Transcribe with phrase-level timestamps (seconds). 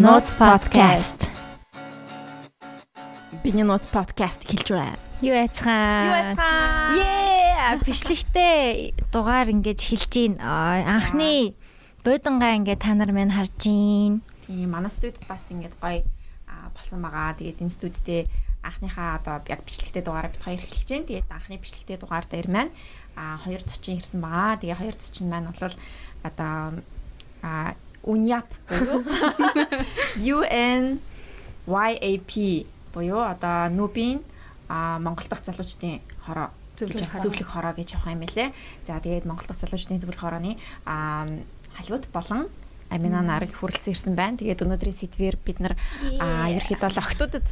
[0.00, 1.28] Notes podcast.
[3.44, 4.96] Биний Notes podcast хэлж байна.
[5.20, 6.08] Юу яцхан?
[6.08, 6.96] Юу яцхан?
[6.96, 10.32] Ее, бичлэгтэй дугаар ингэж хэлж гин.
[10.40, 11.52] Анхны
[12.00, 14.24] буудангаа ингээд та нар минь харж гин.
[14.48, 16.08] Тийм, манай студ бас ингээд гоё
[16.72, 17.36] болсон байгаа.
[17.36, 18.24] Тэгээд энэ студидээ
[18.64, 21.08] анхныхаа одоо яг бичлэгтэй дугаараа бит хоёр эхлэж байна.
[21.12, 22.72] Тэгээд анхны бичлэгтэй дугаар дээр маань
[23.20, 24.64] а хоёр зочин ирсэн байгаа.
[24.64, 25.76] Тэгээ хоёр зочин маань бол
[26.24, 26.80] одоо
[27.44, 29.04] а UNYAP буюу
[30.40, 31.00] UN
[31.66, 32.32] YAP
[32.94, 34.24] буюу одоо нүүбийн
[34.68, 38.54] Монгол дахь залуучдын хороо зөвлөх хороо гэж явах юм лээ.
[38.86, 42.48] За тэгээд Монгол дахь залуучдын зөвлөх хорооны халиуд болон
[42.90, 44.40] Амина нарыг хүрэлцэн ирсэн байна.
[44.40, 47.46] Тэгээд өнөөдрийн сэдвээр бид нар ерөөхдөө л охтуудад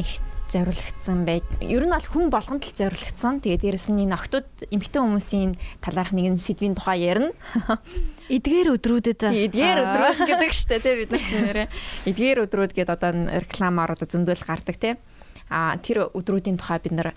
[0.00, 0.10] их
[0.48, 1.44] зориулагдсан байж.
[1.60, 3.42] Ер нь бол хүн болгонд л зориулагдсан.
[3.42, 5.52] Тэгээд дээрэс нь энэ охтууд эмэгтэй хүмүүсийн
[5.82, 7.34] талаарх нэгэн сэдвийн тухай ярина.
[8.36, 11.68] Эдгээр өдрүүдэд эдгээр өдрүүд гэдэг штэ тий бид нар ч нэрээ.
[12.10, 13.10] Эдгээр өдрүүд гэдэг одоо
[13.42, 14.94] рекламаар одоо зөндөл гардаг тий.
[15.46, 17.14] А тэр өдрүүдийн тухай бид нар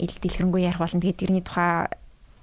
[0.00, 1.04] ил дэлгэрэнгүй ярих болно.
[1.04, 1.92] Тэгээд тэрний тухай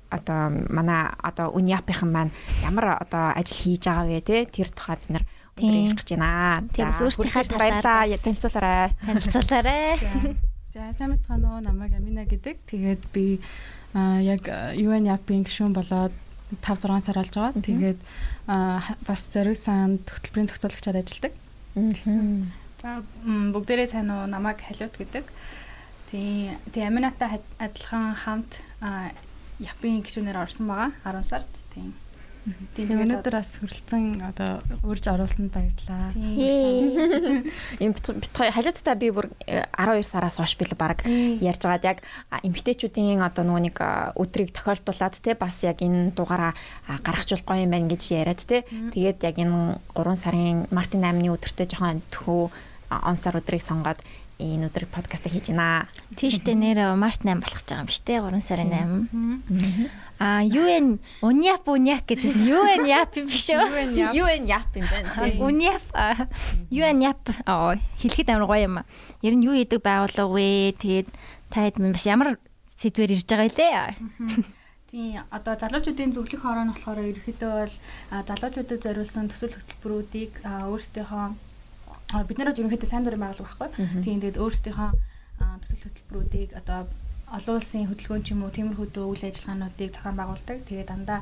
[0.09, 2.31] одоо манай одоо Униапийнхан маань
[2.65, 5.25] ямар одоо ажил хийж байгаа вэ тий тэр тухай бид нар
[5.59, 6.63] өдөр ярих гэж байна.
[6.73, 8.17] Тийм бас өөртөө баярлалаа.
[8.23, 8.87] Танилцуулаарай.
[9.03, 10.37] Танилцуулаарай.
[10.73, 12.61] За сайн мэцхан уу намайг Амина гэдэг.
[12.69, 13.41] Тэгээд би
[13.93, 14.45] яг
[14.77, 16.13] UN Yapping гишүүн болоод
[16.61, 17.57] 5 6 сар болж байгаа.
[17.57, 17.99] Тэгээд
[19.05, 21.33] бас зориг сан хөтөлбөрийн зохицуулагчаар ажилладаг.
[22.81, 25.25] За бүгдээрээ сайн уу намайг Халиут гэдэг.
[26.13, 28.61] Тийм тийм Аминатай адилхан хамт
[29.59, 31.49] Япын гишүүнээр орсон байгаа 10 сард.
[31.73, 31.97] Тийм
[32.73, 36.15] Тийм өнөөдөр бас хүрэлцэн одоо урьж оруулсанд баярлалаа.
[37.83, 41.99] Им бит халиуцтай би бүр 12 э, сараас хойш бил баг ярьж байгаад яг
[42.31, 43.77] эмгтээчүүдийн одоо нөгөө нэг
[44.15, 46.55] өдрийг тохиолдуулаад те бас яг энэ дугаараа
[46.87, 48.63] гаргахжуулах гоё юм байна гэж яриад те.
[48.95, 52.43] Тэгээд яг энэ 3 сарын Мартин 8-ны өдөртөө жоохон төхөө
[52.89, 53.99] он сар өдрийг сонгоод
[54.39, 55.91] энэ өдөр подкаст хийж байна.
[56.15, 60.08] Тийштэй нэр Март 8 болох гэж байгаа юм шүү дээ 3 сарын 8.
[60.19, 64.03] А UN Униап Униак гэдээс UN юм биш үү?
[64.19, 65.07] UN Яп юм байна.
[65.39, 65.85] Униап
[66.83, 68.75] UN Яп аа хэлэхэд амар гоё юм.
[69.23, 70.75] Ер нь юу хийдэг байгууллага вэ?
[70.75, 71.07] Тэгээд
[71.47, 72.35] та хэд бас ямар
[72.67, 73.95] сэдвэр ирж байгаа илээ?
[74.91, 77.75] Тийм одоо залуучуудын зөвлөх хороо нь болохоор ерөөхдөө бол
[78.11, 84.03] залуучуудад зориулсан төсөл хөтөлбөрүүдийг өөрсдийнхөө бид нар ерөнхийдөө сайн дурын байгууллага байхгүй.
[84.03, 84.89] Тийм тэгээд өөрсдийнхөө
[85.63, 86.91] төсөл хөтөлбөрүүдийг одоо
[87.35, 90.57] олон улсын хөдөлгөөн ч юм уу тиймэрхүү үйл ажиллагаануудыг зохион байгуулдаг.
[90.65, 91.19] Тэгээд дандаа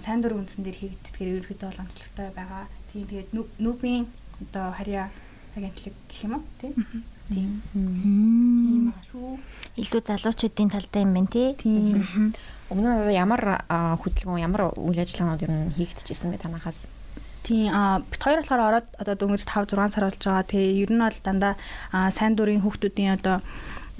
[0.00, 2.64] сайн дурын үндсэн дээр хийгддгээр ерөөхдөө бол онцлогтой байгаа.
[2.92, 3.28] Тийм тэгээд
[3.60, 4.04] нүүбийн
[4.42, 5.08] одоо харьяа
[5.56, 6.72] агентлаг гэх юм уу тийм.
[7.28, 7.50] Тийм.
[7.72, 9.36] Тийм шүү.
[9.76, 11.52] Илүү залуучуудын талтай юм байна тий.
[11.60, 12.32] Тийм.
[12.72, 16.88] Өмнө нь ямар хөдөлгөөн ямар үйл ажиллагаанууд ер нь хийгдчихсэн бэ танахаас?
[17.42, 20.46] Тийм а бит хоёр болохоор ороод одоо дөнгөж 5 6 сар болж байгаа.
[20.46, 21.54] Тэгээ ер нь бол дандаа
[22.14, 23.42] сайн дурын хүүхдүүдийн одоо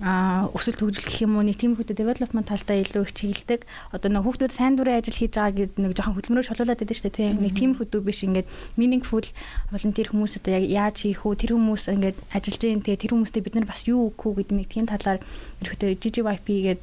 [0.03, 3.61] өсөлт хөгжил гэх юм уу нэг тийм хүүхдэд development талдаа илүү их чиглэдэг.
[3.95, 7.07] Одоо нэг хүүхдүүд сайн дурын ажил хийж байгаа гэдэг нэг жоохон хөдөлмөрөөр шалуулад байдаг шүү
[7.07, 7.35] дээ тийм.
[7.39, 9.23] Нэг тийм хүүхдүүд биш ингээд meaningful
[9.71, 12.83] volunteer хүмүүс одоо яг яаж хийх үү тэр хүмүүс ингээд ажиллаж байгаа.
[12.83, 15.21] Тэгээ тэр хүмүүстэй бид нар бас юу өгөх үү гэдэг нэг тийм талаар
[15.63, 16.83] ерөөхдөө GGYP гэдэг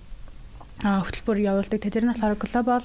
[0.80, 1.80] хөтөлбөр явуулдаг.
[1.84, 2.84] Тэр нь болохоор global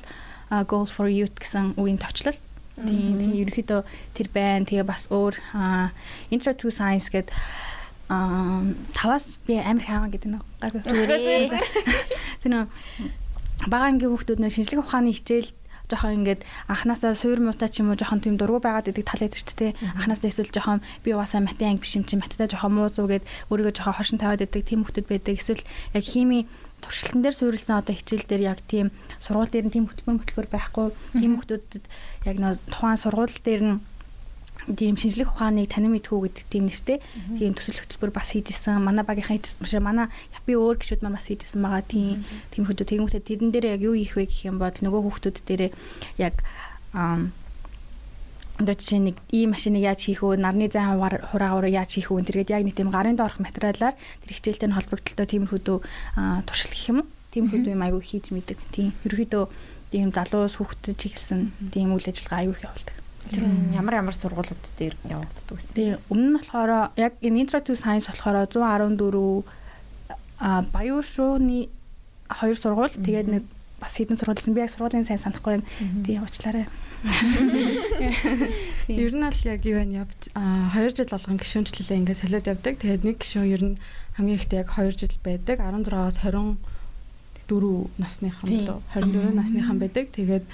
[0.67, 2.35] goal for youth гэсэн үеийн товчлол.
[2.75, 3.81] Тийм тийм ерөөхдөө
[4.19, 4.67] тэр байна.
[4.67, 5.39] Тэгээ бас өөр
[6.35, 7.31] intro to science гэдэг
[8.09, 10.81] аа таваас би амир хаагаа гэдэг нэг гайгүй.
[12.45, 12.65] Тэр нөө
[13.71, 15.51] бага ангийн хүүхдүүд нөө шинжлэх ухааны хичээл
[15.89, 19.41] жоохон ингээд анханасаа суур муутай ч юм уу жоохон тийм дургу байгаад идэг тал байдаг
[19.41, 19.73] шүү дээ.
[20.01, 23.25] Анханасаа эсвэл жоохон би угаасаа математик анги биш юм чи математикаа жоохон муу зүү гэд
[23.53, 25.37] өөрийгөө жоохон хошин тавиад идэг тийм хүүхдүүд байдаг.
[25.37, 26.49] Эсвэл яг хими
[26.81, 30.87] туршилтан дээр суурилсан одоо хичээл дээр яг тийм сургууль дээр нь тийм хөтөлбөр хөтөлбөр байхгүй.
[31.21, 31.85] Тийм хүүхдүүдэд
[32.29, 33.77] яг нөө тухайн сургууль дээр нь
[34.73, 36.99] тийм шинжлэх ухааныг танин мэдхүү гэдэг тийм нэртэй
[37.37, 38.81] тийм төсөл хөтөлбөр бас хийжсэн.
[38.81, 41.85] Манай багийнхаа биш манай япи өөр гişүүд маань бас хийжсэн байгаа.
[41.85, 45.39] Тийм тийм хүмүүс тэгмүүтээ тэрэн дээр яг юу хийх вэ гэх юм бол нөгөө хүүхдүүд
[45.45, 45.63] дээр
[46.17, 46.41] яг
[48.57, 50.39] одоо жишээ нэг ийм машиныг яаж хийх вэ?
[50.39, 52.23] Нарны зайн хураагаар яаж хийх вэ?
[52.25, 55.61] Тэргээд яг нэг тийм гарын доорх материалаар тэр хичээлтэй нь холбогдлоо тиймэрхүү
[56.47, 56.99] туршил гэх юм?
[57.35, 58.59] Тиймэрхүү юм айгүй хийж мэдэг.
[58.71, 59.45] Тийм ерөөдөө
[59.91, 63.04] тийм залуус хүүхдэд чиглэсэн тийм үйл ажиллагаа айгүй их явуулдаг.
[63.75, 65.65] Ямар ямар сургуулиуд дээр явагддаг вэ?
[65.73, 69.45] Тэгээ өмнө нь болохоор яг энэ Intro to Science болохоор 114
[70.39, 71.69] а баян шууны
[72.29, 73.45] хоёр сургууль тэгээд нэг
[73.81, 75.69] бас хэдэн сургуульсан би яг сургуулийн сайн санахгүй байна.
[76.05, 76.67] Тэгээ уучлаарай.
[78.89, 80.07] Ер нь л яг юу вэ?
[80.33, 82.81] А 2 жил болгон гişүнчлэлээ ингээд солиод явдаг.
[82.81, 83.81] Тэгээд нэг гişүн ер нь
[84.17, 85.61] хамгийн ихтэй яг 2 жил байдаг.
[85.61, 86.57] 16-аас 20
[87.49, 90.09] 4 насныхан болоо 24 насныхан байдаг.
[90.17, 90.45] Тэгээд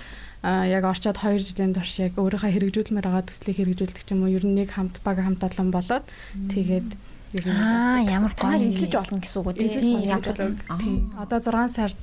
[0.42, 4.32] а яг орчоод 2 жилийн турш яг өөрийнхөө хэрэгжүүлмээр байгаа төслийг хэрэгжүүлдэг ч юм уу
[4.32, 6.04] ер нь нэг хамт баг хамт олон болоод
[6.48, 6.88] тэгээд
[7.30, 8.58] Аа ямар гоё.
[8.58, 9.70] Эзлэж болно гэсэн үг үү?
[9.70, 11.14] Тийм тийм.
[11.14, 12.00] Одоо 6 сард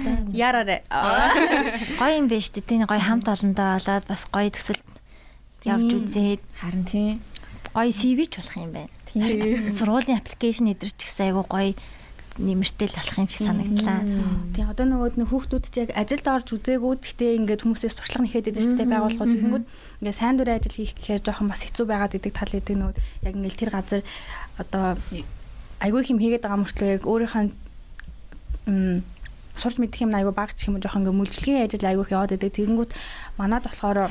[0.00, 0.80] за яраарэ
[2.00, 4.80] гоё юм байна шүү дээ тийм гоё хамт олондоо болоод бас гоё төсөл
[5.68, 6.40] явж үзээд.
[6.56, 7.20] Харин тийм
[7.76, 8.92] гоё CV ч болох юм байна.
[9.12, 11.76] Тийм сургуулийн аппликейшн эдэрч гэсэн айгу гоё
[12.38, 14.00] нэмэртэл болох юм шиг санагдлаа.
[14.54, 16.92] Тийм одоо нөгөөд нь хүүхдүүдэд яг ажилд орж үзээгүү.
[16.98, 19.66] Гэхдээ ингээд хүмүүсээс туршлага нэхэд идэв ч байгууллагууд тэгэнгүүт
[20.02, 22.98] ингээд сайн дурын ажил хийх гэхээр жоохон бас хэцүү байгаад идэг тал идэг нөгөө
[23.30, 24.02] яг ингээд тэр газар
[24.58, 24.98] одоо
[25.78, 27.44] айгүй хэм хийгээд байгаа мөртлөө яг өөрийнхөө
[29.54, 32.90] сурч мэдэх юм айгүй баг ч юм жоохон ингээд мүлжлэгийн ажил айгүй яваад идэг тэгэнгүүт
[33.38, 34.10] манад болохоор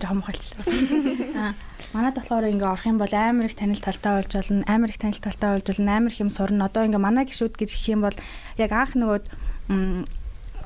[0.00, 0.64] жоохон мухалцлаа.
[1.40, 1.54] Аа
[1.94, 4.64] манад болохоор ингээ орох юм бол амар их танил талтай болж болно.
[4.66, 5.96] Амар их танил талтай болж болно.
[5.96, 6.66] Амар их юм сурна.
[6.66, 8.16] Одоо ингээ манай гişүүд гэж их юм бол
[8.58, 9.24] яг анх нөгөөд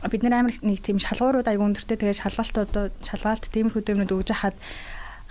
[0.08, 4.32] бид нэр амар их нэг тийм шалгуурууд аяг өндөртэй тэгээ шалгалтууд шалгаалт тиймэрхүү юмнууд өгж
[4.32, 4.56] хахад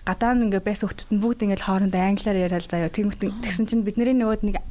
[0.05, 2.93] гадаа нь ингээ байсан хүмүүс нь бүгд ингээ хоорондоо англиар яриад заяа.
[2.93, 4.61] Тэгмэт тэгсэн чинь бидний нөгөөд нэг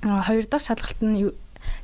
[0.00, 1.28] хоёр дахь шалгалт нь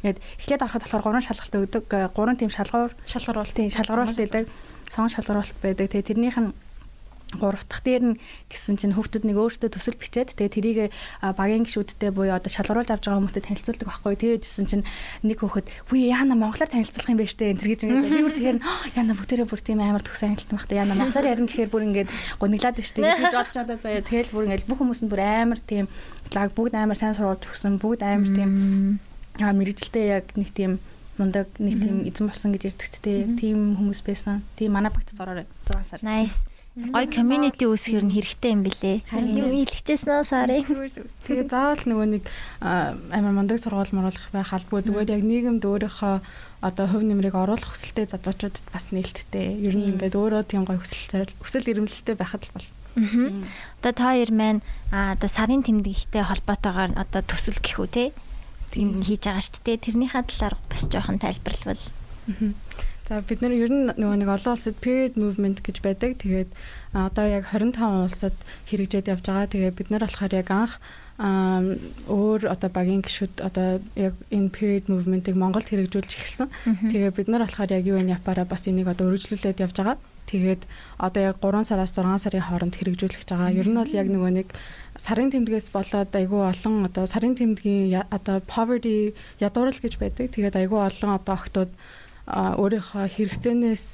[0.00, 1.84] ингээд эхлээд ороход болохоор гурван шалгалт өгдөг.
[2.16, 4.48] Гурван тийм шалгуур шалгаруулт тийм шалгаруулт гэдэг
[4.94, 5.90] сон шалгаруулалт байдаг.
[5.90, 6.54] Тэгээ тэрнийх нь
[7.38, 8.18] гурав дахь дээр нь
[8.50, 10.78] гэсэн чинь хүүхдүүд нэг өөрсдөө төсөл бичээд тэгээ тэрийг
[11.18, 14.14] багийн гişүүдтэй буюу одоо шалгаруулж авч байгаа хүмүүстэй танилцуулдаг байхгүй.
[14.14, 14.84] Тэгээжсэн чинь
[15.26, 17.50] нэг хүүхэд үгүй яана монголоор танилцуулах юм байна штэ?
[17.50, 18.58] энэ гэж ингээд би бүр тэгэхээр
[18.98, 22.78] яана бүгдээрээ бүр тийм амар төгс ангилт багтаа яана монголоор ярина гэхээр бүр ингээд гониглаад
[22.78, 24.04] штэ гэж бодож одоо заяа.
[24.06, 25.86] Тэгэл бүр ингээд бүх хүмүүс нь бүр амар тийм
[26.30, 28.50] лаг бүгд амар сайн сургууль төгсөн бүгд амар тийм
[29.42, 30.78] мэрэгжилтэй яг нэг тийм
[31.18, 34.42] мундаг нэг тийм эзэн болсон гэж ярьдаг те тийм хүмүүс байсан.
[34.58, 36.00] Тийм манай багтас ороорой 6 сар.
[36.02, 36.46] Nice.
[36.74, 39.06] Гой community үүсгэр нь хэрэгтэй юм бэлээ.
[39.14, 40.66] Юу хэлчихсэн сарын.
[41.22, 42.26] Тэгээ заавал нөгөө нэг
[42.58, 46.14] амар мундаг сургууль моруулах байх албагүй зүгээр яг нийгэмд өөрийнхөө
[46.66, 49.54] одоо хөв нэмрийг оруулах хүсэлтэй залуучуудад бас нээлттэй.
[49.62, 52.66] Ер нь ингээд өөрөө тийм гой хүсэл хүсэл эрмэлзэлтэй байхад л бол.
[53.78, 54.60] Одоо та хоёр маань
[54.90, 58.04] одоо сарын тэмдэгтэй холбоотойгоор одоо төсөл гэх үү те
[58.74, 59.84] тийм хийж байгаа шүү дээ.
[59.86, 61.84] Тэрнийхээ талаар бас жоохон тайлбарлавал.
[63.04, 66.16] За бид нар ер нь нөгөө нэг олон улсад period movement гэж байдаг.
[66.24, 66.50] Тэгээд
[66.96, 68.36] одоо яг 25 улсад
[68.66, 69.52] хэрэгжээд явж байгаа.
[69.52, 70.80] Тэгээд бид нар болохоор яг анх
[72.08, 76.48] өөр одоо багийн гişүүд одоо яг энэ period movement-ыг Монголд хэрэгжүүлж эхэлсэн.
[76.64, 80.00] Тэгээ бид нар болохоор яг UN Япараа бас энийг одоо өргөжлүүлээд явж байгаа.
[80.24, 80.62] Тэгээд
[80.96, 83.52] одоо яг 3 сараас 6 сарын хооронд хэрэгжүүлэх гэж байгаа.
[83.52, 84.48] Ер нь бол яг нөгөө нэг
[84.96, 90.32] сарын тэмдгээс болоод айгүй олон одоо сарын тэмдгийн одоо poverty ядуурл гэж байдаг.
[90.32, 91.70] Тэгээд айгүй олон одоо охтууд
[92.24, 93.84] өөрийнхөө хэрэгцээнээс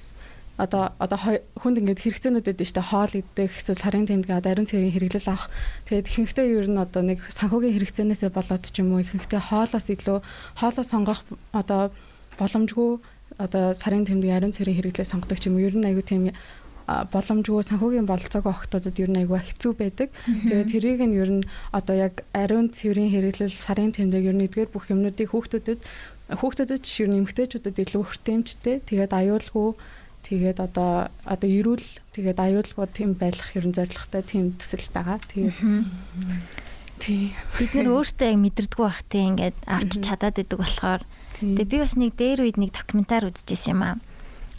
[0.60, 1.18] одоо одоо
[1.56, 5.32] хүнд ингээд хэрэгцээнүүд байдаг шүү дээ хоол идэх эсвэл сарын тэмдэг одоо ариун цэгийн хэрэглэл
[5.32, 5.48] авах
[5.88, 10.18] тэгээд ихэнхдээ ер нь одоо нэг санхүүгийн хэрэгцээнээсээ болоод ч юм уу ихэнхдээ хоолоос илүү
[10.60, 11.24] хоолоо сонгох
[11.56, 11.88] одоо
[12.36, 13.00] боломжгүй
[13.40, 16.28] одоо сарын тэмдэг ариун цэгийн хэрэглээ сонгодог юм ер нь аюу тийм
[16.86, 20.08] боломжгүй санхүүгийн бололцоогүй охтуудад ер нь аюу хэцүү байдаг.
[20.26, 24.74] Тэгээд тэрийг нь ер нь одоо яг ариун цэврийн хэрэглэл сарын тэмдэг ер нь эдгээр
[24.74, 25.80] бүх юмнуудыг хүүхдүүдэд
[26.34, 28.76] хүүхдүүдэд ч ер нь эмгтээчүүдэд илүү хүртээмжтэй.
[28.90, 29.68] Тэгээд аюулгүй
[30.26, 35.22] тэгээд одоо одоо эрүүл тэгээд аюулгүй тийм байх ер нь зорилготой тийм төсөл байгаа.
[35.30, 35.58] Тэгээд
[36.98, 41.02] тий бид нар өөртөө яг мэдэрдэггүй бах тийм ингээд авч чадаад идэг болохоор
[41.40, 43.96] тэгээ би бас нэг дээр үед нэг докюментар үзчихсэн юм аа.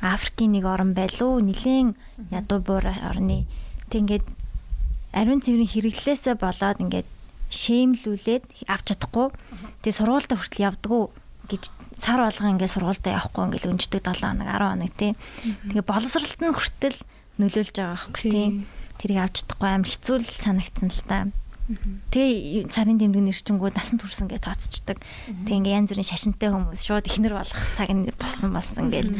[0.02, 1.94] Африкийн нэг орн байлуу нилээн
[2.34, 3.46] ядуу буур орны
[3.94, 4.26] тэг ингээд
[5.14, 7.08] ариун цэврийн хэрэглээсээ болоод ингээд
[7.52, 9.28] шээмлүүлээд авч чадахгүй
[9.84, 11.04] тэгээ сургуультай хүртэл явдггүй
[11.52, 11.64] гэж
[12.00, 15.12] сар болгоо ингээд сургуультай явахгүй ингээд өнждөг 7 хоног 10 хоног тий.
[15.68, 17.00] Тэгээ боловсролт нь хүртэл
[17.38, 18.48] нөлөөлж байгаа байхгүй тий.
[18.98, 21.20] Тэрийг авч чадахгүй амар хэцүү л санагдсан л та.
[22.12, 24.98] Тэгээ царын тэмдэг нэрчингүүд насан турш ингээд тооцчдаг.
[25.48, 29.12] Тэгээ ингээд янз бүрийн шашинтай хүмүүс шууд ихнэр болох цаг нь болсон болсон гээл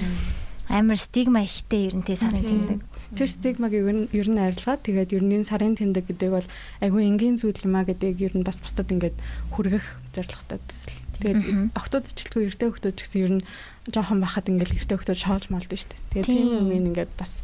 [0.72, 2.80] амар стигма ихтэй ер нь тий сарын тэмдэг.
[3.20, 6.48] Тэр стигмаг ер нь ер нь арилгаад тэгээд ер нь сарын тэмдэг гэдэг бол
[6.80, 9.20] айгүй энгийн зүйл юм а гэдэг ер нь бас бусдад ингээд
[9.52, 9.84] хүргэх
[10.16, 10.96] зорилготой төсөл.
[11.20, 13.46] Тэгээд октод зэчлэхгүй эртэй хөлтөд гэсэн ер нь
[13.92, 16.24] жоохон бахад ингээл эртэй хөлтөд шоолж молдсон шүү дээ.
[16.24, 17.44] Тэгээд тийм юм ингээд бас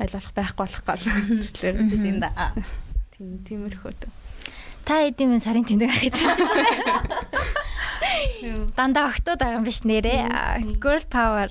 [0.00, 1.04] айлуулах байхгүй болох гол
[1.44, 2.56] төслээр тийм да.
[3.12, 4.21] Тийм тиймэрхүү.
[4.84, 6.46] Та эдийн минь сарын тэмдэг ах гэж байна.
[8.76, 10.26] Дандаа октод байгаа юм биш нэрээ.
[10.82, 11.48] Girl power.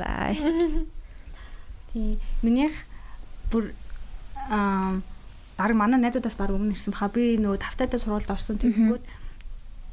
[1.94, 2.20] Тийм.
[2.44, 2.76] Минийх
[3.52, 3.72] бүр
[4.52, 5.00] аа
[5.58, 7.14] баг манай найзуудаас баг өмнө ирсэн баха.
[7.14, 9.04] Би нөгөө тавтайтай сургуульд орсон тэгэнгүүт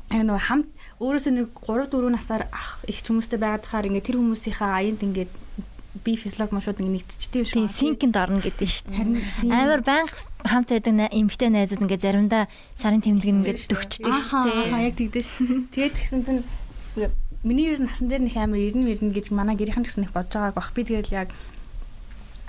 [0.08, 0.68] яг нөгөө хамт
[0.98, 5.32] өөрөөсөө нэг 3 4 насаар ах их хүмүүстэй байгаад хахаар ингээд тэр хүмүүсийнхээ аянд ингээд
[6.04, 7.56] би физиолог машууд нэг нэгтчихдээ шүү.
[7.64, 9.50] Тийм синкэнд орно гэдэг шүү дээ.
[9.50, 10.12] Амар банк
[10.44, 12.44] хамт байдаг эмгтэй найзууд ингээд заримдаа
[12.76, 14.72] сарын тэмдэг ингээд төгчдөг шүү дээ.
[14.72, 15.72] Аа яг тэгдэж шүү.
[15.72, 16.42] Тэгээд тэгсэн чинь
[17.42, 20.36] миний ер нь насан дээр нэг амар ирнэ ирнэ гэж манай гэрийнхэн гэсэн их бодож
[20.36, 20.70] байгааг бах.
[20.76, 21.28] Би тэгэл яг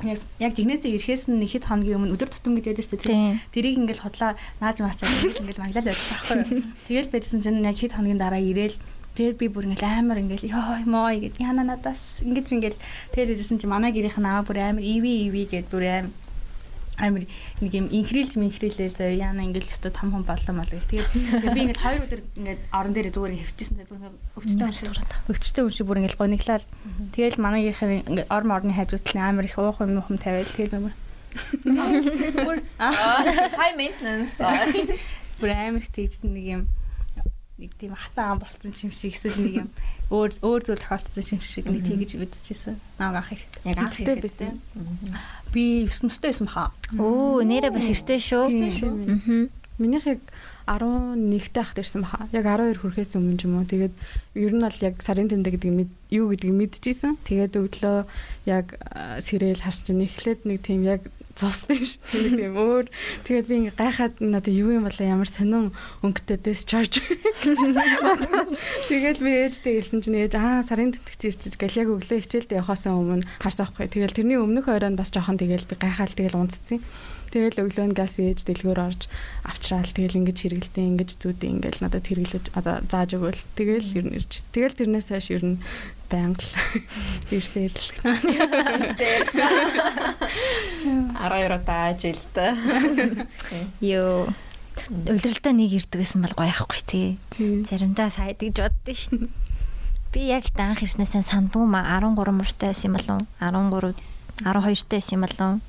[0.03, 3.39] яг жигнэсээ ирэхээс нь хэд хоногийн өмнө өдөр тутам шүү дээ.
[3.51, 6.63] Тэрийг ингээл хотлоо нааж маасаа ингээл маглал байсан байхгүй.
[6.88, 8.79] Тэгэл байжсэн чинь яг хэд хоногийн дараа ирээл
[9.15, 12.79] Тэгээд би бүр ингээл амар ингээл ёо моо гэд яна надаас ингэж ингээл
[13.13, 16.13] тэгээд хэжсэн чи манай гэрийнх нь аа бүр амар иви иви гэд бүр амар
[16.99, 17.23] амар
[17.63, 21.09] нэг юм инхрилж минхрилээ зөө яана ингээл өстө том хом боллоо мол гэл тэгээд
[21.55, 24.87] би ингээл хоёр өдөр ингээд орон дээр зүгээр хөвчсөн зэ бүр ингээд өвчтөй уншиж
[25.31, 26.65] өвчтөй уншиж бүр ингээл гониглал
[27.15, 30.51] тэгээд манай гэрийнх ингээд орм орны хайжуутлын амар их уух юм юм тавиал.
[30.51, 30.93] Тэгээд амар
[33.59, 34.41] high maintenance.
[35.39, 36.63] Бүр амар их тэгж нэг юм
[37.59, 39.69] нэг тийм хатан ам болцсон юм шиг эсвэл нэг юм
[40.09, 42.79] өөр өөр зүйл тохиолдсон юм шиг нэг тэгэж үзчихсэн.
[42.95, 43.43] Намаг ах их.
[43.67, 44.55] Яг анх ихтэй байсан.
[45.51, 46.71] Би 9 мөстэй байсан хаа.
[46.95, 48.47] Оо, нэрээ бас эртээ шүү.
[48.47, 49.51] Аа.
[49.75, 50.23] Минийх яг
[50.65, 52.31] 11-т ахт ирсэн баха.
[52.31, 53.67] Яг 12 хүрэхээс өмнө юм уу.
[53.67, 53.95] Тэгээд
[54.39, 57.19] ер нь бол яг сарын тэмдэг гэдэг юу гэдгийг мэдчихсэн.
[57.27, 58.07] Тэгээд өглөө
[58.47, 58.79] яг
[59.19, 61.03] сэрэл харж нэхлээд нэг тийм яг
[61.39, 61.96] цус биш.
[62.12, 62.91] Тийм өөр.
[63.24, 65.72] Тэгээд би ингээ гайхаад надад юу юм болоо ямар сонин
[66.03, 67.00] өнгөтэй discharge.
[68.91, 72.84] Тэгээд би ээжтэй хэлсэн чинь ээж аа сарын тэтгэж ирчих гэл яг өглөө хичээлд явахаас
[72.91, 73.88] өмнө харсан байхгүй.
[73.88, 76.84] Тэгэл тэрний өмнөх оройн бас жоохон тэгэл би гайхаал тэгэл унцсан.
[77.29, 79.05] Тэгэл өглөө нь газ ээж дэлгүүр орж
[79.45, 84.17] авчраал тэгэл ингэж хэрэгэлдэ ингэж зүүдээ ингээл надад хэрэглэж одоо зааж өгөөл тэгэл ер нь
[84.17, 84.50] ирж.
[84.50, 85.62] Тэгэл тэрнээс хойш ер нь
[86.09, 86.53] байнга л
[87.38, 87.89] ирсээр л.
[88.81, 89.29] Ирсээр.
[89.29, 92.33] 12 удаа ажилд.
[93.86, 94.33] Йоо.
[94.89, 97.21] Улиралдаа нэг ирдэг гэсэн бол гоё ахгүй тий.
[97.38, 99.29] Заримдаа сайд гэж боддоо шин.
[100.09, 103.93] Би яг данх ирснээсээ сандгүй ма 13 муртай байсан юм болов 13
[104.41, 105.62] 12 таа байсан юм болов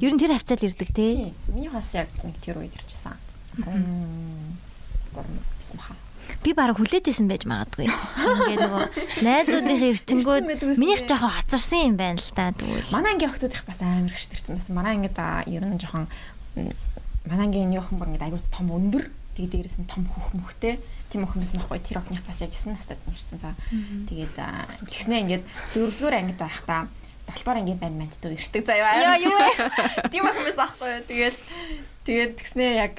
[0.00, 1.34] Ер нь тэр хавцаал ирдэг тий.
[1.48, 3.16] Миний бас яг нэг тэр үед ирчихсэн.
[3.56, 5.26] 13
[5.60, 5.94] байсан баха.
[6.42, 7.86] Би бараг хүлээжсэн байж магадгүй.
[7.86, 8.84] Ингээ нөгөө
[9.22, 10.44] найзуудынхаа эрчингүүд
[10.80, 12.90] минийх жоохон хоцорсон юм байна л та тэгвэл.
[12.94, 14.74] Манай ангийн охтууд их бас амар гэрч төрсэн байсан.
[14.74, 16.08] Манай ангид ер нь жоохон
[17.28, 19.04] манай ангийн нөхөн бүр ингээ аягүй том өндөр.
[19.36, 20.80] Тэг дээрээс нь том хөх мөхтэй.
[21.12, 21.80] Тийм охин байсан байхгүй.
[21.84, 23.52] Тэр охиных бас яг 9 настайд нэрсэн за
[24.08, 24.34] тэгээд
[24.88, 25.44] тэгснэ ингээд
[25.76, 26.88] дөрөвдүгээр ангид байхдаа
[27.28, 28.98] долдугаар ангийн банд манд дөө ирдэг заяа.
[28.98, 29.50] Яа юу вэ?
[30.12, 31.02] Тийм байсан байхгүй юу.
[31.10, 31.36] Тэгээд
[32.06, 32.96] тэгээд тэгснэ яг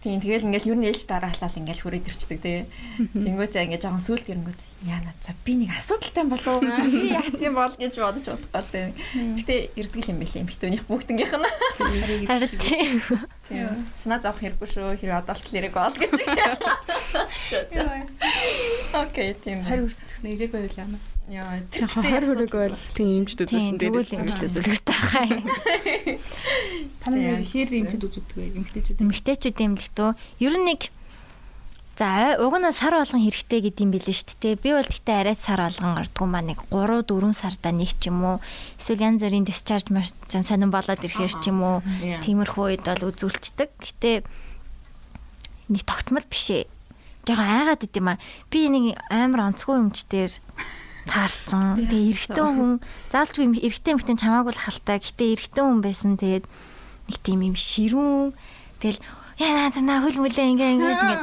[0.00, 2.64] Тийм тэгэл ингээл юу нээлж дараалал ингээл хүрээд ирчдэг тий.
[3.12, 6.64] Тэнгүүтээ ингээд жоохон сүулт ирэнгүүт яана за би нэг асуудалтай болов уу?
[6.64, 8.96] Би яац юм бол гэж бодож бодгоол тий.
[9.12, 12.24] Гэтэ ирдэг юм бэлээ битүүнийх бүгднгийнх нь.
[12.24, 13.04] Харин тийм.
[13.44, 13.84] Тийм.
[14.00, 14.96] Санаа зовх хэрэггүй шүү.
[15.04, 16.16] Хэрэг одоолтол ирэх бол гэж.
[19.04, 19.68] Окей тийм.
[19.68, 20.96] Хариу үсэх нэрэг байл яана.
[21.30, 24.02] Яа, тэр хар хөрөг бол тийм имжд үзүүлсэн дээр.
[24.02, 25.30] Тэгвэл имжд үзүүлэх тахаа.
[27.06, 28.58] Та нар хэр имжд үзүүлдэг вэ?
[28.58, 28.98] Эмгтээчүүд.
[28.98, 30.10] Эмгтээчүүд имлэгтөө.
[30.42, 30.90] Ер нь нэг
[32.00, 34.56] За уг нь сар болгон хэрэгтэй гэдэм билээ шүү дээ.
[34.56, 38.24] Би бол гэхдээ арай сар болгон ордгоо маа нэг 3 4 сарда нэг ч юм
[38.24, 38.36] уу.
[38.80, 41.84] Эсвэл янз бүрийн discharge margin сонирн болоод ирэхээр ч юм уу.
[42.24, 43.68] Тиймэрхүү үед бол үзүүлцдэг.
[43.84, 44.24] Гэтэ
[45.68, 46.64] нэг тогтмол биш ээ.
[47.28, 48.22] Жага айгаад идэм аа.
[48.48, 50.32] Би нэг амар онцгой өмчтөр
[51.08, 51.76] таарсан.
[51.78, 52.72] Тэгээ эрэгтэй хүн
[53.12, 54.98] заалчгүй эрэгтэй эмэгтэй чамаагүй л халтай.
[55.00, 56.18] Гэтэ эрэгтэй хүн байсан.
[56.20, 58.36] Тэгээд нэг тийм юм ширүүн.
[58.80, 59.00] Тэгэл
[59.40, 61.16] яа наа хөл мүлээ ингээ ингээ ингээ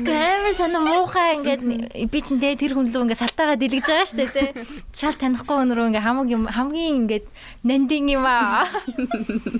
[0.00, 4.08] тэгээ амар сонио муухай ингээ би чинь тэгээ тэр хүн лөө ингээ салтаагаа дэлгэж байгаа
[4.08, 4.56] штэ тэ.
[4.96, 7.28] Чал танихгүй өнөрөө ингээ хамгийн хамгийн ингээ
[7.68, 8.64] нандин юм аа.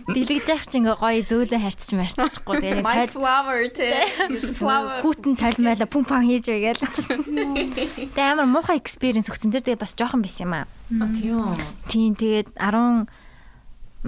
[0.08, 4.08] Дэлгэж явах чинь ингээ гоё зөөлөө харьцаж марцчихгүй тэгээ my flower тэ.
[4.56, 5.04] Flower.
[5.04, 9.52] Хүүтэн цалмайла пум пам хийж байгаал тэгээ амар муухай experience өгсөн.
[9.52, 10.64] Тэр тэгээ бас жоохон байсан юм аа.
[11.12, 11.52] Тийм
[11.92, 13.04] тийм тэгээд 10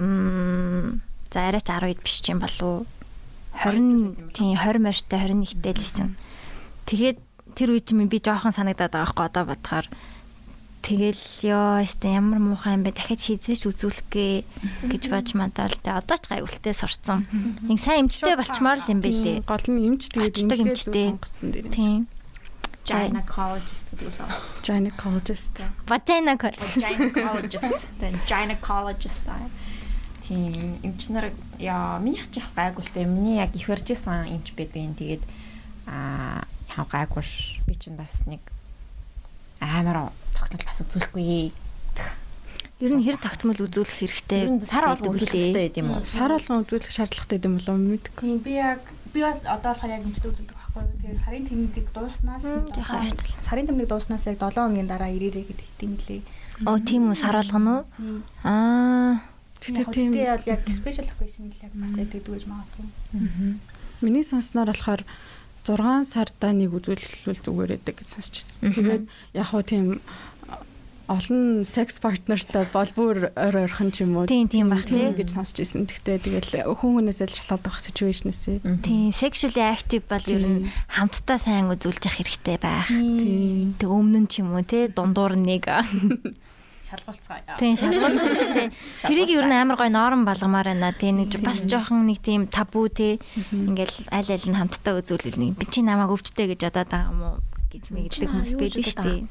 [0.01, 2.89] м за арайч 10 үед биш юм болов
[3.59, 6.09] 20 тийм 20 морьтой 21-тэй л исэн.
[6.87, 7.19] Тэгээд
[7.55, 9.87] тэр үе чинь би жоохон санагдаад байгаа хгүй одоо бодохоор
[10.81, 16.17] тэгэл ёо яста ямар муухай юм бэ дахиад хийзэж үзүүлэхгээ гэж бож мадал тэ одоо
[16.17, 17.29] ч гайвалтай сурцсан.
[17.69, 19.45] Нэг сайн эмчтэй болчмоор л юм бэлээ.
[19.45, 21.69] Гол нь эмч тэгээд эмчтэй сонгоцсон дээр.
[21.69, 22.09] Тийм.
[22.81, 24.25] gynecologist гэдэг үү?
[24.65, 25.55] Gynecologist.
[26.81, 27.85] Gynecologist.
[28.01, 29.29] Then gynecologist
[30.31, 31.27] Тийм эмч нар
[31.59, 33.03] яа минийх чих гайгүй л дээ.
[33.03, 34.95] Миний яг их барьжсэн эмч байдаг юм.
[34.95, 35.23] Тэгээд
[35.91, 37.59] аа яа гайгүй ш.
[37.67, 38.39] Би чинь бас нэг
[39.59, 41.51] амар тогтмол бас үзүүлэхгүй.
[42.79, 44.47] Ер нь хэр тогтмол үзүүлэх хэрэгтэй?
[44.47, 46.07] Ер нь сар болгон үзүүлэх хэрэгтэй гэдэг юм уу?
[46.07, 48.23] Сар болгон үзүүлэх шаардлагатай юм болов уу мэдгүй.
[48.23, 48.79] Тийм би яг
[49.11, 50.95] би бол одоо болохоор яг эмчтэй үзүүлдэг байхгүй юу.
[50.95, 52.43] Тэгээд сарын тэмдэг дууснаас
[53.43, 56.23] сарын тэмдэг дууснаас яг 7 хоногийн дараа ирээрээ гэдэг юм лээ.
[56.63, 58.23] Оо тийм үү сар болгоно уу?
[58.47, 59.19] Аа
[59.61, 62.87] Тэгтээ тийм бол яг special occasion л яг бас байдаг гэж магадгүй.
[64.01, 65.05] Миний сонсноор болохоор
[65.61, 68.73] 6 сардаа нэг үзүүлэлүүл зүгээр байдаг гэж сонсчихсан.
[68.73, 69.05] Тэгээд
[69.37, 70.01] яг хуу тийм
[71.11, 74.25] олон секс партнертай бол бүр ойр ойрхон ч юм уу.
[74.25, 75.85] Тийм тийм баг тийм гэж сонсч ирсэн.
[75.85, 78.63] Гэхдээ тэгэл хүн хүнээс л шалтгаалдаг ситүэйшнээс.
[78.81, 82.89] Тийм sexually active бол ер нь хамтдаа сайн үзүүлж явах хэрэгтэй байх.
[82.89, 85.67] Тэг өмнө нь ч юм уу те дундуур нэг
[86.91, 87.55] шалгуулцгаая.
[87.57, 88.69] Тийм шалгуулсан.
[89.07, 90.91] Тэрийг ер нь амар гой норм болгомоор байна.
[90.91, 93.17] Тийм нэг бас жоохон нэг тийм табу те
[93.49, 97.21] ингээл аль аль нь хамтдаа үзүүлвэл нэг би чи намайг өвчтэй гэж бодоод байгаа юм
[97.23, 97.35] уу
[97.71, 99.21] гэж мэгддэг хүмүүс байдаг шүү дээ.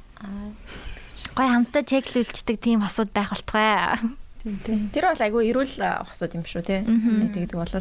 [1.36, 4.00] Гой хамтдаа чеклүүлцдэг тийм асууд байх болтугай.
[4.40, 4.88] Тийм.
[4.88, 5.76] Тэр бол айгүй эрүүл
[6.08, 6.80] хосууд юм шүү те.
[6.82, 7.74] Тэгдэг бол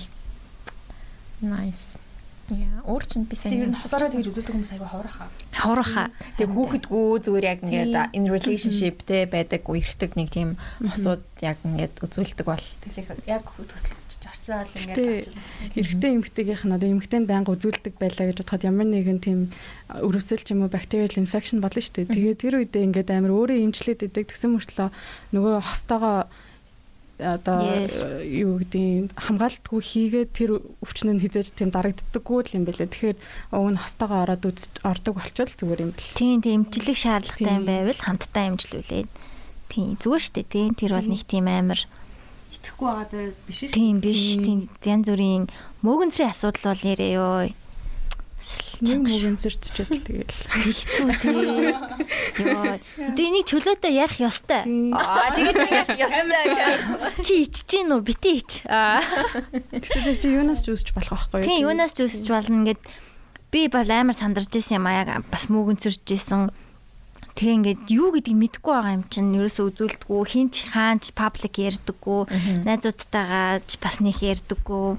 [1.39, 1.95] nice.
[2.49, 5.29] Яа, өөр чинь би сайн Тэр нь хосороо тэгж үзүүлдэг хүмүүс айгүй ховрахаа.
[5.53, 6.07] Ховрахаа.
[6.41, 12.01] Тэг хүүхэдгүү зүгээр яг ингээд in relationship те байдаг үерхдэг нэг тийм хосууд яг ингээд
[12.01, 12.65] үзүүлдэг бол.
[12.81, 15.29] Тэгэхээр яг төсөлсөж очроо л Гэтэ ингээд
[15.77, 19.39] эрэгтэй эмэгтэйгийнх нь одоо эмэгтэй нь байнга үзүүлдэг байлаа гэж бодоход ямар нэгэн тийм
[19.93, 22.13] өрөвсөл ч юм уу bacterial infection болно шүү дээ.
[22.17, 24.89] Тэгээд тэр үедээ ингээд амар өөрөө имжлээд идэг тэгсэн мөртлөө
[25.37, 26.25] нөгөө хостоогоо
[27.19, 32.87] одоо э, юу гэдэг хамгаалтгүй хийгээд тэр өвчин нь хизээж тийм дарагддаггүй л юм байлаа.
[32.87, 33.17] Тэгэхээр
[33.51, 36.15] уг нь хостоогоо ороод үз ордог болчвол зүгээр юм бэл.
[36.15, 39.09] Тийм тийм эмчлэх шаардлагатай юм байвал хамтдаа эмчлүүлээд.
[39.67, 41.81] Тийм зүгээр штэ тийм тэр бол нэг тийм амар
[42.55, 43.75] итгэхгүй байгаа дээр биш шүү.
[43.75, 45.45] тийм биш тийм янз бүрийн
[45.83, 47.51] мөөгөнцрийн асуудал бол нэрээ ёо.
[48.79, 50.39] Нэг мөгөн зэрцчээд тэгэл.
[50.63, 51.35] хэцүү тийм.
[52.47, 52.79] Ёо.
[53.11, 54.63] Тэгээ энийг чөлөөтэй ярих ёстой.
[54.95, 56.47] аа тэгэж яг ястай
[57.19, 58.01] Чи ичж гин үү?
[58.07, 58.63] Бити ич.
[58.71, 59.03] Аа.
[59.75, 61.47] Тэгтээ чи юунаас ч үүсч болох байхгүй юу?
[61.51, 62.79] Тийм юунаас ч үсэж болно ингээд
[63.51, 66.55] би бол амар сандарч байсан юм а яг бас мөөгөнцөрж байсан.
[67.35, 72.31] Тэгээ ингээд юу гэдгийг мэдэхгүй байгаа юм чинь ерөөсөө үзүүлдэггүй хинч хаанч паблик ярьдаггүй
[72.63, 74.95] найзуудтайгаа ч бас нэг ярьдаггүй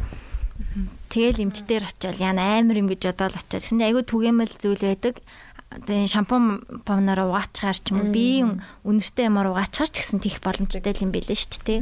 [1.11, 5.19] Тэгэл эмчдэр очивол яна амар юм гэж бодоод очивол гэсэн айгүй түгээмэл зүйл байдаг.
[5.71, 8.43] Тэгээ шампун помноор угаачгаар ч юм уу би
[8.83, 11.81] үнэртэй юмар угаачгаар ч гэсэн тийх боломжтой юм билээ шүү дээ.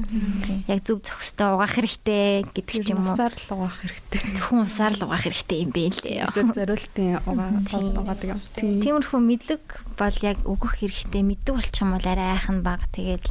[0.68, 3.16] Яг зөв зохистой угаах хэрэгтэй гэдэг ч юм уу.
[3.16, 4.20] Усаар л угаах хэрэгтэй.
[4.36, 6.20] Зөвхөн усаар л угаах хэрэгтэй юм бэ лээ.
[6.36, 7.48] Зориултын угаа
[7.80, 8.40] угаадаг юм.
[8.60, 8.80] Тийм.
[8.84, 9.64] Тиймэрхүү мэдлэг
[9.96, 11.24] бол яг өгөх хэрэгтэй.
[11.24, 13.24] Мэддэг болчих юм бол арай айхан баг тэгэл.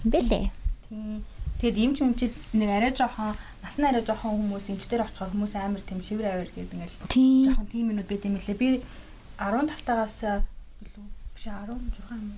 [0.00, 0.48] Юм бэлээ.
[0.88, 1.35] Тийм.
[1.56, 3.32] Тэгэд эмч мэмчид нэг арай жоохон
[3.64, 6.96] насны арай жоохон хүмүүс эмчтэр очихоор хүмүүс амар тийм шивэр авир гэдэг ингээл
[7.48, 8.60] жоохон тийм юмуд байт юм лээ.
[8.60, 8.84] Би
[9.40, 10.20] 15 тагаас
[10.84, 12.36] билүү биш 16 юм.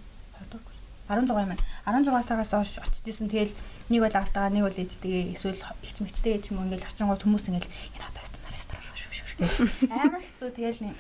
[1.11, 1.57] 16 юм.
[1.83, 3.27] 16 тагаас хойш очиж исэн.
[3.27, 3.55] Тэгэл
[3.91, 7.75] нэг бол автагаа, нэг бол эцтэйгээ эсвэл ихч мэцтэй ч юм ингээл очингууд хүмүүс ингээл
[7.99, 9.99] энэ одоо стандарт стандарт шүү шүү гэх.
[9.99, 10.95] Амар хэцүү тэгэл нэг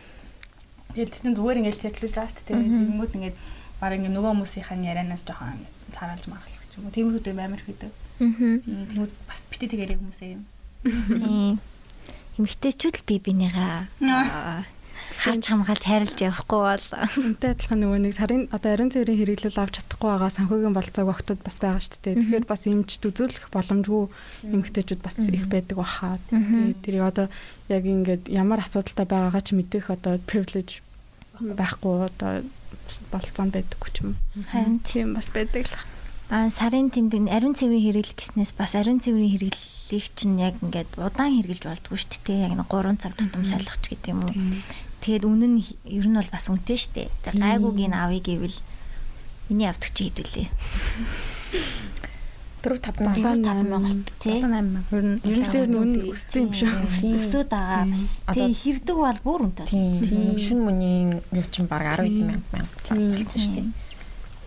[0.91, 2.67] тэгэл тэр чинь зүгээр ингээл чеклүүлж байгаа шүү дээ.
[2.67, 3.37] Тэнгүүд ингээд
[3.79, 5.63] баг ингээд нөгөө хүмүүсийнхэн ярианаас жоохон
[5.95, 6.95] цаараалж маргалах юм уу.
[6.97, 7.93] Тиймэрхүү дэм амар хэдэг.
[8.19, 8.59] Аа.
[8.63, 10.43] Тэнгүүд бас бити тэгэрэг хүмүүсээ юм.
[12.39, 14.63] Эмэгтэйчүүд л би бинийгаа аа,
[15.19, 16.87] харж хамгаалж хайрлаж явахгүй бол
[17.19, 21.41] Үнтэй адилхан нөгөө нэг сарын одоо ариун цэврийн хэрэглэл авч чадахгүй байгаа санхүүгийн болцоог огтуд
[21.43, 22.15] бас байгаа шүү дээ.
[22.23, 24.05] Тэгэхээр бас эмчд үзүүлэх боломжгүй
[24.55, 26.19] эмэгтэйчүүд бас их байдаг баха.
[26.31, 27.27] Тэгээд тэрийг одоо
[27.67, 30.83] яг ингээд ямар асуудалтай байгаагаа ч мэдэх одоо privilege
[31.43, 32.47] байхгүй одоо
[33.11, 34.15] болцоонд байдаггүй ч юм.
[34.51, 35.75] харин Тийм бас байдаг л.
[36.29, 41.41] А сарын тэмдэг ариун цэврийн хэрэглэл гэснээс бас ариун цэврийн хэрэглэлийг чинь яг ингээд удаан
[41.41, 42.45] хэрэгжилж болдгоо шүү дээ.
[42.49, 44.37] Яг нэг 3 цаг тутам салгах ч гэдэг юм уу.
[45.01, 47.09] Тэгээд үнэн нь ер нь бол бас үнэтэй шүү дээ.
[47.25, 48.59] За гайгуугийн авъя гэвэл
[49.49, 50.49] миний авдаг чи хэдвүлээ.
[52.61, 54.05] 4 5 Долоо Долоо найман.
[54.05, 54.43] таван тий.
[54.43, 56.69] 8 Ер нь ер нь тэр нүн өссөн юм шүү.
[57.25, 58.07] Өсөөд байгаа бас.
[58.29, 59.67] Тэгээ хэрдэг бол бүр үнэтэй.
[59.71, 60.37] Тийм.
[60.37, 62.69] Шүн мөний юу чинь баг 12 мянга мянга
[63.17, 63.88] болсон шүү дээ.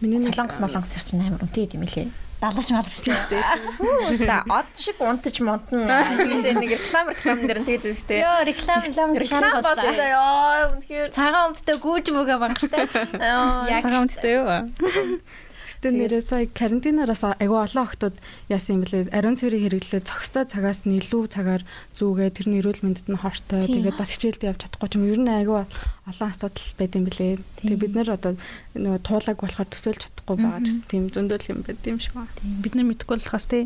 [0.01, 2.09] Миний Солонгос молонгос чинь амар үнэтэй юм лээ.
[2.41, 3.45] Далж малж шүү дээ.
[4.09, 5.85] Үста од шиг унтаж модно.
[6.17, 8.17] Тэгээд нэг реклам реклам дээр нь тэгээд үстэй.
[8.25, 12.89] Йоо реклам реклам Реклам болсон ёо үнэхээр Цагаан өмдтэй гүүж мөгөө бангартай.
[12.89, 14.49] Цагаан үнэтэй юу?
[15.81, 18.13] Гэтэ нэрээ сая карантинараас айгүй олон охтууд
[18.53, 21.65] яасан юм бэлээ ариун цэврийн хэрэглээ зохистой цагаас нь илүү цагаар
[21.97, 25.33] зүүгээ тэр нэрүүл мэндэд нь хортой тэгээд бас хичээлдээ явж чадахгүй ч юм ер нь
[25.41, 27.33] айгүй олон асуудал байд юм бэлээ.
[27.65, 28.37] Тэгээд бид нэр одоо
[28.77, 32.29] нөгөө туулаг болохоор төсөөлж чадахгүй байгаа гэсэн тийм зөндөл юм байд юм шиг байна.
[32.61, 33.65] Бид нар мэдхгүй болохоос тий.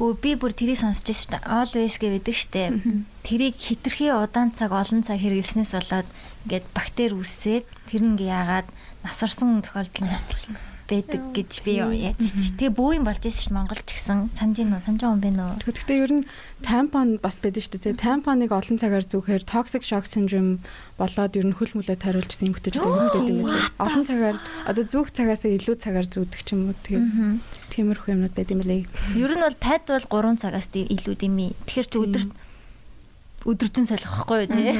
[0.00, 1.52] Өө би бүр тэрийг сонсч байсан шүү дээ.
[1.52, 2.80] Always гэдэг штэ.
[3.28, 6.08] Тэрийг хитрхи удаан цаг олон цаг хэрэглэснээс болоод
[6.48, 8.68] ингээд бактери үсээд тэр нэг яагаад
[9.04, 12.56] насварсан тохиолдол нь байдаг гэж би яаж хэлсэн шүү.
[12.60, 14.18] Тэгээ бөө юм болж байсан шүү Монголч гэсэн.
[14.20, 14.28] Үү?
[14.36, 15.52] Санаж байгаа юм бэ нөө?
[15.64, 16.24] Гэхдээ ер нь
[16.60, 17.96] тампон бас байдаг шүү дээ.
[17.96, 20.60] Тампоныг олон цагаар зүүхээр toxic shock syndrome
[21.00, 23.72] болоод ер нь хөл мүлээ тариулжсэн юм хөтөж байдаг юм байна.
[23.80, 24.36] Олон цагаар
[24.68, 26.76] одоо зүүх цагаас илүү цагаар зүүдэг ч юм уу.
[26.84, 27.08] Тэгээд
[27.72, 28.84] тиймэрхүү юмнууд байд юм лээ.
[29.16, 31.56] Ер нь бол пад бол 3 цагаас илүү дими.
[31.64, 32.32] Тэгэхээр чи өдөрт
[33.42, 34.70] өдөржин солихгүй тий.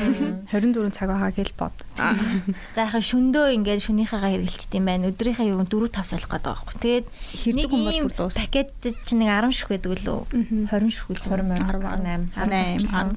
[0.52, 1.74] 24 цаг байгаа гэж бод.
[1.96, 5.10] За яхаа шөндөө ингээд шөнийхээгаа хэрэгэлчт юм байна.
[5.10, 6.74] Өдрийнхээ юу 4 5 солих гэдэг байхгүй.
[6.78, 7.06] Тэгээд
[7.42, 8.34] Хэрдэг хүн бол дуус.
[8.38, 10.20] пакет чи нэг 10 шүх байдаг лөө.
[10.70, 13.16] 20 шүх л 20 18 18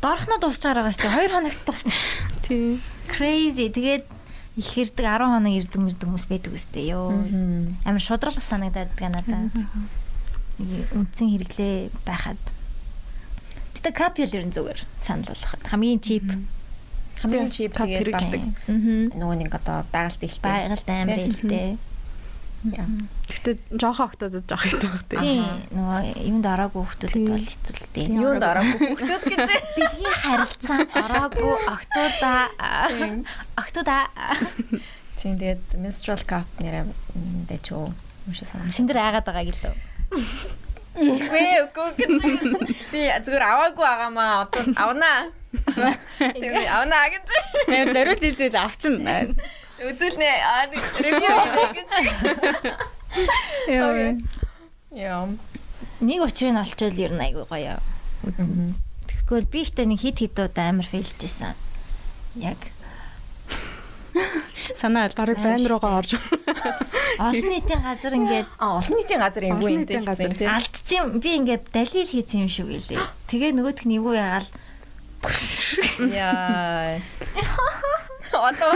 [0.00, 1.90] Дорхноо дуусч байгаагаас тий 2 хоногт дуусч.
[2.48, 2.80] Тий.
[3.10, 3.68] Crazy.
[3.68, 4.06] Тэгээд
[4.56, 7.12] их хэрдэг 10 хоног ирдэг мэрдэг хүмүүс байдаг үстэй ёо.
[7.84, 9.52] Амар шудрал санагдаад байгаа надад.
[10.96, 12.40] Үндсэн хэрэглээ байхад.
[13.76, 16.26] Гэтэ капюл ер нь зүгээр санал болгоход хамгийн чип.
[17.22, 18.32] хамгийн чип тэгээд бас
[18.66, 20.40] нөгөө нэг одоо байгаль дэлтэй.
[20.42, 21.26] Байгальд амар Тий.
[21.28, 21.70] ээлтэй.
[22.60, 25.16] Гэхдээ жоохон октодод жоох хэцүү тий.
[25.16, 27.32] Тийм нөгөө юунд ороогүй хүмүүсд Тийм.
[27.32, 28.06] бол хэцүү л дээ.
[28.20, 29.48] Юунд ороогүй хүүхдүүд гэж.
[29.80, 32.32] Бидний харилцаа ороогүй октода
[33.56, 33.96] октода
[35.20, 36.84] Тийм тэгээд menstrual cup нэрээ
[37.48, 37.88] дэж үү
[38.28, 38.68] мөшө санаа.
[38.68, 39.74] синдэр айгаад байгаа гэлөө.
[40.94, 42.10] Вэ үгүй гэж.
[42.92, 44.46] Би зүгээр аваагүй байгаамаа.
[44.46, 45.30] Одоо авнаа.
[46.18, 47.26] Тэгээд авнаа гэж.
[47.70, 48.98] Яг зориулж ийзээд авчин.
[49.80, 50.30] Үзүүлнэ.
[50.42, 50.66] Аа
[50.98, 51.30] ревю
[51.78, 51.90] гэж.
[53.70, 54.18] Яа.
[54.94, 55.24] Яа.
[56.00, 57.78] Нэг учрыг нь олчвол ер нь айгүй гоё.
[59.06, 61.54] Тэгэхгүй би ихтэй нэг хит хит удаа амар фейлж исэн.
[62.34, 62.58] Яг
[64.76, 66.16] Санаа Бараг байн руугаа орж
[67.18, 70.32] олон нийтийн газар ингээд олон нийтийн газар юм Олон уу нийтийн энэ газар.
[70.34, 70.50] тийм.
[70.50, 73.00] алдсан би ингээд далил хийсэн юм шиг үлээ.
[73.28, 74.48] Тэгээ нөгөөх нь эвгүй ягаал
[76.00, 76.96] Яа.
[78.32, 78.72] Одоо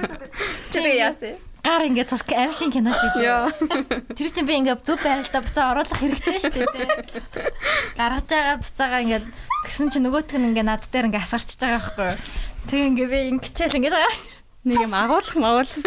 [0.72, 1.38] чи тэг яасан?
[1.62, 3.14] гар ингээд цас аимшиг кино шиг.
[3.22, 3.52] Яа.
[4.16, 6.88] Тэр чинь би ингээд зүг байралдаа буцаа оруулах хэрэгтэй шүү дээ.
[8.00, 9.26] Гаргаж байгаа буцаага ингээд
[9.68, 12.12] тэгсэн чинь нөгөөх нь ингээд над дээр ингээд асарчж байгаа байхгүй.
[12.72, 14.16] Тэг ингээд би ингээд байгаа.
[14.68, 15.80] Нэг юм агуулах магуулах.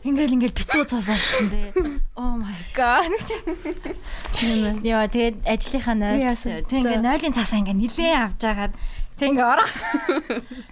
[0.00, 1.72] Ингээл ингээл битүү цосоолсон дээ.
[2.16, 3.08] Oh my god.
[4.84, 6.44] Яа тэгээд ажлынхаа нойлс.
[6.68, 8.72] Тэг ингээд нойлын цасаа ингээд нилээ авч жагаад
[9.20, 9.68] тэг ингээд ороо.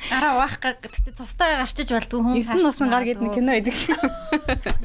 [0.08, 0.92] Гараа угаах гэдэг.
[0.96, 4.00] Тэгтээ цустайгаа гарчиж болдгүй хүн Эрдэнэ нусан гар гэдэг нэг кино байдаг шиг.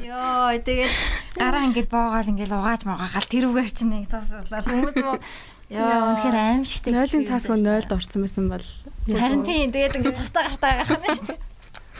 [0.03, 0.93] Йоо тэгээд
[1.39, 5.19] гараа ингээд боогаал ингээд угааж могаагаал тэрүүгээр чинь нэг цосоолал хүмүүс мө
[5.71, 6.91] Яа үнэхээр аимшигтэй.
[6.93, 8.65] Нойлын цаасгүй нойлд орсон байсан бол
[9.07, 11.39] Харин тийм тэгээд ингээд цустай гартаа гарах юм шүү дээ.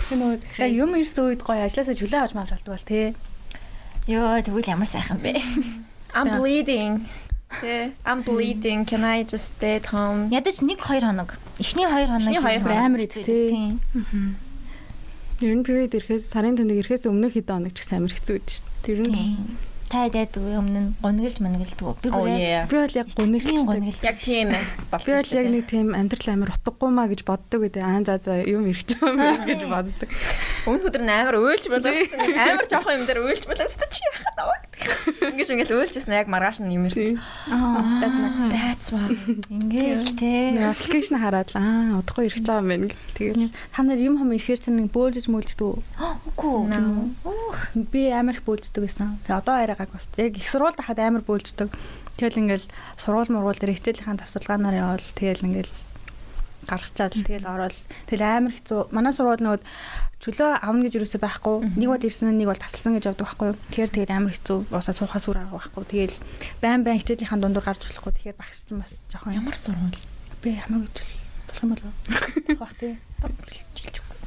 [0.04, 3.16] Тэр нөгөө юм ирсэн үед гоё ажилласаа хүлээ авч мавж болдог бол тий.
[4.08, 5.40] Йоо тэгвэл ямар сайхан бэ.
[6.14, 7.08] I'm bleeding.
[7.62, 8.86] Тэ I'm bleeding.
[8.86, 10.28] Can I just stay at home?
[10.32, 11.36] Ядаж 1 2 хоног.
[11.60, 13.50] Эхний 2 хоног амар хоног амар хэцүү тий.
[13.52, 13.80] тийм.
[15.44, 18.54] ер нь period ирэхээс сарын тэнэг ирэхээс өмнөх хэдэн хоног ч гэсэн амар хэцүү байдаг
[18.54, 18.84] шүү дээ.
[18.86, 19.14] Тэр нь
[19.94, 20.10] Тийм.
[20.10, 22.02] Та дэд өмнө нь гонглж мангалдаг.
[22.02, 23.62] Би Oh бүр би бол яг гүнэлттэй.
[23.62, 24.00] гонглж.
[24.02, 27.84] Яг PMS Би бол яг нэг тийм амьдрал амар утгагүй маа гэж боддог гэдэг.
[27.86, 30.10] Аа за за юм ирэх юм байна гэж боддог.
[30.66, 31.94] Өмнө өдөр нь амар уйлж болоо.
[31.94, 33.70] Амар жоохон юм дээр уйлж болоо.
[33.70, 34.64] Өстө чи яхад аваад.
[35.30, 37.22] Ингиж ингээл уйлжсэн яг маргааш нь юм ирсэн.
[37.54, 38.50] Аа.
[38.50, 39.14] That's why.
[39.54, 40.58] Ингээл те.
[40.74, 42.90] Аппликейшн хараад л аа удахгүй ирэх ч байгаа юм байна.
[43.14, 43.38] Тэгээд
[43.72, 45.86] Та нар юм хам ирэхээр чинь нэг бөөлж мөлждөг.
[46.34, 46.66] Үгүй.
[47.94, 49.22] Би амар их бөөлждөг гэсэн.
[49.30, 50.12] Тэгээ одоо арайгааг болт.
[50.18, 51.70] Яг их сургуульд хахад амар бөөлждөг.
[52.18, 52.68] Тэгэл ингээл
[52.98, 55.74] сургууль мургуул дээр хичээлийн тавцалгаанаар явал тэгэл ингээл
[56.64, 57.76] гаргачаад тэгэл ороод
[58.08, 58.80] тэгэл амар хэцүү.
[58.96, 59.62] Манай сургууль нөгөө
[60.24, 61.56] чөлөө авна гэж юусоо байхгүй.
[61.76, 63.60] Нэг бол ирсэн нэг бол тасалсан гэж явдаг байхгүй юу.
[63.68, 64.58] Тэгэхээр тэгэл амар хэцүү.
[64.72, 65.84] Уусаа суухаас үр арга байхгүй.
[65.84, 66.18] Тэгэл
[66.64, 68.12] байн байн хичээлийнхаа дундуур гарч болохгүй.
[68.16, 70.00] Тэгэхээр багш чинь бас жоохон Ямар сургууль?
[70.40, 71.00] би хамаагүй ч
[71.52, 71.94] болох юм болов.
[72.64, 72.96] Бах тий.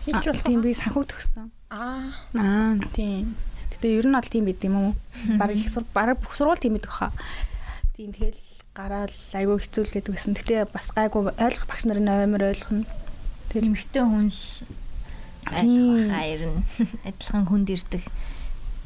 [0.05, 0.45] Хийж болох.
[0.45, 1.49] Тийм би санхуг төгссөн.
[1.73, 2.13] Аа.
[2.37, 3.33] аа Тийм.
[3.77, 4.93] Гэтэ ер нь бол тийм байд юм уу?
[5.37, 7.13] Бараг их сур бараг бүх сургууль тийм байдаг хаа.
[7.97, 8.41] Тийм тэгэл
[8.73, 10.33] гараал айгүй хэцүүлээд байсан.
[10.33, 12.89] Гэтэ бас гайгүй ойлгох багш нарын амар ойлгоно.
[13.53, 14.41] Тэгэл эмхтэй хүн л
[15.47, 16.09] Тийм.
[16.09, 16.61] айлах хайр нь
[17.09, 18.03] адилхан хүнд ирдэг.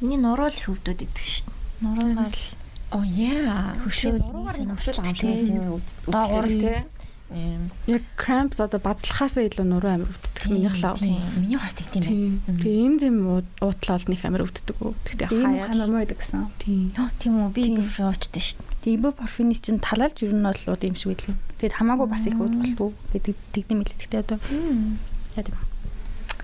[0.03, 1.59] Миний нуруул их хөвдөд идэг шүү дээ.
[1.87, 2.45] Нуруугаар л
[2.91, 3.79] Oh yeah.
[3.87, 5.63] Хөшөөл нуруугаар нөхшөл сонирхолтой амшиг тийм.
[5.63, 6.83] тийм Доогуур тий.
[7.31, 10.99] Яг cramps одоо базлахаасаа илүү нуруу амар өвддөг минийх лав.
[10.99, 12.11] Миний бас тэг тийм байна.
[12.11, 12.59] Тийм.
[12.59, 13.17] Тэгээ энэ тийм
[13.63, 14.77] уутлал нэг амар өвддөг.
[15.07, 15.71] Тэгтээ ийм хаяа.
[15.71, 16.43] хамар муу байдаг гэсэн.
[16.59, 16.91] Тийм.
[16.99, 18.71] Оо тийм үү би уучтай шүү дээ.
[18.83, 21.35] Тийм бо парфины чинь талaalж ер нь бол юм шиг байлгүй.
[21.63, 23.95] Тэгэд хамаагүй бас их ууд болтгоо гэдэг тэгдэм мэл.
[23.95, 24.39] Гэтэ одоо
[25.39, 25.59] яа тийм.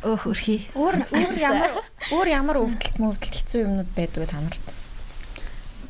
[0.07, 0.71] Өөх өрхий.
[0.79, 1.83] Өөр өөр ямар
[2.15, 4.63] өөр ямар өвдөлт мөвдөлт хэцүү юмнууд байдгүй та нарт.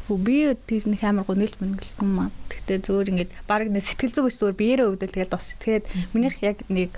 [0.09, 2.31] Хөө би тийс нэг амар гонэлж мэнгэлт юм
[2.67, 5.55] Гэтэ зөөр ингээд баг нэг сэтгэл зүй биш зөөр биеэрээ өвдөл тэгэл дус.
[5.63, 6.91] Тэгээд минийх яг нэг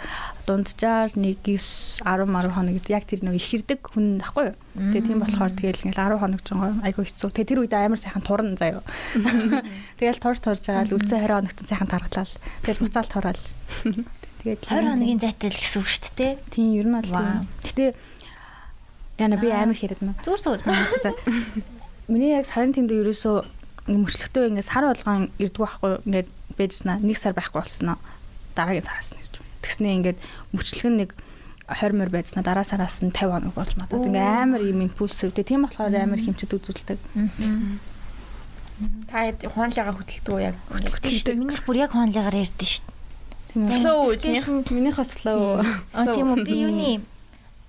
[0.48, 4.56] дунджаар нэг 9 10 10 хоног гэдэг яг тэр нэг ихэрдэг хүн байхгүй юу.
[4.88, 7.28] Тэгээд тийм болохоор тэгэл ингээл 10 хоног жоо айгу хэцүү.
[7.36, 8.80] Тэгээд тэр үед амар сайхан турна заяа.
[10.00, 12.32] Тэгэл турж турж байгаа л үлцэн 20 хоногт сайхан тархалал.
[12.64, 13.42] Тэгэл буцаал тураал.
[14.40, 16.32] Тэгээд 20 хоногийн зайтай л гэсэн үг шүү дээ.
[16.48, 17.44] тийм ер нь бол.
[17.68, 17.92] Гэтэ
[19.20, 20.16] яна би амар хэрэг нэ.
[20.24, 21.12] Зүгээр зүгээр.
[22.08, 23.57] Миний яг сарын тэнд ерөөсөө
[23.88, 26.28] мөчлөгтэй ингээд сар болгон ирдэг байхгүй ингээд
[26.60, 27.96] байжснаа нэг сар байхгүй болсноо
[28.52, 29.56] дараагийн сараас нь ирж байна.
[29.64, 30.18] Тэгснээ ингээд
[30.52, 31.10] мөчлөг нь нэг
[31.68, 35.32] 20 мөр байжснаа дараа сараас нь 50 хоног болж матад ингээ амар юм импульсив.
[35.32, 36.98] Тийм болохоор амар хэмчэд үзүүлдэг.
[39.10, 40.56] Та хуанлыгаа хөтэлдэг уу яг?
[40.70, 41.34] Хөтэлдэг.
[41.34, 42.96] Минийх бүр яг хуанлыгаар ярьдэн шүү дээ.
[43.82, 44.70] Flow үү?
[44.70, 45.64] Минийхээс flow.
[45.92, 46.90] А тийм үү би юуны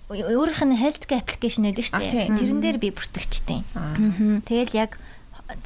[0.09, 2.37] өөрийнх нь health application байдаг шүү дээ.
[2.37, 3.61] Тэрэн дээр би бүртгэжтэй.
[4.45, 5.01] Тэгэл яг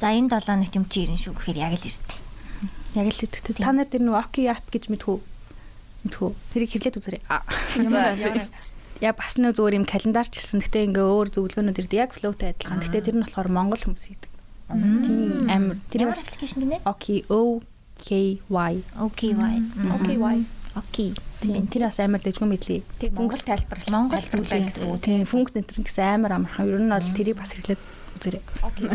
[0.00, 2.14] за энэ 7 хоногт юм чи ирэн шүү гэхээр яг л ирдэ.
[2.94, 3.52] Яг л үтгтэй.
[3.60, 5.18] Та нар тэр нөгөө Oki app гэж мэдхүү.
[6.08, 6.30] Мэдхүү.
[6.52, 7.22] Тэрийг хэрлээд үзээрэй.
[7.84, 8.48] Ямар
[9.02, 10.62] яг бас нэг зүгээр юм календарчлсан.
[10.64, 12.00] Гэтэ ингээ өөр зөвлөгөөнүүд ирдэг.
[12.00, 12.80] Яг flow-тай адилхан.
[12.80, 14.30] Гэтэ тэр нь болохоор монгол хүмүүс хийдэг.
[14.70, 15.76] Тийм амар.
[15.92, 16.78] Тэр бас аппликейшн гинэ?
[16.88, 17.60] Oki O
[18.00, 18.74] K Y.
[18.96, 19.56] OKY.
[20.00, 20.38] OKY.
[20.74, 21.14] Окей.
[21.40, 22.82] Тийм тэр бас амар дэжгүй мэдлээ.
[22.98, 25.02] Тийм монгол тайлбар монгол зүйлээ гэсэн үг.
[25.04, 26.66] Тийм функц энэ гэсэн амар амархан.
[26.66, 27.82] Ер нь бол тэрийг бас хэрэглээд
[28.18, 28.42] үзээрэй.
[28.62, 28.88] Окей.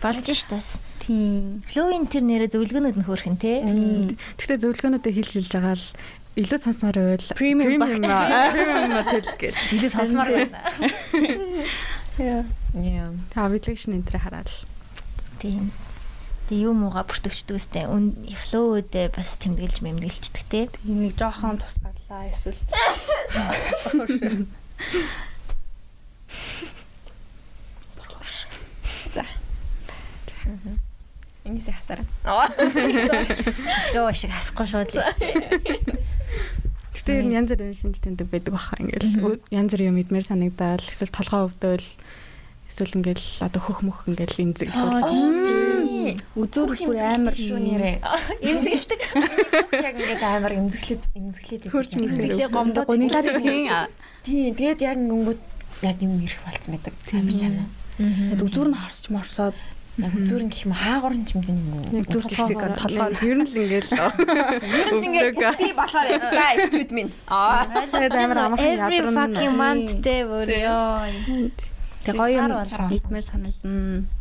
[0.00, 0.78] Болж ш тас.
[1.04, 1.60] Тийм.
[1.68, 3.60] Флоуин тэр нэрэ зөвлөгөөнүүд нь хөөрхөн те.
[4.38, 5.86] Гэхдээ зөвлөгөөнүүдээ хэлжилж байгаа л
[6.38, 9.58] илүү сонсомоор байвал премиум премиум тэл гэл.
[9.74, 10.62] Илүү сонсомоор байна.
[12.20, 12.44] Яа.
[12.78, 13.10] Яа.
[13.34, 14.46] Та application энэ дээр хараад.
[15.42, 15.74] Тийм.
[16.46, 17.84] Тэгээ юм ууга бүртгэждэг үстэй.
[18.46, 20.70] Флоуд бас тэмдэглэж мэмдэглэждэг те.
[20.80, 22.54] Тийм нэг жоохон тусгаарлаа эсвэл
[29.14, 29.24] За.
[31.44, 32.06] Энийг хасаараа.
[33.88, 34.90] Шгөө шиг хасахгүй шууд.
[37.00, 40.84] Гэтэ ер нь янз бүрийн шинж тэмдэг байдаг баха ингээл янз бүр юм идмээр санагдал
[40.84, 41.86] эсвэл толгоо өвдөл
[42.68, 45.80] эсвэл ингээл одоо хөх мөх ингээл имзэглэх
[46.36, 47.96] Үзүүр бүр амар шүү нэрээ.
[48.40, 49.00] Имзэглдэг.
[49.80, 53.68] Яг ингээд амар имзэглээд имзэглээд имзэглээ гомдоод гуниглаад тийм.
[54.24, 54.52] Тийм.
[54.56, 55.40] Тэгээд яг ингэнгүүт
[55.84, 56.94] яг юм ирэх болцсон байдаг.
[57.12, 57.66] Амар санаа.
[58.00, 59.56] Үзүүр нь харсч морсоод
[60.00, 61.68] яг үзүүр нь гэх юм хаагур юм гэдэг юм.
[61.92, 66.90] Яг зүр шиг толгой ер нь л ингээл ер нь ингээд би болохоор та ихчүүд
[66.96, 67.12] минь.
[67.28, 67.68] Аа.
[67.68, 68.88] амар ядрын.
[68.88, 71.10] Every fucking month те бүр ёо.
[72.04, 72.52] Тэг гоё юм.
[72.88, 74.19] Нийтмээр санагдана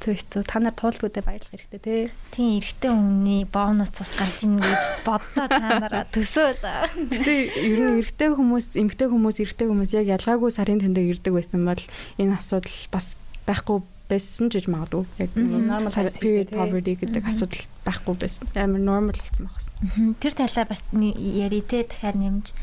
[0.00, 0.42] хэцүү хэцүү.
[0.48, 2.02] Та нар туулгуудад баярлах хэрэгтэй тий.
[2.32, 6.64] Тийм, эрэгтэй хүмүүний бонус цус гарч ийн гэж боддоо та нараа төсөөл.
[7.12, 7.34] Гэтэ
[7.68, 11.84] ер нь эрэгтэй хүмүүс, эмэгтэй хүмүүс, эрэгтэй хүмүүс яг ялгаагүй сарын тэндэг ирдэг байсан бол
[12.16, 13.12] энэ асуудал бас
[13.44, 15.04] байхгүй байсан ч гэж магадгүй.
[15.20, 18.48] Яг normal period poverty гэдэг асуудал байхгүй байсан.
[18.56, 20.16] Амар normal болсон байна.
[20.16, 22.56] Тэр талаа бас яри те дахиад нэмж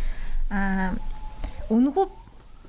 [0.49, 0.97] аа
[1.69, 2.05] үнгүү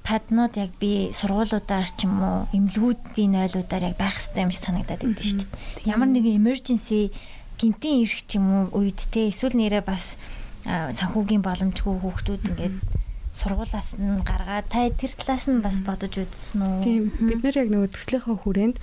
[0.09, 5.05] паднууд яг би сургуулиудаар ч юм уу эмнэлгүүдийн нойлуудаар яг байх хэрэгтэй юм шиг санагдаад
[5.05, 5.93] байдаг шүү дээ.
[5.93, 7.13] Ямар нэгэн emergency
[7.61, 10.17] гинтийн ирэх ч юм уу үед те эсвэл нэрээ бас
[10.65, 12.77] санхүүгийн боломжгүй хүүхдүүд ингээд
[13.39, 16.83] сургуулаас нь гаргаад та тэр талаас нь бас бодож үзсэн үү?
[16.83, 17.03] Тийм.
[17.23, 18.77] Бид нэр яг нөгөө төслийнхөө хүрээнд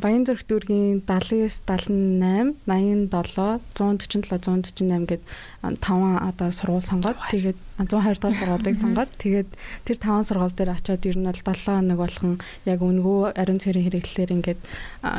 [0.00, 5.24] Баян зүрх дүүргийн 79 78 87 147 148 гээд
[5.60, 9.48] 5 одоо сургууль сонгоод тэгээд 120 дахь сургуулийг сонгоод тэгээд
[9.84, 12.34] тэр 5 сургууль дээр очиод ер нь бол 7 хоног болгон
[12.64, 14.60] яг үнгөө ариун цэрийн хэрэглэлээр ингээд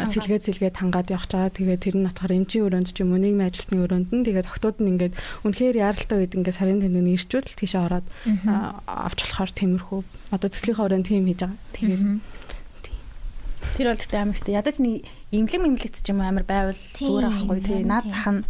[0.09, 1.53] сэлгээд сэлгээд хангаад явж байгаа.
[1.53, 4.77] Тэгээд тэр нь натахаар эмчийн өрөөнд ч юм уу нийгмийн ажилтны өрөөнд нь тэгээд октод
[4.81, 5.13] нь ингээд
[5.45, 8.05] үнэхээр яаралтай үед ингээд сарын тэмдэг нь ирчүүл тийшээ ороод
[8.87, 9.99] авч болохоор тиймэрхүү
[10.35, 11.59] одоо төслийнхөө өрөөнд тийм хийж байгаа.
[11.75, 12.01] Тэгээд
[13.77, 17.79] Тэр бол амар ихтэй ядаж нэг имлэг имлэгт ч юм амар байвал зүгээр ахгүй тий
[17.85, 18.41] наад зах нь.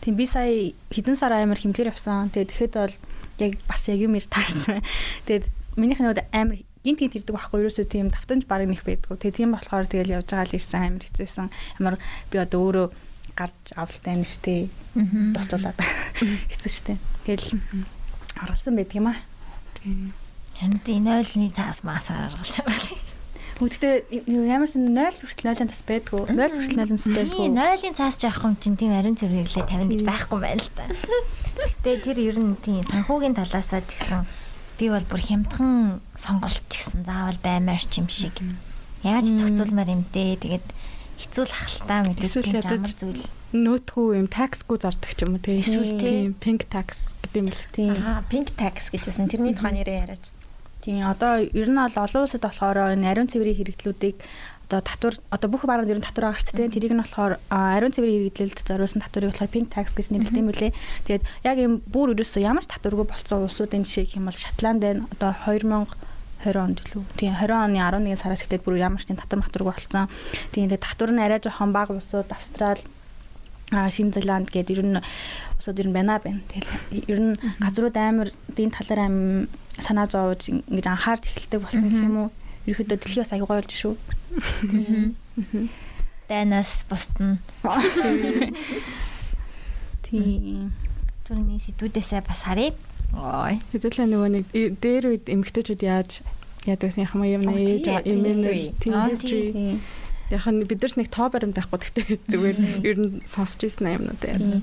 [0.00, 2.30] Тийм би сая хэдэн сар амар хэмжээр явсан.
[2.30, 2.96] Тэгээд тэгэхэд бол
[3.42, 4.80] яг бас яг юм ир таарсан.
[5.26, 9.18] Тэгээд минийх нь амар гинт гинт ирдэг байхгүй ерөөсөө тийм давтамж баг нэх байдгүй.
[9.18, 11.46] Тэгээ тийм болохоор тэгэл явж байгаа л ирсэн амар хэцээсэн.
[11.82, 11.94] Амар
[12.30, 12.86] би одоо өөрөө
[13.34, 14.70] гарч авалтай юм штэ.
[15.34, 15.78] Туслуулаад
[16.54, 16.94] хэцүү штэ.
[17.26, 17.46] Тэгэл
[18.36, 19.18] харгалсан байдаг юм аа.
[20.62, 23.16] Энд энэ ойлны цаас маасаар гаргалж байгаа.
[23.56, 26.28] Гэхдээ ямар ч 0 хүртэл 0-ын тас байдгүй.
[26.28, 27.48] 0 хүртэл 0-ын тас байдгүй.
[27.56, 30.84] 0-ын цаас жаах юм чинь тийм ариун цэвэрлэлээ 50 гэж байхгүй байна л та.
[31.56, 34.28] Гэтэ тэр ер нь тийм санхүүгийн талаасаа ч гэсэн
[34.76, 38.36] би бол бүр хямдхан сонголт ч гэсэн заавал баймаар ч юм шиг.
[39.00, 40.36] Яаж зохицуулмаар юм дээ.
[40.36, 40.66] Тэгээд
[41.16, 43.24] хэцүү л ахaltaа мэдээж амар зүйл.
[43.56, 45.42] нөтгүү юм таксгүй зардаг ч юм уу
[45.96, 46.34] тийм.
[46.42, 47.62] Pink tax гэдэг юм л.
[47.72, 47.94] Тийм.
[48.02, 49.30] Аа pink tax гэжсэн.
[49.30, 50.24] Тэрний тухай нэрээ яриач.
[50.84, 54.16] Тийм одоо ер нь бол олон улсад болохоор энэ ариун цэврийн хэрэгтлүүдийг
[54.66, 56.74] одоо татвар одоо бүх бараад ер нь татвар шүү дээ.
[56.74, 60.72] Тэрийг нь болохоор ариун цэврийн хэрэглэлд зориулсан татварыг болохоор pink tax гэж нэрлэдэг юм билээ.
[61.06, 64.82] Тэгээд яг юм бүр ерөөсөө ямар ч татваргүй болсон улсуудын жишээ гэх юм бол Шотланд
[64.82, 65.06] байна.
[65.14, 65.86] Одоо 2000
[66.44, 67.04] 20 онд лүү.
[67.16, 70.08] Тийм 20 оны 11 сараас ихтэй бүр ямар ч тийм татвар матваргүй болсон.
[70.52, 72.80] Тийм тэгээд татвар нь арай жоохон бага улсууд Австрал
[73.72, 75.00] а Шинэ Зеланд гэдэг ер нь
[75.58, 76.40] усууд ер нь байна байна.
[76.52, 76.70] Тэгэл
[77.10, 82.16] ер нь газрууд амар дийн талаар аим санаа зовж ингэж анхаарч эхэлдэг болсон гэх юм
[82.16, 82.30] уу?
[82.66, 83.94] Ерөөхдөө дэлхий бас аюулгүй болж шүү.
[86.28, 87.38] дайнаас бусдна.
[90.06, 90.72] Тийм.
[91.26, 92.74] Түрний сэдвүүдээсээ бас харъя.
[93.14, 93.60] Ой.
[93.70, 94.46] Хэдүүлээ нөгөө нэг
[94.82, 96.26] дээр үед эмгтээчүүд яаж
[96.66, 97.42] яадаг гэсэн юм юм
[98.82, 99.52] тийм Аа, history.
[99.54, 99.80] Тийм.
[100.30, 104.22] Яг нь бид нар нэг тоо баримт байхгүй гэхдээ зүгээр ер нь сонсч ирсэн юмнууд
[104.26, 104.60] яа.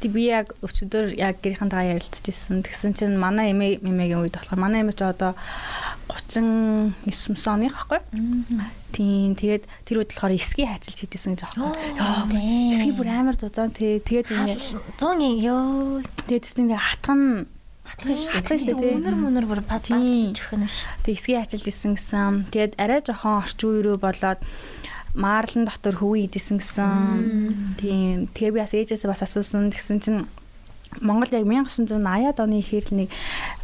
[0.00, 2.64] Тэг би яг өчигдөр яг гэрийнхэнтэйгээ ярилцчихсан.
[2.64, 5.36] Тэгсэн чинь манай эмээ мэмэгийн үед болохоор манай эмээ ч одоо
[6.08, 6.96] 39
[7.46, 8.00] оны байхгүй.
[8.90, 11.70] Тийм тэгээд тэр үед болохоор эсхий хайцалж хийдсэн гэж аахгүй.
[12.00, 12.26] Яа
[12.74, 14.00] эсхий бүр амар зузаан тий.
[14.00, 14.58] Тэгээд ингээ
[14.98, 16.02] 100 ёо.
[16.26, 16.80] тэгээд тест ингээ
[17.90, 18.96] Хатлах шүү Хатлах шүү дээ.
[18.96, 20.32] Өнөр мөнөр бүр бад Тийм.
[20.38, 20.94] чихэн шүү.
[21.02, 22.34] тэг эсхий хайцалж исэн гэсэн.
[22.54, 24.40] Тэгээд арай жоохон орчин үе рүү болоод
[25.14, 27.76] маарлан дотор хөвөө идсэн гэсэн.
[27.82, 28.30] Тийм.
[28.30, 29.74] Тэгээ би бас ээжээсээ бас асуусан.
[29.74, 30.20] Тэгсэн чинь
[30.98, 33.10] Монгол яг 1980-ад оны ихээр л нэг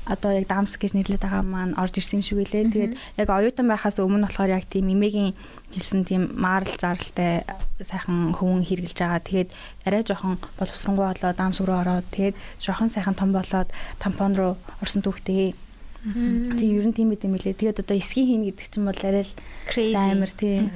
[0.07, 2.71] одоо яг Дамск гэж нэрлэдэг байгаа маань орж ирсэн юм шиг үлээ.
[2.71, 5.35] Тэгээд яг оюутан байхаас өмнө болохоор яг тийм эмээгийн
[5.75, 7.43] хэлсэн тийм марл заралтай
[7.83, 9.19] сайхан хөвөн хэрглэж байгаа.
[9.27, 9.51] Тэгээд
[9.83, 15.03] арай жоохон боловсронгуй болоод Дамск руу ороод тэгээд жоохон сайхан том болоод тампон руу орсон
[15.03, 15.59] түүхтэй.
[16.07, 17.59] Тийм ер нь тийм байт юм лээ.
[17.59, 20.71] Тэгээд одоо эсгийн хийн гэдэг чинь бол арай л амар тийм.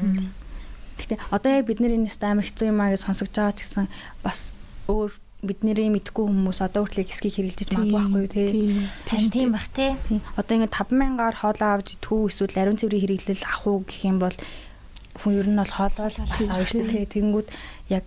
[0.99, 3.87] Гэтэ одоо яг бид нэр энэ амар хэцүү юм аа гэж сонсогдож байгаа ч гэсэн
[4.27, 4.51] бас
[4.91, 8.89] өөр бидний мэдгүй хүмүүс одоо хүртэл эсгийг хэрэгжилж магадгүй байхгүй тий.
[9.09, 9.97] Тань тийм бах те.
[10.09, 10.21] Тийм.
[10.37, 14.19] Одоо ингэ 50000-аар хоолоо авч идэх үү эсвэл ариун цэврийн хэрэглэл авах уу гэх юм
[14.21, 14.37] бол
[15.17, 17.09] хүн ер нь бол хоолоо л бас авах шүү дээ.
[17.09, 17.49] Тэгэнгүүт
[17.89, 18.07] яг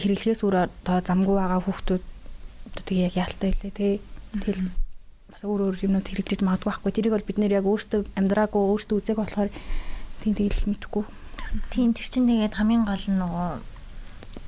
[0.00, 2.04] хэрэглэхээс өөр одоо замгүй байгаа хүүхдүүд
[2.72, 3.94] одоо тэгээ яг яалтай илээ тий.
[4.40, 4.62] Тэгэл
[5.28, 6.92] бас өөр өөр юмнууд хэрэгжиж магадгүй байхгүй.
[6.96, 9.50] Тэрийг бол бид нэр яг өөртөө амьдраагүй өөртөө үзег болохоор
[10.24, 11.04] тийм тэгэл мэдхгүй.
[11.72, 13.77] Тийм тэр чинь тэгээд хамгийн гол нь нөгөө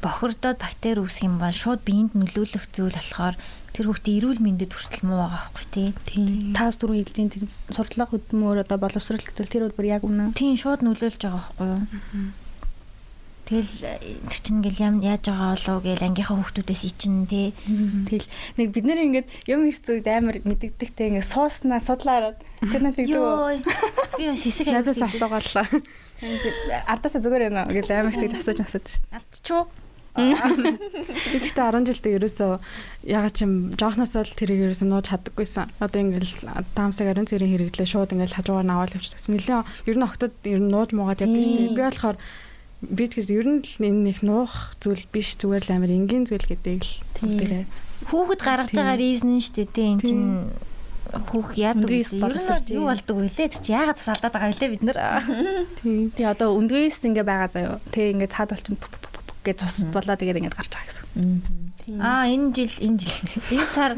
[0.03, 3.37] бохирдоод бактери үүсэх юм бол шууд биеинд нөлөөлөх зүйл болохоор
[3.71, 5.89] тэр хүүхдээ эрүүл мэндэд хүртэл муу байгаа байхгүй тий.
[6.09, 6.53] Тийм.
[6.59, 10.35] Таас дөрөв хэлжийн тэр сурдлага хөдөлмөр одоо боловсрал гэдэг тэр бол яг үнэ.
[10.35, 11.83] Тийм шууд нөлөөлж байгаа байхгүй юу?
[13.51, 13.83] Тэгэл
[14.31, 17.51] тэр чинь ингээл ям яаж байгаа болов гээл ангийнхаа хүүхдүүдээс ичин тий.
[18.07, 23.11] Тэгэл нэг бид нэр ингээд юм хэрцүүд амар мэддэгтэй ингээд сууснаа судлаараад тэр нас гэдэг
[23.11, 23.59] Йоо.
[24.19, 25.67] Би бас хэсэг Надаас асуугаалаа.
[26.87, 29.03] ардаасаа зүгээр байна гэл амар их тэгж асууж асууж шин.
[29.11, 29.67] Алдчихуу.
[30.17, 32.53] Тэгтээ 10 жилдээ ерөөсөө
[33.07, 35.71] ягаад ч юм жоохносоо л тэрийг ерөөсөө нууж чаддаггүйсэн.
[35.79, 36.35] Одоо ингээл
[36.75, 39.39] даамсаг ариун цэрийн хэрэглээ шууд ингээл хажуугаар наваал явчихсан.
[39.39, 41.77] Нилээ ер нь октод ер нь нууж муугаад явдаг шүү дээ.
[41.79, 42.17] Би болохоор
[42.81, 46.43] би тэгээс ер нь л энэ нэг нуух зүйл биш зүгээр л амар энгийн зүйл
[46.43, 47.71] гэдэг л тэрэ.
[48.11, 49.87] Хүүхэд гаргаж байгаа reason нь шүү дээ тий.
[49.95, 50.51] Энд чинь
[51.11, 53.31] хүүх яадаг нь юу болдог вэ?
[53.31, 54.99] Тэр чи яагаад бас алдаад байгаа вэ бид нар?
[55.79, 56.11] Тийм.
[56.15, 57.77] Тий одоо өндгөөс ингээ байгаа заяо.
[57.93, 58.75] Тэг ингээ цаад болчих
[59.45, 61.05] гэж цус болоо тэгээд ингээд гарч байгаа гэсэн.
[61.99, 63.17] Аа энэ жил энэ жил
[63.57, 63.93] энэ сар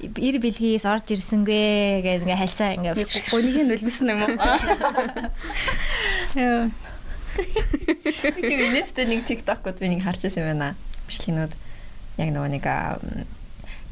[0.00, 2.96] эр бэлгээс орж ирсэнгүй гэдэг ингээ хальсаа ингээ
[3.30, 4.34] Гунийг нь өлмсөн юм уу?
[6.36, 6.72] Яа.
[7.36, 10.74] Тийм инээдтэй нэг TikTok-ууд би нэг харж байсан юм байна.
[11.06, 11.52] Бичлэгнүүд
[12.16, 12.96] яг нөгөө нэг аа,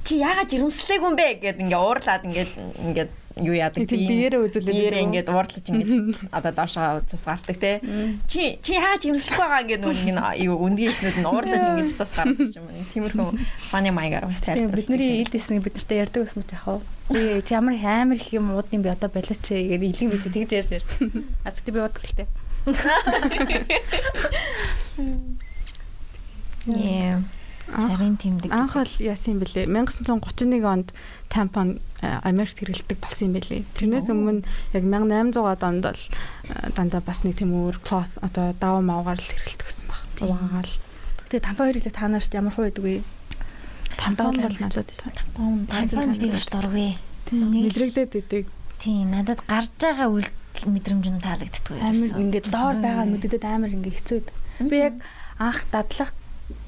[0.05, 3.11] чи яагаад жирэмслээг юм бэ гэд ингээ уурлаад ингээд ингээд
[3.43, 7.83] юу яадаг Тийм, биеэрээ үзүүлээд биеэрээ ингээд уурлаж ингээд одоо доошоо цус гардаг те
[8.31, 12.15] чи чи яагаад жирэмслэх байгаа ингээд нөгөө нэг юу өндгийн ихнүүд нь уурлаж ингээд цус
[12.15, 13.29] гардаг юм тиймэрхүү
[13.75, 16.83] фаны маягаар бас Тийм тайлбарлаж бидний ил дэсний бид нартай ярьдаг ус мэт яхав.
[17.11, 20.71] Би чи ямар амар их юм уудын би одоо болооч гэхээр илэн бид тэгж ярьж
[20.79, 20.91] ярьд.
[21.45, 22.29] Аз би уудаг л тээ.
[26.67, 27.21] Яа.
[27.65, 28.53] Сарын тэмдэг.
[28.53, 29.67] Анх бол яасан юм бэлээ.
[29.67, 30.93] 1931 онд
[31.33, 33.65] тампон э, Америкт хэрэглэдэг болсон юм бэлээ.
[33.81, 34.45] Тэрнээс өмнө
[34.77, 39.25] яг 1800-аад онд бол э, дандаа бас нэг тийм өөр cloth одоо даваа мавгаар л
[39.33, 40.03] хэрэглэдэг гэсэн баг.
[40.21, 40.73] Угаагаал.
[41.33, 43.01] Тэгээ тампа хэрэглэх та нарт ямар хуу байдаг вэ?
[43.97, 46.91] Тампон бол надад Тампон Тампон би бас дургүй.
[47.33, 48.45] Мэдрэгдээд идэг.
[48.77, 53.97] Тийм надад гарч байгаа үйлдэл мэдрэмж нь таалагддаг амар ингээд доор байгаа мэддэд амар ингээд
[54.05, 54.37] хэцүү байдаг.
[54.69, 54.95] Би яг
[55.41, 56.13] анх дадлах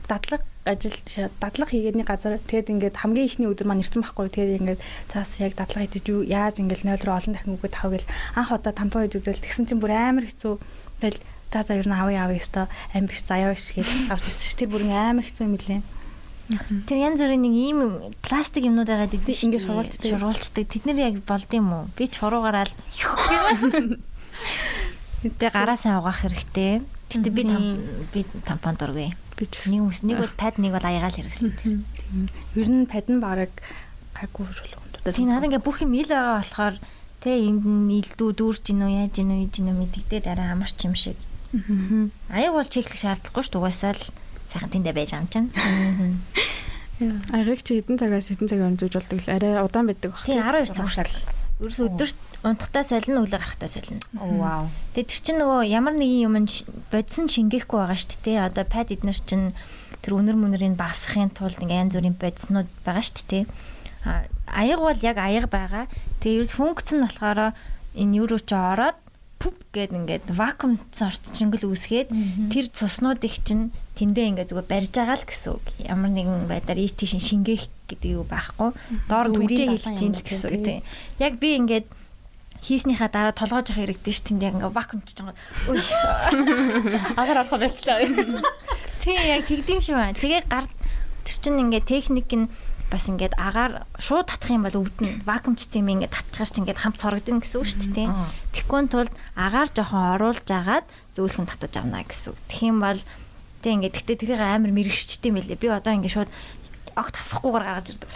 [0.09, 0.97] дадлах ажил
[1.41, 5.55] дадлах хийгээдний газар тэгэд ингээд хамгийн ихний өдөр маань ирсэн байхгүй тэгээд ингээд цаас яг
[5.55, 9.07] дадлага хийж юу яаж ингээд 0 руу олон дахин үгээд тав гэл анх одоо тампон
[9.07, 10.59] үзэл тэгсэн чинь бүр амар хэцүү
[11.01, 11.19] тэгэл
[11.55, 14.69] за за ер нь авъя авъя өстой амбиш заяа биш гэж авч ирсэн ш тэр
[14.75, 15.83] бүр амар хэцүү юм лээ
[16.87, 17.79] Тэр янз бүрийн нэг ийм
[18.23, 19.51] пластик юмнууд байгаа гэдэг шүү.
[19.51, 20.11] Ингээд шургуулцдаг.
[20.15, 20.65] Шургуулцдаг.
[20.71, 21.91] Тэд нэр яг болд юм уу?
[21.99, 22.75] Би ч хуруугаараа л
[25.27, 26.87] Тэ гараасаа угаах хэрэгтэй.
[27.11, 27.43] Гэтэ би
[28.13, 29.15] би тампон дургүй.
[29.39, 31.53] Би ч Нэг үс нэг бол пад нэг бол аягаал хэрэгсэн.
[31.55, 31.81] тэр.
[32.57, 33.53] ер нь падн бараг
[34.17, 36.75] гайгүй шулгуунтуудаа Тийм надад ингээ бүх юм ил байгаа болохоор
[37.23, 41.17] тэ энд нь илдүү дүүрч гинөө яаж гинөө ийж гинөө мэддэгдээ дараа амарч юм шиг.
[42.33, 44.05] Аяг бол чеклэх шаардлагагүй шүү дээ угаасаа л
[44.51, 45.49] сайхан тэндэ байж ам чинь.
[47.33, 50.25] аягыг чи хэдэн цагаас хэдэн цагаар зүүж болдог л арай удаан байдаг баг.
[50.25, 51.17] Тийм 12 цаг хүртэл.
[51.61, 54.01] Ерөөс өдөрт унтахтаа солино өглөө гарахтаа солино.
[54.13, 54.69] Вау.
[54.93, 56.35] Тэгээ тэр чинь нөгөө ямар нэгэн юм
[56.93, 58.47] бодсон шингээхгүй байгаа шүү дээ.
[58.51, 59.55] Одоо пад эднэр чинь
[60.05, 63.45] тэр өнөр мөнрийг багасгахын тулд ингээ янз бүрийн бодиснууд байгаа шүү дээ.
[64.07, 65.85] А аяга бол яг аяга байгаа.
[66.21, 67.57] Тэгээ ерөөс функц нь болохоор
[67.97, 68.99] энэ юу руу ч ороод
[69.37, 72.09] пүп гэд ингээд вакуум орцчингэл үүсгээд
[72.49, 75.65] тэр цуснуудыг чинь тэндээ ингээд зүгээр барьж байгаа л гэсэн үг.
[75.85, 78.71] Ямар нэгэн байдлаар ийш тийш шингээх гэдэг юу байхгүй.
[79.09, 80.81] Доор түгжээ хэлж чинь л гэсэн үг тийм.
[81.21, 81.87] Яг би ингээд
[82.67, 85.39] хийснийхаа дараа толгоож явах хэрэгтэй ш тэнд яг ингээ вакуумчж байгаа.
[85.71, 85.79] Үй.
[87.21, 88.03] Агаар орох байлцлаа.
[88.99, 90.19] Тийм яг тэгдэм шиг байна.
[90.19, 90.67] Тэгээ гар
[91.23, 92.51] тэр чин ингээ техник нь
[92.91, 96.99] бас ингээд агаар шууд татах юм бол өвдөн вакуумчсан юм ингээд татчихаар чи ингээд хамт
[97.03, 98.09] сорогдно гэсэн үг шүү дээ.
[98.55, 100.87] Тэгэхгүй тулд агаар жоохон оруулж агаад
[101.19, 102.39] зөөлхөн татаж авна гэсэн үг.
[102.47, 103.01] Тэгэх юм бол
[103.63, 105.59] тийм ингээд гэтээ тэрийг амар мэрэгчтэй юм байлээ.
[105.59, 106.31] Би одоо ингээд шууд
[106.97, 108.11] огт тасахгүйгээр гаргаж ирдэг.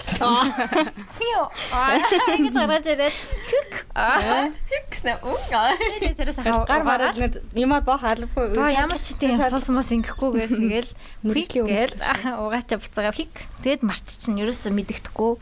[1.21, 1.43] Хио.
[1.77, 2.01] Аа
[2.33, 3.73] ингэж гаргаж ирээд хük.
[3.93, 4.49] Аа.
[4.89, 5.77] Гэснэ үн аа.
[5.77, 8.57] тэгээ тэрээс ахаа Гар мараад нэг юмар боох албагүй.
[8.57, 10.91] Ба ямар ч тийм тус мос ингэхгүйгээр тэгэл.
[11.29, 15.33] Мэргэжлийн мэрэгэл угаачаа буцаага хик тэгэд марч чинь ерөөсөө мэддэхгүй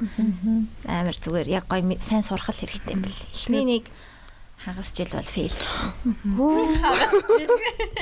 [0.91, 3.23] амар зүгээр яг гой ми- сайн сурах л хэрэгтэй юм бэл.
[3.31, 3.85] Эхний нэг
[4.73, 5.57] хагас жил бол фейл.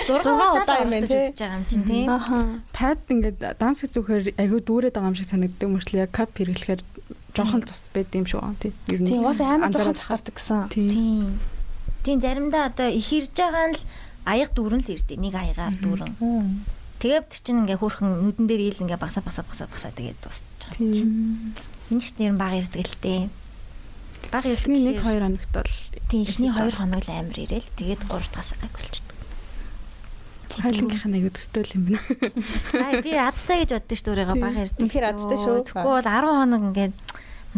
[0.06, 1.22] 6 удаа юм байна тий.
[1.26, 2.08] үзэж байгаа юм чинь тийм.
[2.10, 2.38] Аха.
[2.72, 6.82] Пад ингээд данс хийхүүхээр айгүй дүүрээд байгаа юм шиг санагддаг мөртлөө яг кап хэрэглэхээр
[7.36, 8.74] жоохон цус байд юм шиг байгаа тийм.
[8.90, 10.68] Ер нь Тийм уус амар жоохон гардаг гэсэн.
[10.72, 11.38] Тийм.
[12.02, 12.18] Тийм.
[12.20, 13.82] Заримдаа одоо их ирж байгаа нь л
[14.24, 15.14] аяга дүүрэн л ирдэ.
[15.18, 16.14] Нэг аягаар дүүрэн.
[16.96, 20.48] Тэгээд тэр чинь ингээ хөөрхөн нүдэн дээр ийл ингээ басаа басаа басаа басаа тэгээд дуусчих
[20.64, 21.12] байгаа юм чинь.
[21.12, 22.00] Тийм.
[22.00, 23.22] Минийх нэр баг ирдэг л дээ.
[24.32, 24.44] Баг.
[24.46, 25.70] Эхний нэг гэхээр- 2 хоногт бол
[26.10, 29.16] Тийм эхний 2 хоног л амар ирээл тэгээд 3 дахь гайг болчихдог.
[30.56, 32.00] хайлангийнх нь айгүй төстэй юм байна.
[32.80, 34.80] Аа би азтай гэж боддоо шүү дээ баг ирдэг.
[34.80, 35.56] Үнэхээр азтай шүү.
[35.68, 36.94] Тэгэхгүй бол 10 хоног ингээд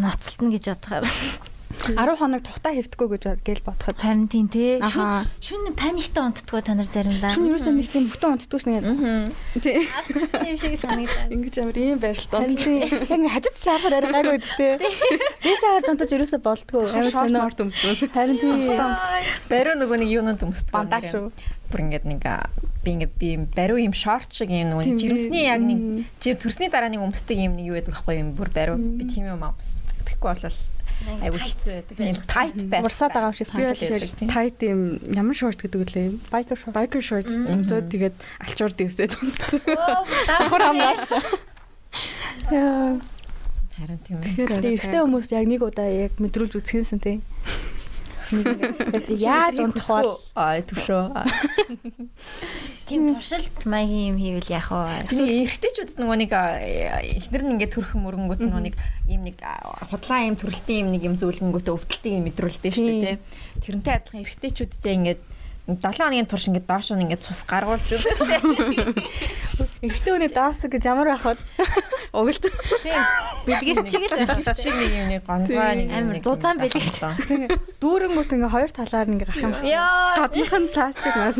[0.02, 1.04] ноцтолно гэж бодохоор
[1.86, 3.96] 10 хоног тухтаа хэвдэхгүй гэж гээл бодоход.
[3.98, 4.82] харин тийм те.
[4.82, 7.30] Шүн паниктай унтдаггүй та нар заримдаа.
[7.32, 8.76] Шүн ерөөсөө нэг тийм бүтэн унтдаггүй шнэ.
[9.62, 9.86] Тийм.
[10.48, 11.30] юм шиг санагдаад.
[11.30, 12.40] Ингэж амар ийм байралтай.
[12.42, 14.72] Харин чи яг нэг хажууд шафар арай гайгүй гэдэгтэй.
[15.46, 16.84] Дээшээ харж унтаж ерөөсөө болдгоо.
[16.90, 17.42] Амар сонио.
[17.46, 18.10] морт өмсгөө.
[18.10, 18.58] Харин тийм
[19.48, 20.72] Бариу нөгөө нэг юунууд өмсдөг.
[20.74, 21.30] бандаа шүү.
[21.68, 22.24] Бүр ингээд нэг
[22.84, 26.88] би ингээд би бариу юм шорт шиг юм Тийм, жирэмсний яг нэг жир төрсний дараа
[26.88, 29.84] нэг өмсдөг юм нэг юу байдаг байхгүй юм бүр бариу би тийм юм өмсдөг.
[30.08, 30.56] Тэгэхгүй бол
[31.06, 31.96] айгүй хэцүү байдаг.
[31.98, 32.82] Тийм tight байр.
[32.88, 33.80] Урсаад байгаа юм шиг санагдаж
[34.18, 34.32] байна.
[34.32, 34.80] тайт юм
[35.14, 36.08] ямар шорт гэдэг үлээ.
[36.32, 36.74] Biker short.
[36.74, 39.12] Biker shorts өмсөд тэгээд алчуур дэвсээд
[40.26, 41.02] Давхар хамгаалт.
[42.50, 42.98] Яа.
[43.78, 44.18] Харин тийм.
[44.18, 47.22] Тэгэхээр Тэгээ ихтэй хүмүүс яг нэг удаа яг мэдрүүлж үзэх юмсан тий.
[48.30, 51.04] Яаж унтах бол аа төвшөө.
[52.88, 55.08] Тийм туршилт маягийн юм хийвэл яах вэ?
[55.08, 58.74] Тэгсэн эргэжтэйчүүд нөгөө нэг эхнэр нь ингээд төрхөн мөрөнгөт нөгөө нэг
[59.08, 59.36] ийм нэг
[59.92, 63.16] худлаа юм төрөлтийн юм нэг юм зүйлгэнгүүтээ өвдөлтийг мэдрүүлдэг шүү дээ тий.
[63.60, 65.20] Тэрнтэй адилхан эргэжтэйчүүдтэй ингээд
[65.68, 68.40] 7 хоногийн турш ингээд доош нь ингээд цус гаргуулж үздэг.
[69.84, 71.36] ихтэй үнэ даасаг гэж ямар байх вэ?
[72.16, 72.40] угалт.
[72.80, 73.04] Тийм.
[73.44, 74.56] Бэлгэр чиг л байх.
[74.56, 76.88] Шиг нэг юм нэг гонцгой нэг Амар зузаан байх бэлэг.
[77.04, 77.52] юм.
[77.84, 79.52] Дүүрэнгүүт ингээ хоёр талаар ингээ гарах юм.
[79.68, 80.24] Яа.
[80.24, 81.36] Гаднах нь пластик мас.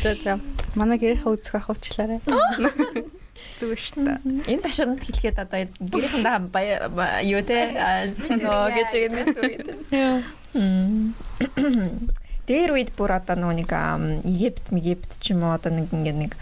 [0.00, 0.32] За за.
[0.80, 2.24] Манай гэрийнхээ үзэх ах уучлаарай.
[3.58, 4.18] зүгээр шүү дээ.
[4.54, 7.74] Энэ ташрамт хэлэхэд одоо гэрийнхэндээ баяа юу те
[8.14, 9.34] санаа гэж юм үү.
[12.48, 13.70] Дээр үед бүр одоо нөгөө нэг
[14.24, 16.32] Египт, Египт ч юм уу одоо нэг ингэ нэг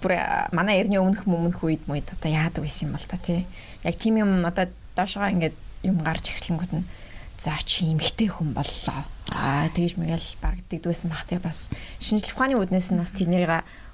[0.00, 0.16] бүр
[0.56, 3.44] манай эртний өмнөх өмнөх үед мууд одоо яадаг байсан юм бол та тий.
[3.84, 5.52] Яг тийм юм одоо доошоо ингэ
[5.84, 6.88] юм гарч ирэхлэнгүүд нь
[7.36, 9.04] за чи эмгтэй хүн боллоо.
[9.32, 11.68] Аа тэгж мэгэл барагддагдсэн бах тий бас
[12.00, 13.48] шинжлэх ухааны үднээс нь бас тэднийг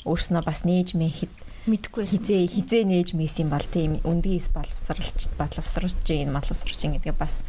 [0.06, 2.14] өөрснөө бас нээж мэхэд Мэдгүй байсан.
[2.22, 7.42] хизээ хизээ нээж мэйсэн бол тийм үндгийс боловсралч боловсруулж ийн боловсруулж ийн гэдгээ бас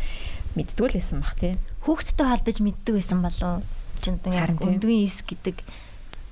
[0.57, 1.53] мэддгүй л байсан бах тий.
[1.85, 3.61] Хүүхдтэй холбож мэддэг байсан болов.
[4.01, 5.61] Чинь яг өндгөн ис гэдэг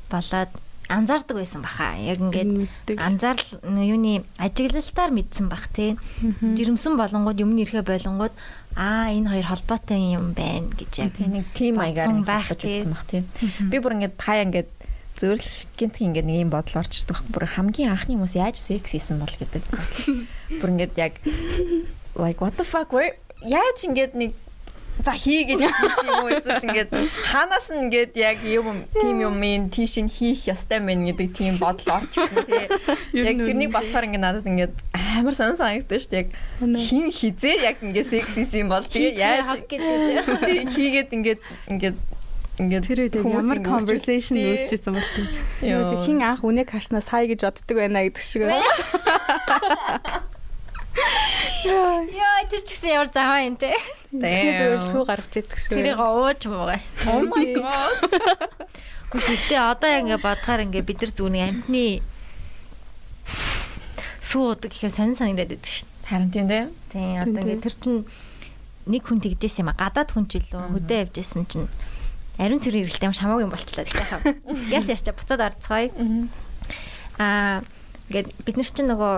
[0.10, 0.52] болоод
[0.90, 1.94] анзаардаг байсан баха.
[1.98, 5.98] Яг ингээд анзаарл юуны ажиглалтаар мэдсэн бах тий.
[6.42, 8.34] Жирэмсэн болонгууд юм нэрхэ болонгууд
[8.76, 11.82] аа энэ хоёр холбоотой юм байна гэж яг нэг тим
[12.58, 12.78] тий.
[12.78, 13.24] үзсэн бах тий.
[13.70, 14.70] Би бүр ингээд хаяа ингээд
[15.16, 15.50] зөөрл
[15.80, 17.24] гинт ингээд нэг юм бодол орчдөг.
[17.32, 19.64] Бүр хамгийн анхны хүмүүс яаж секс хийсэн бол гэдэг.
[20.60, 21.14] Бүр ингээд яг
[22.20, 24.36] like what the fuck where яаж ингээд нэг
[25.04, 26.92] за хий гэж юм уу эсвэл ингээд
[27.32, 31.60] хаанаас нь ингээд яг юм тим юм ин тийш нь хийх ёстой мэн гэдэг тийм
[31.60, 32.68] бодол орчихсон тий.
[33.12, 36.24] Яг тэрнийг болохоор ингээд надад ингээд амар сонь санагдсан шүү дээ.
[36.24, 36.30] Яг
[36.80, 39.48] хин хизээ яг ингээд секс хийсэн бол тэгээ яаж
[40.76, 41.98] хийгээд ингээд ингээд
[42.60, 45.28] ингээд Тэр үед яг ямар ингээд conversation үүсчихсэн бол тийм.
[46.08, 48.48] Хин анх үнэ карснаа сая гэж боддог байна гэдэг шиг.
[51.66, 53.74] Яа тэр ч гэсэн ямар заваа юм те.
[54.14, 55.76] Тэгснэ зүгээр сүү гаргаж идэх шүү.
[55.76, 56.80] Тэрийг ууж муугаа.
[57.12, 58.00] Oh my god.
[59.12, 61.86] Хүшигтэй одоо ингээ бодохоор ингээ бид нар зүүний амтны
[64.24, 65.90] сүү удаг гэхээр сонин санагдаад байдаг шин.
[66.08, 66.66] Харин тийм дээ.
[66.94, 67.96] Тийм одоо ингээ тэр чин
[68.86, 71.68] нэг хүн тэгжээс юм а гадаад хүн ч илүү хөдөө явжсэн чинь
[72.40, 74.22] ариун сүрийн ирэлтэй юм шамаагийн болчлаа гэхдээ хаа.
[74.72, 75.90] Гяс ярьчаа буцаад орцгоё.
[77.20, 77.64] Аа
[78.12, 79.14] ингээд бид нар чинь нөгөө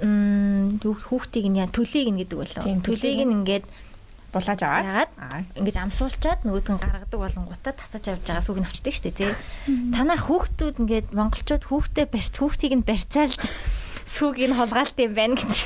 [0.00, 2.64] хүүхдийг нь төлийг нь гэдэг болоо.
[2.80, 3.64] Төлийг нь ингээд
[4.30, 5.10] булааж аваад
[5.58, 9.34] ингэж амсуулчаад нөгөөд нь гаргадаг болонгуудаа татаж авч байгаа сүг нь авчдаг штэ тий.
[9.90, 13.42] Танаа хүүхдүүд ингээд монголчууд хүүхдээ барьц хүүхдийг нь барьцаалж
[14.14, 15.58] сүгийг нь хулгаалт юм байна гэдэг.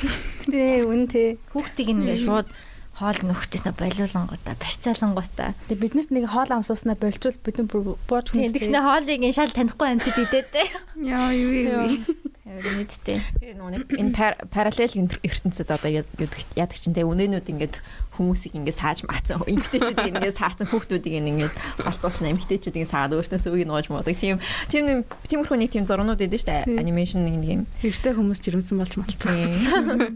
[0.48, 1.36] Тий, үн тий.
[1.52, 2.48] Хүүхдийг нь ингээд шууд
[2.95, 5.51] хоол нөгчөөснө болиулангуудаа барьцаалангуудаа.
[5.66, 8.55] Тэгээ бид нарт нэг хоол амсууснаа болцвол бид нар бууж хүн.
[8.55, 10.62] Тэгснэ хоолыг ин шал танихгүй амьтад идээд те.
[11.03, 11.90] Яа юу юу.
[12.45, 13.18] Мэдтэй.
[13.40, 14.14] Тэгээ нөгөө энэ
[14.47, 17.82] параллел ертөнцид одоо яадаг чинь тэгээ үнэнүүд ингээд
[18.14, 23.90] хүмүүсийг ингээд сааж маацсан эмгтээчүүдийг ингээд саацсан хүүхдүүдийг ингээд болтуулсан эмгтээчүүдийг саад өөрснөөс үгийг нууж
[23.90, 24.14] муудаг.
[24.14, 24.38] Тийм
[24.70, 27.62] тийм тиймэрхүү нэг тийм зурнууд идэв штэ анимашн нэг юм.
[27.82, 30.14] Хэрэгтэй хүмүүс жирэмсэн болж малтсан.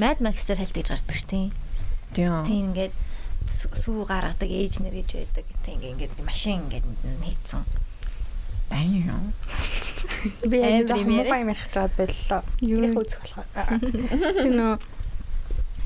[0.00, 1.52] Mad Max-ээр хальтаж гардаг штэ.
[2.46, 2.94] Тийм ингээд
[3.50, 5.46] сүү гаргадаг ээж нэр гэж байдаг.
[5.66, 6.86] Тийм ингээд машин ингээд
[7.22, 7.64] хийцэн.
[8.70, 9.16] Дайнё.
[10.48, 12.42] Би яг муу юм ярих чад боллоо.
[12.60, 13.78] Юу үзэх болохоор.
[14.40, 14.74] Тийм нөө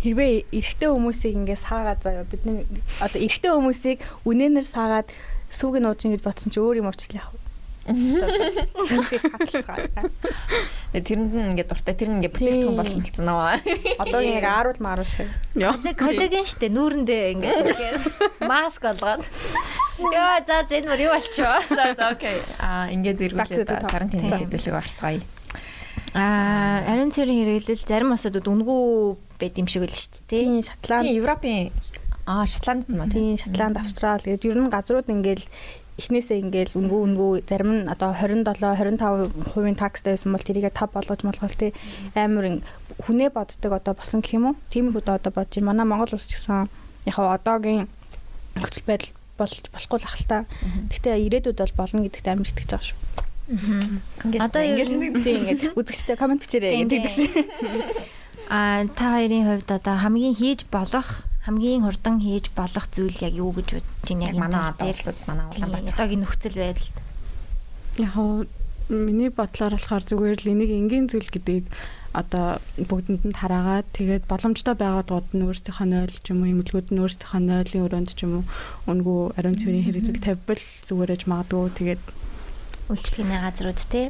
[0.03, 2.62] хэрвээ эрэгтэй хүмүүсийг ингээд саагаад заяа бидний
[3.03, 5.11] одоо эрэгтэй хүмүүсийг үнэнээр саагаад
[5.51, 7.38] сүүг нь ууж ингэж бодсон чи өөр юм уучлаа яах вэ?
[7.89, 9.76] Тэрийг хатлцгаа.
[10.93, 13.61] Тэрэнд нь ингээд дуртай тэр нь ингээд бүтээгдэхүүн болно гэсэн нөө.
[14.01, 15.28] Одоо яг ааруул мааруул шиг.
[15.97, 17.66] Коллаген штэ нүүрэндээ ингээд
[18.45, 19.24] маск олгоод.
[20.12, 21.59] Яа за за энэ мөр юу болчихоо.
[21.74, 22.39] За за окей.
[22.62, 25.20] Аа ингээд эргүүлээд сарын тэнцээ сэдвэлэг харцгаая.
[26.14, 30.47] Аа ариун цэрийн хэрэглэл зарим асуудад үнгүү байд юм шиг л шүү дээ.
[30.47, 31.05] Тийм Шотланд.
[31.05, 31.68] Тийм Европын
[32.29, 33.09] Аа Шотланд юм аа.
[33.09, 35.49] Тийм Шотланд, Австрали гэдэг ер нь газрууд ингээл
[35.97, 41.20] эхнээсээ ингээл үнгүү үнгүү зарим нь одоо 27 25% такстай байсан бол тэрийгэ 5 болгож
[41.24, 41.72] молгол тий
[42.12, 42.61] амар
[43.01, 44.61] хүнээ боддог одоо босон гэх юм уу?
[44.68, 45.72] Тиймэрхүү одоо бодож байна.
[45.72, 46.68] Манай Монгол улс ч гэсэн
[47.09, 47.89] яг одоогийн
[48.61, 50.45] нөхцөл байдал болж болохгүй л ахalta.
[50.93, 52.99] Гэхдээ ирээдүйд бол болно гэдэгт амар итгэж байгаа шүү.
[54.37, 57.33] Одоо ингээл нэг тийм ингээд үзэгчтэй комент бичээрэй гэдэг шиг.
[58.49, 63.57] А та хоёрын хувьд одоо хамгийн хийж болох хамгийн хурдан хийж болох зүйл яг юу
[63.57, 65.94] гэж бодож байна яг манай дээр манай Улаанбаатар.
[65.96, 66.88] одоогийн нөхцөл байдал
[68.05, 68.14] яг
[68.92, 71.64] миний бодлоор болохоор зүгээр л энийг энгийн зүйл гэдгийг
[72.12, 77.01] одоо бүгдэнд нь тараагаад тэгээд боломжтой байгаадууд нь өөрсдийнхөө нойл ч юм уу эмгэлгүүд нь
[77.05, 78.44] өөрсдийнхөө нойлын өрөөнд ч юм уу
[78.88, 81.68] үнгүү ариун цэврийн хэрэгжил тавьбал зүгээрэж магадгүй.
[81.76, 82.05] Тэгээд
[82.88, 84.09] үйлчлэгийн газрууд тий.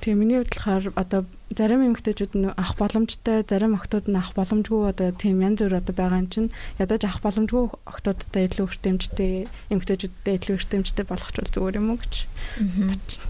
[0.00, 1.20] Тийм миний хувьд болохоор одоо
[1.52, 5.92] зарим эмэгтэйчүүд нь авах боломжтой, зарим охтууд нь авах боломжгүй одоо тийм янз бүр одоо
[5.92, 6.48] байгаа юм чинь
[6.80, 9.32] ядаж авах боломжгүй охтуудтай илүү хүртээмжтэй,
[9.68, 12.14] эмэгтэйчүүдтэй илүү хүртээмжтэй болгоч бол зүгээр юм уу гэж
[12.88, 13.28] бодчих.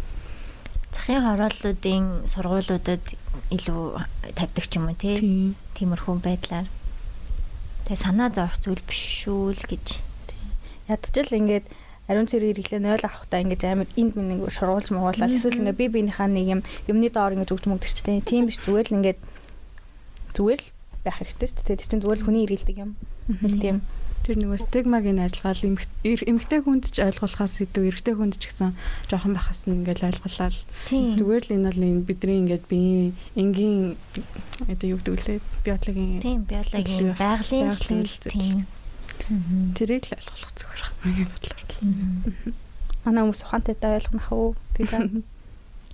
[0.94, 3.04] Захын хорооллуудын сургуулиудад
[3.50, 3.82] илүү
[4.38, 5.18] тавьдаг ч юм уу тий.
[5.74, 6.70] Тиймэрхүү байдлаар.
[7.90, 9.98] Тэгээ санаа зовх зүйл биш шүү л гэж.
[10.86, 11.66] Ядчил ингээд
[12.10, 15.86] ариун цэрэг ирэглээ 0 авахтаа ингэж амар энд минь нэг шургуулж муулаад эсвэл ингээ би
[15.94, 19.18] биенийхээ нэг юм юмны доор ингэж өгч мөгдөж ч тийм биш зүгээр л ингээд
[20.34, 20.68] зүгээр л
[21.06, 22.98] байх хэрэгтэй ч тийм тэр чинь зүгээр л хүний ирэлдэг юм.
[23.62, 23.78] Тийм.
[24.20, 25.64] Тэр нөгөө стигмагийн арилгаал
[26.04, 28.76] эмэгтэй хүнд ч ойлгуулахаас илүү эрэгтэй хүнд ч гэсэн
[29.08, 30.56] жоохон байхаас нь ингээл ойлгуулаад
[30.90, 33.96] зүгээр л энэ бол энэ бидний ингээд бие энгийн
[34.68, 38.18] одоо юу гэдэг лээ биологийн тийм биологийн байгалийн зүйл.
[38.28, 38.68] Тийм
[39.78, 41.60] тэрийг л ойлгох зүгээр байна миний бодлоор
[43.04, 45.22] Манай хүмүүс ухаантай даа ойлгох уу гэж байна.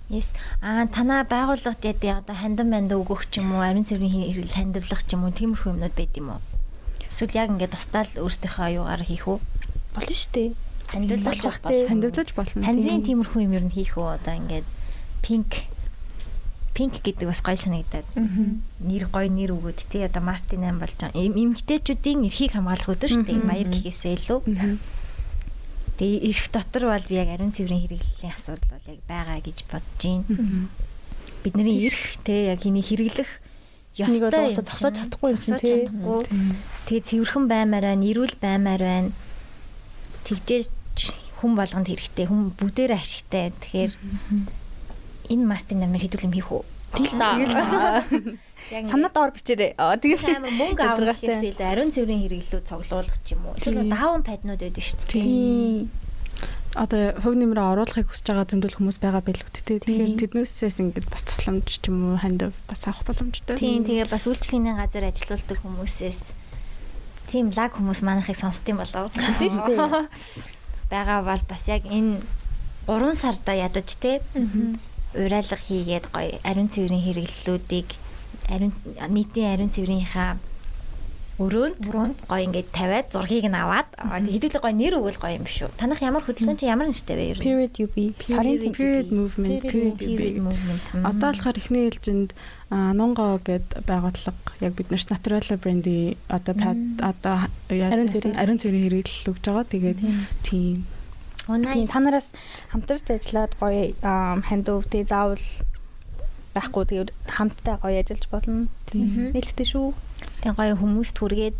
[0.07, 0.31] Yes.
[0.63, 5.03] Аа танаа байгууллагад яа одоо хандан банд өгөх ч юм уу, ариун цэврийн хэрэгэл хандивлах
[5.03, 6.39] ч юм уу, тиймэрхүү юмнууд байд юм уу?
[7.11, 9.39] Эсвэл яг ингээд тусдаал өөртөөхөө аюугаар хийх үү?
[9.91, 10.49] Болно шүү дээ.
[10.95, 11.91] Хандивлах байх.
[11.91, 12.63] Хандивлаж болно.
[12.63, 14.07] Хандрын тиймэрхүү юм ер нь хийх үү?
[14.15, 14.67] Одоо ингээд
[15.27, 15.67] пинк
[16.77, 18.05] пинк гэдэг бас гоё санагдаад.
[18.85, 21.17] Нэр гоё нэр өгөөд тий одоо Мартин 8 болж байгаа.
[21.17, 23.41] Эмэгтэйчүүдийн эрхийг хамгаалах өдөө шүү дээ.
[23.41, 24.39] Маяг гэхээсээ илүү.
[25.97, 30.01] Тэгээ эрх дотор бол би яг ариун цэврийн хэрэглэлийн асуудал бол яг байгаа гэж бодож
[30.05, 30.69] байна.
[31.41, 33.31] Бидний эрх те яг хиний хэрэглэх
[33.97, 35.89] ёстой зогсоож чадахгүй юм тий.
[36.85, 39.09] Тэгээ цэвэрхэн баймаар байна, эрүүл баймаар байна.
[40.29, 40.69] Тэгжээж
[41.41, 43.49] хүн болгонд хэрэгтэй, хүн бүгдээрээ ашигтай.
[43.57, 43.91] Тэгэхээр
[45.29, 46.63] энэ Мартин намайг хэдүүл юм хийх үү?
[46.95, 47.19] Тэгэл.
[48.87, 49.79] Санаа доор бичээрэй.
[49.79, 53.55] Тэгээс амар мөнгө авах гэхээс илүү ариун цэврийн хэрэглэлүүд цуглуулах ч юм уу.
[53.55, 55.23] Эсвэл даван паднууд байдаг шүү дээ.
[55.23, 55.87] Тийм.
[56.75, 59.81] одоо хөв нэмрээ оруулахыг хүсэж байгаа зөндөл хүмүүс байгаа байлгүй тэ.
[59.81, 63.55] Тэгэхээр тэднээсээс ингээд бас тусламж ч юм уу ханд бас авах боломжтой.
[63.57, 66.21] Тийм тэгээ бас үйлчлэгийн газар ажилуулдаг хүмүүсээс
[67.27, 69.09] тийм лаг хүмүүс манайхыг сонсдсон болов.
[69.15, 70.05] Хэлсэн шүү дээ.
[70.91, 72.21] Бага бол бас яг энэ
[72.85, 74.21] 3 сарда ядаж те.
[75.17, 77.89] Урайлга хийгээд гоё ариун цэврийн хэрэглэлүүдийг
[78.53, 78.73] ариун
[79.09, 80.37] нийтийн ариун цэврийнхаа
[81.37, 85.69] өрөөнд гоё ингээд тавиад зургийг нь аваад хэдүүлээ гоё нэр өгөл гоё юм биш үү?
[85.77, 87.45] Танах ямар хөдөлгөөн чи ямар нэртэй вэ ер нь?
[87.45, 87.95] Period UB
[88.25, 89.61] сарын period movement.
[89.69, 90.85] Period movement.
[91.05, 92.33] Одоо болохоор эхний ээлжинд
[92.73, 96.73] Нунго гэд байгууллага яг бид нарт Naturala брэндийн одоо
[97.05, 97.37] одоо
[97.69, 99.65] ариун цэврийн хэрэглэл өгж байгаа.
[99.69, 99.99] Тэгээд
[100.41, 100.89] тийм
[101.47, 102.33] Тийм та нараас
[102.71, 103.95] хамтарч ажиллаад гоё
[104.43, 105.39] хандив тий заавал
[106.53, 108.67] байхгүй тэгээд хамтдаа гоё ажиллаж болно.
[108.93, 109.93] Нээлттэй шүү.
[110.43, 111.59] Тэг гоё хүмүүст хүргээд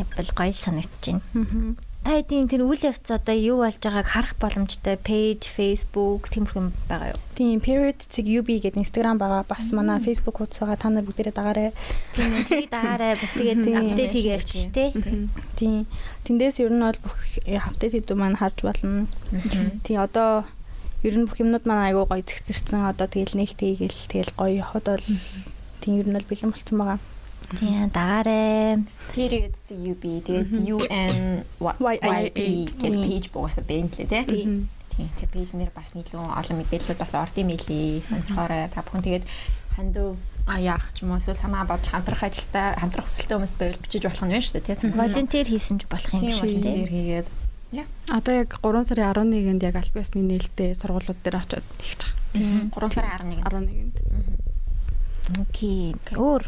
[0.00, 1.76] явбал гоё санагдаж байна.
[2.02, 7.14] Та хэдийн тэр үйл явц одоо юу болж байгааг харах боломжтой пэйж, Facebook тиймэрхэн байгаа
[7.14, 7.20] юу?
[7.38, 9.46] Тийм, period цэг UB гэдэг Instagram байгаа.
[9.46, 10.82] Бас манай Facebook хуудас байгаа.
[10.82, 11.70] Та нар бүгдээрээ дагаарай.
[12.10, 13.14] Тийм, тэрийг дагаарай.
[13.14, 14.90] Бас тэгээд апдейт хийгээ явчих тий.
[15.54, 15.86] Тийм.
[16.26, 17.14] Тэндээс ер нь бол бүх
[17.46, 19.06] апдейт хийдүү маань харж болно.
[19.86, 20.42] Тийм, одоо
[21.06, 22.82] ер нь бүх юмнууд маань айгүй гоё зэгцэрсэн.
[22.82, 25.06] Одоо тэгэл нээлттэй хийгээл тэгэл гоё явахад бол
[25.86, 26.98] тийм ер нь бол бэлэн болцсон байгаа.
[27.58, 28.82] Тийм дагаарэ.
[29.12, 32.38] Period to UB тэгээд UN YP
[32.80, 34.24] гэдэг пэйж бугасаа бэнтлээ тий.
[34.24, 34.68] Тийм.
[34.92, 38.00] Тэр пэйж нэр бас нийлүүн олон мэдээлэлүүд бас орд юм илий.
[38.04, 38.68] Сонирхоорой.
[38.72, 39.24] Та бүхэн тэгээд
[39.76, 43.80] хандив а яах ч юм уу эсвэл санаа бодол хамтрах ажилдаа хамтрах хүсэлтэй хүмүүс байвал
[43.80, 44.90] бичиж болох нь байна шүү дээ тий.
[44.92, 46.60] Волонтер хийсэн ч болох юм шүү дээ.
[46.60, 47.28] Волонтер хийгээд
[48.12, 52.68] Одоо яг 3 сарын 11-нд яг аль биесны нээлттэй сургуулиуд дээр очиод байгаа.
[52.68, 53.96] 3 сарын 11-нд.
[53.96, 53.96] 11-нд.
[55.40, 55.96] Окей.
[56.12, 56.44] Өөр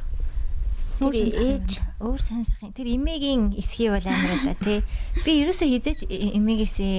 [0.98, 2.72] Тэр ээж өөр сайн сайхан.
[2.74, 4.80] Тэр эмээгийн эсхий бол амар байла тий.
[5.26, 6.96] Би ерөөсөө хизээч эмээгээсээ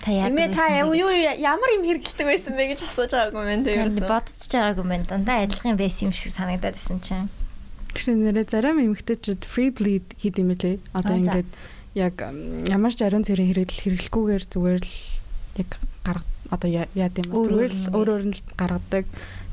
[0.00, 0.44] та яадаг вэ?
[0.44, 0.64] Эмээ та
[0.96, 3.76] юу ямар юм хэрэгэлдэг байсан бэ гэж асууж байгаагүй мэн тий.
[3.76, 5.02] Тэр бодож байгаагүй мэн.
[5.04, 7.28] Дандаа адилхан байсан юм шиг санагдаад байсан чинь.
[7.92, 10.80] Тэгэхээр нэрээ зарим эмэгтэйчүүд free bleed хийд юм лээ.
[10.96, 11.50] Одоо ингээд
[11.98, 12.14] яг
[12.70, 14.94] ямар ч ариун цэрийн хэрэглэл хэрэглэхгүйгээр зүгээр л
[15.60, 15.70] яг
[16.06, 19.04] гарга одоо яа гэм зүгээр л өөр өөр нь гаргадаг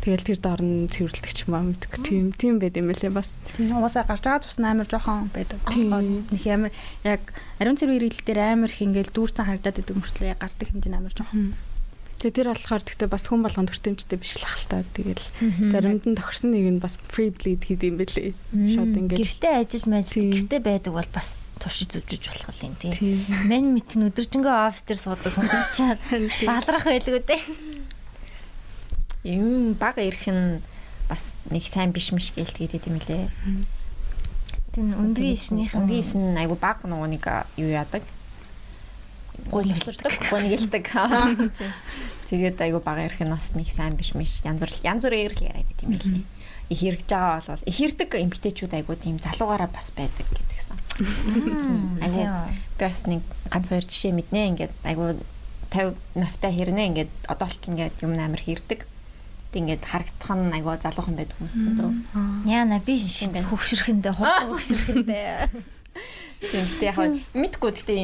[0.07, 1.99] Тэгэл тэр доор нь цэвэрлдэг ч юм аа мэдгүй.
[1.99, 3.35] Тийм тийм байд юм лээ бас.
[3.59, 5.59] Тийм угаасаа гарч байгаа тусна амар жоохон байдаг.
[5.75, 6.71] Нэг амар
[7.03, 7.27] яг
[7.59, 11.59] ариун цэвэр хэрэглэл дээр амар их ингээл дүүрцэн харагдаад идэг мөртлөө гардаг хэмжээ амар жоохон.
[12.23, 14.81] Тэгээ тэр болохоор гэхдээ бас хүн болгонд хүртээмжтэй биш л хальтаа.
[14.95, 15.27] Тэгэл
[15.75, 18.31] заримд нь тохирсон нэг нь бас free bleed хийд юм бэлээ.
[18.57, 23.21] Шууд ингээд гэртээ ажил мажил гэртээ байдаг бол бас туршиж зүжиж болох юм тий.
[23.45, 26.01] Мен мэт өдөржингөө офс дээр суудаг хүмүүс чад
[26.49, 27.76] балрах байлгүй дээ
[29.27, 30.63] юм бага ирэх нь
[31.09, 33.27] бас нэг сайн биш миш гэлтгээд идэм лээ.
[34.71, 37.25] Тэр өндгийн ишнийх нь өндгийн иш нь айгу бага нөгөө нэг
[37.59, 38.03] юу яадаг.
[39.51, 40.85] Гуйлгалтдаг, гунигэлдэг.
[42.31, 44.43] Тэгээд айгу бага ирэх нь бас нэг сайн биш миш.
[44.43, 46.23] Янз бүр янз бүрээр л яриад идэм лээ.
[46.67, 50.77] Их хэрэгж байгаа бол их хэрдэг эмгтээчүүд айгу тийм залуугаараа бас байдаг гэдгсэн.
[52.03, 54.51] Айгу би бас нэг ганц хоёр жишээ мэднэ.
[54.51, 55.15] Ингээд айгу
[55.71, 56.91] 50 нафта хэрнэ.
[56.91, 58.83] Ингээд одоо л ингээд юм амар хэрдэг
[59.55, 61.91] ингээд харагдах нь айгаа залуухан байдаг хүмүүс зөндөө.
[62.49, 65.75] Яна би хөвшөрхөндөө хөвшөрхөндөө.
[66.37, 66.97] Гэхдээ яг
[67.33, 68.01] мэдгүй гэхдээ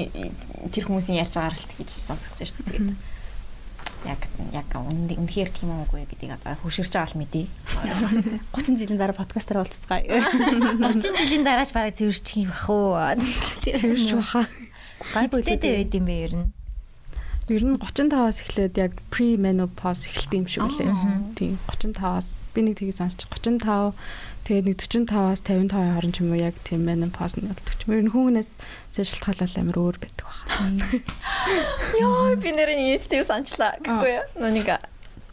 [0.73, 2.73] тэр хүмүүсийн ярьж байгаа аралт гэж сонсогдсон шүү дээ.
[2.73, 2.89] Тэгээд
[4.03, 4.21] яг
[4.51, 7.45] яг үнэхээр тийм уугүй гэдгийг одоо хөшөрч байгаа л мэдээ.
[8.57, 10.03] 30 жилийн дараа подкастаар уулзцгаая.
[10.97, 12.97] 30 жилийн дараач бараг цэвэрчих юм бах уу?
[13.63, 14.49] Цэвэрч баха.
[15.13, 16.47] Гай болтой байд юм бэ ер нь.
[17.51, 21.35] Ер нь 35-аас эхлээд яг pre menopause эхэлт юм шиг үлээ.
[21.35, 23.91] Тийм 35-аас би нэг тийг сонсч 35
[24.47, 27.99] тэгээд нэг 45-аас 55-ын хооронд ч юм уу яг тийм menopause нь болдог ч юм.
[27.99, 28.51] Ер нь хүүнээс
[28.95, 30.87] шалтгаалал амар өөр байдаг байна.
[31.99, 34.25] Йоо би нэрийн институт сончлаа гэхгүй юу?
[34.39, 34.79] Нүг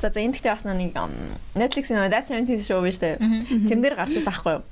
[0.01, 0.97] За за энэ гэхдээ бас нэг
[1.53, 3.21] Netflix нөгөө That 70s show биш үү?
[3.21, 4.65] Тэрэн дээр гарч ирсэн аахгүй юу?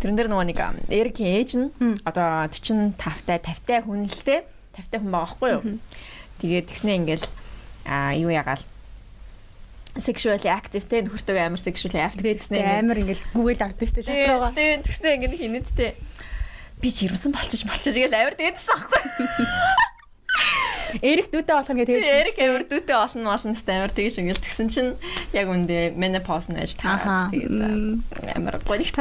[0.00, 1.68] Тэрэн дээр нөгөө нэг Эрикийн ээж нь
[2.08, 3.12] одоо 45 та
[3.44, 4.40] 50 та хүнэлтэй
[4.72, 5.62] 50 та хүн байгаа аахгүй юу?
[6.40, 7.26] Тэгээд тэгснэ ингээл
[7.84, 8.64] а юу ягаал
[9.98, 14.54] sexually active те нөхөртөө амар sexually active гэснэ амар ингээл гүгэл авдаг штэ шатрууга.
[14.56, 15.90] Тэгээд тэгснэ ингээд хинэдтэй
[16.80, 19.02] би ч ирсэн болчих болчих гээл амар дээдсэн аахгүй.
[20.98, 24.68] Эрик дүүтэй болох нь тэгээд Эрик амар дүүтэй болно болно гэстэй амар тэгэж ингээл тэгсэн
[24.68, 24.92] чинь
[25.30, 27.54] яг үндэ menopause нэж таараад тэгээд
[28.34, 28.96] амар гонигт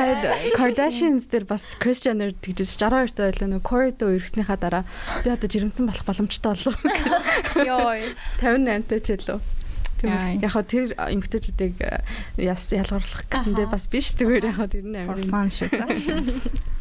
[0.54, 4.84] Kardashians дээр бас Kris Jenner тэгжээс 62 таа байлаа нөө Corey-дөө ирэснийхаа дараа
[5.26, 6.76] би одоо жирэмсэн болох боломжтой болов.
[7.58, 7.98] Йоо
[8.42, 9.40] 58 таа ч илүү.
[10.00, 10.40] Тийм.
[10.40, 11.76] Яг хаа тэр эмгтээчүүдийг
[12.40, 14.48] яс ялгарлах гэсэндээ бас биш зүгээр.
[14.48, 15.68] Яг хаа тэр нь амар fun шүү.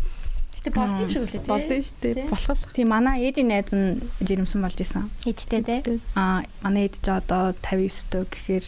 [0.69, 1.49] Гэтэ болд юм шиг үлээ тий.
[1.49, 2.29] Болно шүү дээ.
[2.29, 2.75] Болох л.
[2.77, 5.09] Тийм манай ээжийн найз нь жирэмсэн болж исэн.
[5.25, 5.77] Хэдтэй те.
[6.13, 8.65] Аа манай ээж ч одоо 59 дөө гэхээр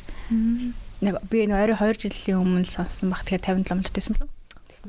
[1.04, 3.28] нэг би нэг ойрын 2 жилийн өмнө сонссон баг.
[3.28, 4.32] Тэгэхээр 57 мөлт байсан болов.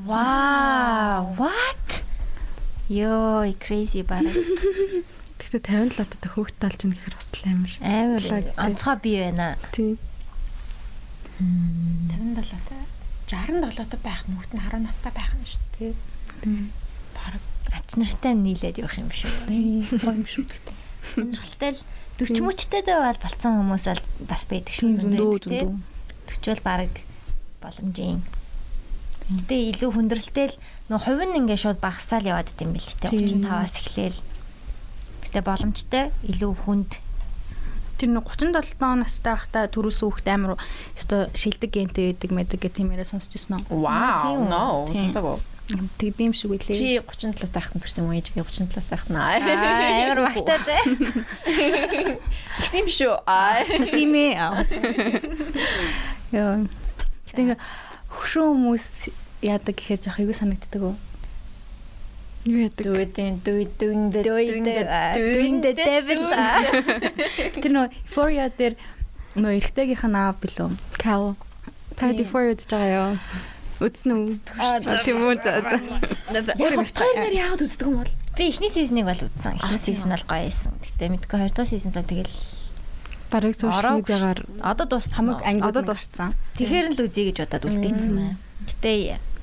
[0.07, 2.03] Wow, what?
[2.87, 4.31] Йоо, crazy бараг.
[5.39, 7.73] Гэхдээ 57 одоо хөөхт талж ин гэхээр бас л амар.
[7.83, 8.23] Амар
[8.55, 9.59] онцгой бий байна.
[9.75, 9.99] Тий.
[11.39, 12.79] 57 та
[13.27, 15.91] 67 та байх нь хүүт нь 10 настай байх нь шүү дээ тий.
[17.21, 19.31] Бараг Ач нартай нийлээд явах юм шүү.
[19.47, 20.75] Тийм юм шүү дээ.
[21.15, 21.81] Сонирхолтой л
[22.19, 25.71] 40 мөчтэй байвал болцсон хүмүүс бол бас байдаг шүү Зөндөө зөндөө.
[26.27, 26.91] 40 бол баг
[27.63, 28.19] боломжийн.
[29.31, 30.55] Гэтэ илүү хүндрэлтэй л
[30.91, 32.83] нөө хувь нь ингээ шууд багасаал яваад идэм бил.
[32.99, 33.47] Тийм.
[33.47, 34.19] 35-аас эхлээл.
[35.23, 36.91] Гэтэ боломжтой илүү хүнд
[38.01, 40.57] Тэр нэг 37 настай байхдаа төрөөс хүүхд амар
[40.97, 43.69] өстой шилдэг гентэй байдаг мэдэг гэх тиймээрээ сонсч ирсэн үү?
[43.69, 43.85] тийм үү?
[43.85, 44.89] Wow, no.
[44.89, 45.05] Тийм.
[45.99, 46.75] Тэгдэм шиг үлээ.
[46.75, 48.17] Чи 37 тахтан төрсөн юм уу?
[48.19, 49.15] Ээжгээ 37 тахтан.
[49.15, 50.77] Аа, амар багтаа те.
[52.61, 53.13] Тэгсэн юм шүү.
[53.25, 53.63] Аа.
[53.91, 54.35] тийм ээ.
[56.35, 56.63] Яа.
[57.31, 57.55] Гэтэ
[58.11, 58.87] хөшөө хүмүүс
[59.41, 60.95] яадаг гэхээр жоох аягүй санагддаг уу?
[62.45, 62.83] Юу яадаг?
[62.85, 64.01] Дүйдэн дүйдэн
[65.15, 66.21] Doing the devil.
[67.61, 68.75] Тэр нөө Euphoria дээр
[69.37, 70.69] нөө эргэтэйгийнх нь аав билүү?
[70.99, 71.37] Cal.
[71.95, 73.15] Та defer үзэж байгаа юу?
[73.81, 74.29] Үзнэ үү?
[75.01, 75.35] Тийм үү.
[75.41, 76.53] за, за.
[76.53, 78.13] Хоёр нэр яагаад үздэг юм бол?
[78.37, 79.57] Би эхний сизныг бол үзсэн.
[79.57, 80.71] Эхний сизон бол гоё байсан.
[80.85, 82.29] Гэтэ мэдгүй хоёр дахь сизон л тэгэл
[83.31, 85.15] Бараг Ороогүй media-гаар одоо дууссан.
[85.15, 86.35] Хамаг ангид Одоо дууссан.
[86.91, 88.35] нь л үзье гэж бодоод үлдээсэн байна.
[88.67, 88.91] Гэтэ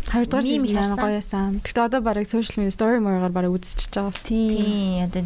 [0.08, 0.98] Хоёрдугаар season харсан.
[0.98, 1.50] гоё яасан.
[1.60, 4.16] Гэхдээ одоо бараг social media story маягаар бараг үзчихэж байгаа.
[4.24, 5.04] Тийм.
[5.04, 5.22] одоо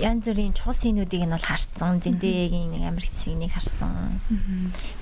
[0.00, 2.00] янз бүрийн чухал синүүдийг нь бол харсан.
[2.00, 4.20] Зэндэгийн нэг амар хэсгийг харсан.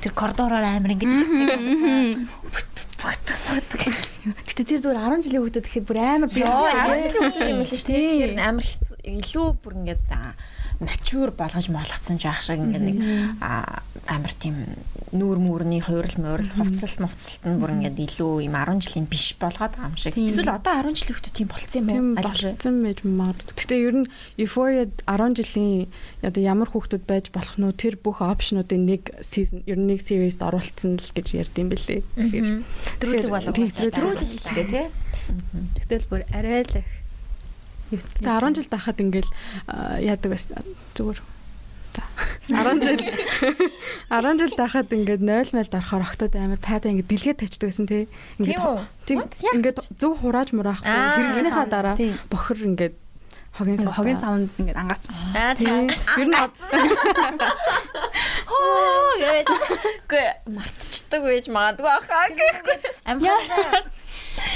[0.03, 2.27] Тэр коридороор амар ингэж харсан.
[3.03, 7.51] Гэтэ тэр зүгээр 10 жилийн хүүхдүүд гэхэд бүр амар би Йоо, 10 10 жилийн хүмүүс
[7.51, 7.99] юм л шүү дээ.
[7.99, 10.03] Тэгэхээр амар хэцүү илүү бүр ингээд
[10.83, 12.99] матюр болгож молгоцсон жаах шиг ингээд нэг
[13.41, 14.67] амар тийм
[15.15, 19.77] нүүр мүрний хуурал муурал хувцалт мувцалт нь бүр ингээд илүү юм 10 жилийн биш болгоод
[19.77, 20.17] байгаа юм шиг.
[20.17, 22.25] Эсвэл одоо 10 жилийн хүмүүс тийм болцсон юм уу?
[22.25, 23.55] Болцсон байж магадгүй.
[23.55, 24.07] Гэхдээ ер нь
[24.41, 25.87] Euphoria 10 жилийн
[26.25, 30.43] одоо ямар хүүхдүүд байж болох нь тэр бүх опшнуудын нэг season ер нь нэг series-д
[30.43, 32.03] оруулсан л гэж ярьд юм бэлээ.
[32.17, 32.47] Тэгэхээр
[32.99, 33.55] Дөрүлэг болов.
[33.55, 34.87] Тийм, Төрүүлэг хэлдэг тий.
[35.87, 37.02] Тэгтэл бүр арай л их.
[37.93, 39.31] Тэгээ 10 жил дахад ингээл
[40.01, 40.57] яадаг байсан
[40.97, 41.21] зүгээр.
[41.93, 42.03] За.
[42.49, 43.01] 10 жил.
[44.09, 48.09] 10 жил дахад ингээд 0 мэл дарахаар октод амар пайда ингээд дэлгээд тавьчихдаг байсан тий.
[48.41, 48.65] Яг
[49.53, 51.97] ингээд зөв хурааж мураахгүй Аа, хэрэгснийхаа дараа
[52.33, 52.97] бохор ингээд
[53.53, 55.13] хогийн сав Хогийн савнд ингээд ангаацсан.
[55.37, 55.93] Аа тийм.
[55.93, 56.33] Ер нь
[58.49, 59.49] Хоо гэж.
[60.09, 62.79] Үгүй мартчихдаг байж магадгүй ахаа гэхгүй.
[63.05, 63.85] амхаа.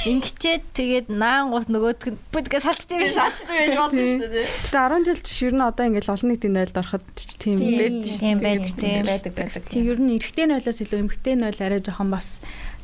[0.07, 3.19] Ингэчээд тэгээд наан гут нөгөөдг нь бүдгээ салчдаг юм шиг.
[3.19, 4.49] Мартчихдаг байж болно шүү дээ.
[4.65, 7.77] Гэтэ 10 жил чи ер нь одоо ингээд олон нийтийн нойлд ороход ч тийм Тийм.
[7.77, 9.03] байд шүү Тийм байдаг тийм.
[9.05, 9.63] байдаг байдаг.
[9.69, 12.27] Чи ер нь эрэгтэй нойлоос илүү эмэгтэй нойл арай жоохон бас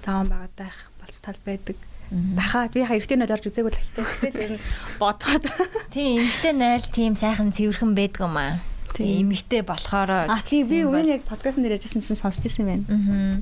[0.05, 1.77] зааван байгаад байх болц тал байдаг.
[2.13, 4.05] Бахаа би хаа эрэгтэй нойл орж үзээгүй л хэлтэй.
[4.21, 4.63] Гэтэл ер нь
[5.01, 5.45] бодоход
[5.95, 8.61] Тийм эмхтэй найл тийм сайхан цэвэрхэн байдаг юм аа.
[8.93, 12.69] Тийм эмхтэй болохоор А тийм би өвөө яг подкаст нэр яжсэн чинь сонсч ирсэн юм
[12.69, 12.85] байна.
[12.93, 13.41] Аа.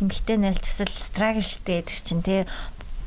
[0.00, 2.46] Эмхтэй найл тусал страгл штэ тэр чинь тий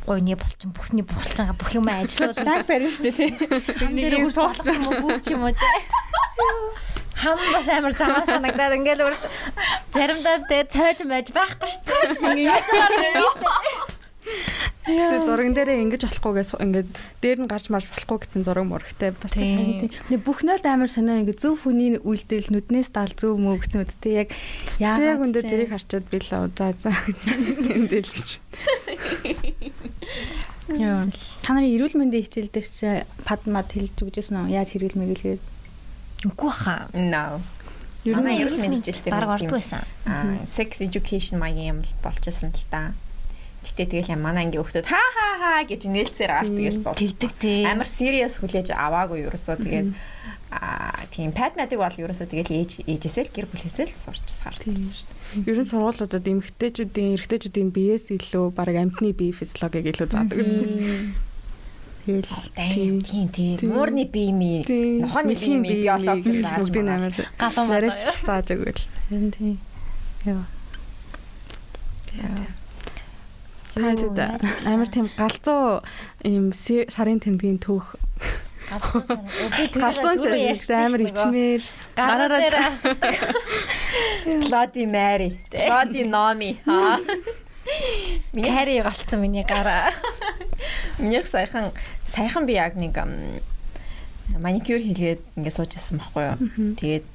[0.04, 3.32] гойны болчин бүхний булчингаа бүх юм ажиллуулаад Лайк барин штэ тий.
[3.80, 5.80] хам дээр хурц болох юм уу гүүч юм уу тий.
[7.22, 9.24] Хам бас амар замаа санагдаад ингээл өөрс
[9.94, 11.96] заримдаа тий цойж байж байхгүй штэ.
[12.44, 14.01] Яаж байгаа юм штэ.
[14.82, 16.89] Гэтэ зурган дээрээ ингэж болохгүйгээс ингээд
[17.22, 19.89] дээр нь гарч марж болохгүй гэсэн зураг мурагтай бас Тийм.
[20.22, 24.26] Бүх нойлд амар сонио ингээ зөв хүний үйлдэл нүднээс дал зөв мөө гэсэн мэт тий
[24.26, 24.30] яг
[24.82, 26.91] яг үндэ тэрийг харчаад би л за за
[27.65, 28.30] тийм дэлгэж.
[30.78, 31.05] Яа.
[31.41, 32.89] Та нарын эрүүл мэндийн хичээл дээр чи
[33.26, 34.53] падмад хэлж өгчээсэн үү?
[34.55, 35.41] Яаж хэрэгэл мэгэлгээд.
[36.30, 36.88] Үгүй хаа.
[36.93, 37.41] No.
[38.05, 39.57] Манай ерөнхий мэдээ хичээлтэй баг нэг ордог юм.
[39.57, 39.82] байсан.
[40.09, 42.93] Аа, sex education маягийн юм л болчихсон л та.
[43.62, 47.30] Гэтэ тэгэл юм манай ангийн хүмүүс ха ха ха гэж нээлтсээр авт тэгэл болсон.
[47.70, 49.89] Амар serious хүлээж аваагүй ерөөсөө тэгээд
[50.51, 55.05] аа тийм падмадыг бол ерөөсөө тэгэл ээж ээжээсээ л гэр бүлээсээ л сурч сарсан шүү
[55.07, 55.47] дээ.
[55.47, 60.41] ер нь сургуулиудад эмэгтэйчүүдийн эрэгтэйчүүдийн биеэс илүү баг амтны бие физиологиг илүү заадаг.
[62.01, 63.57] Тэгэл Тийм тийм тийм.
[63.62, 63.70] Тийм.
[63.78, 65.05] Муурны бие ми Тийм.
[65.05, 67.68] нохооны бие ми биологи зааж амар Галан
[68.26, 68.82] зааж өгвөл.
[69.07, 69.53] харин тий.
[70.26, 70.43] Яа.
[73.76, 75.82] Таад амар тийм галзуу
[76.28, 77.95] юм се- сарын тэмдгийн түүх
[78.72, 79.03] галзуу
[80.28, 81.61] шашигсан амар ичмээр
[81.95, 82.82] гараараа заас
[84.47, 85.30] Bloody Mary.
[85.51, 86.59] Bloody Nomi.
[86.67, 86.99] Аа.
[88.36, 89.91] Кари голцсон миний гараа.
[90.99, 91.72] Минийх саяхан
[92.05, 92.95] саяхан би яг нэг
[94.39, 96.38] маникюр хийгээд ингээд сууж ирсэн байхгүй юу.
[96.80, 97.05] Тэгээд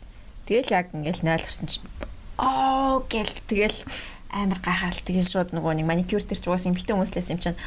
[0.48, 1.84] тэгэл яг ингээд 0 гарсан чинь
[2.36, 3.78] оо гэл тэгэл
[4.30, 7.58] амар гайхаал тэгэл шууд нөгөө нэг маникюр дээр ч угаасан эмхтэн хүмүүслээс юм чинь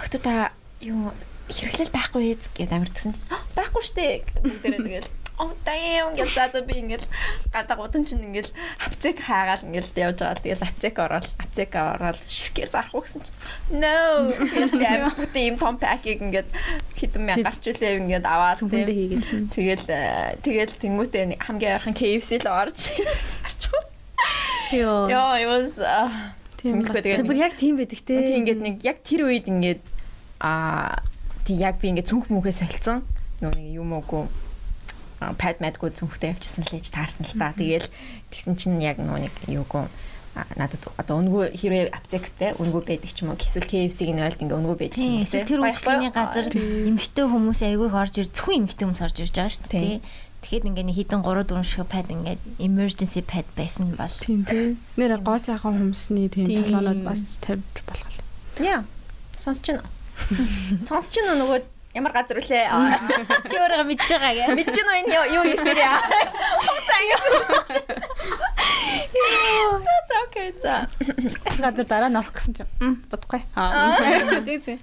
[0.00, 1.12] өгтөө та юу
[1.50, 4.06] хэрэглэл байхгүй ээ гэд амар тгсэн чинь байхгүй штэ
[4.44, 5.08] бүгдээрээ тэгэл
[5.40, 7.06] оо даям гэж заа заа би ингээл
[7.48, 8.52] гадаа гудам чинь ингээл
[8.84, 10.44] апцек хаагаал ингээл явж байгаа.
[10.44, 14.28] Тэгэл апцек ороод апцек ороод ширхгээс арах гэсэн чинь no
[14.76, 16.48] би амар бүтэн юм том пакийг ингээд
[17.00, 18.60] хэдэн мянга гарч үлээ ингээд аваад.
[18.68, 22.92] Тэгэл э, тэгэл тэнгуүтээ хамгийн ойрхон KFC л орж
[23.48, 23.89] арчих.
[24.72, 25.80] Йоо, it was
[26.60, 28.20] Тийм тэгээд бүр яг тийм байдаг те.
[28.20, 29.80] Тийм ингээд нэг яг тэр үед ингээд
[30.44, 31.00] аа
[31.48, 33.00] тий яг би ингээд цүнх мүхээ солилцсон.
[33.40, 34.28] Нөө нэг юм уугүй
[35.40, 37.56] пад мэдгүй зүнхтэй явчихсан л ээж таарсан л та.
[37.56, 37.88] Тэгээл
[38.28, 39.88] тэгсэн чинь яг нөө нэг юугүй
[40.36, 44.76] надад одоо өнгөө хэрвээ аптектэй өнгөө байдаг ч юм уу эсвэл KFC-ийн ойлд ингээ өнгөө
[44.78, 49.16] байжсэн юм тийм тэр үйлчлэгийн газар эмхтэй хүмүүс айгүйх орж ир зөвхөн эмхтэй хүмүүс орж
[49.26, 49.98] ирж байгаа шүү дээ
[50.40, 54.80] Тэгэхэд ингээ нэг хідэн 3 4 шиг пад ингээ emergency pad байсан бол тийм тийм
[54.96, 58.20] нэр гоо сайхан хүмүүсний тийм цалгаанууд бас тавьж болох л.
[58.64, 58.82] Яа.
[59.36, 59.84] Сонсч байна.
[60.88, 61.60] Сонсч байна нөгөө
[61.90, 62.70] Ямар газар үлээ?
[63.50, 64.54] Чи өөрөө мэдж байгаа гэ.
[64.54, 65.90] Мэдж байна уу юу юм нэрээ?
[66.70, 67.26] Хусаа юу?
[70.06, 70.86] За окей за.
[71.58, 72.70] Газар дараа нь орох гэсэн чинь.
[73.10, 73.42] Бодохгүй.
[73.58, 73.98] Аа.
[74.46, 74.78] Тэг чи.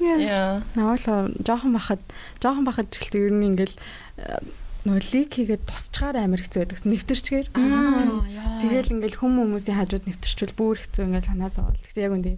[0.00, 0.64] Яа.
[0.80, 2.00] Наавал жоохон бахад
[2.40, 3.76] жоохон бахад жилт ер нь ингээл
[4.88, 6.80] нөгөө лик хийгээд тусчгаар амар хэцүү байдаг.
[6.88, 7.46] Нэвтэрчгээр.
[7.52, 11.76] Тэгэл ингээл хүм хүмүүсийн хажууд нэвтэрчвэл бүр хэцүү ингээл санаа зовоол.
[11.76, 12.32] Тэгтээ яг үндэ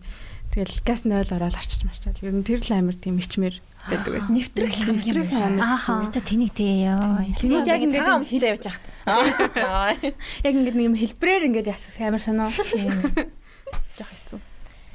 [0.50, 2.18] тэгэл газ 0 ороод арчиж марчаад.
[2.18, 3.56] Ер нь тэр л амар тийм ичмэр
[3.88, 4.34] гэдэг байсан.
[4.34, 6.02] Нэвтрэх нэвтрэх ааха.
[6.02, 7.24] Тэнийг тэнийг тий ёо.
[7.38, 8.86] Тэнийг яг ингээд цагаан өмтөд явж хахт.
[10.46, 12.50] Яг ингээд нэг юм хэлбрээр ингээд ясах амар сонио.
[13.96, 14.38] Жах хэцүү.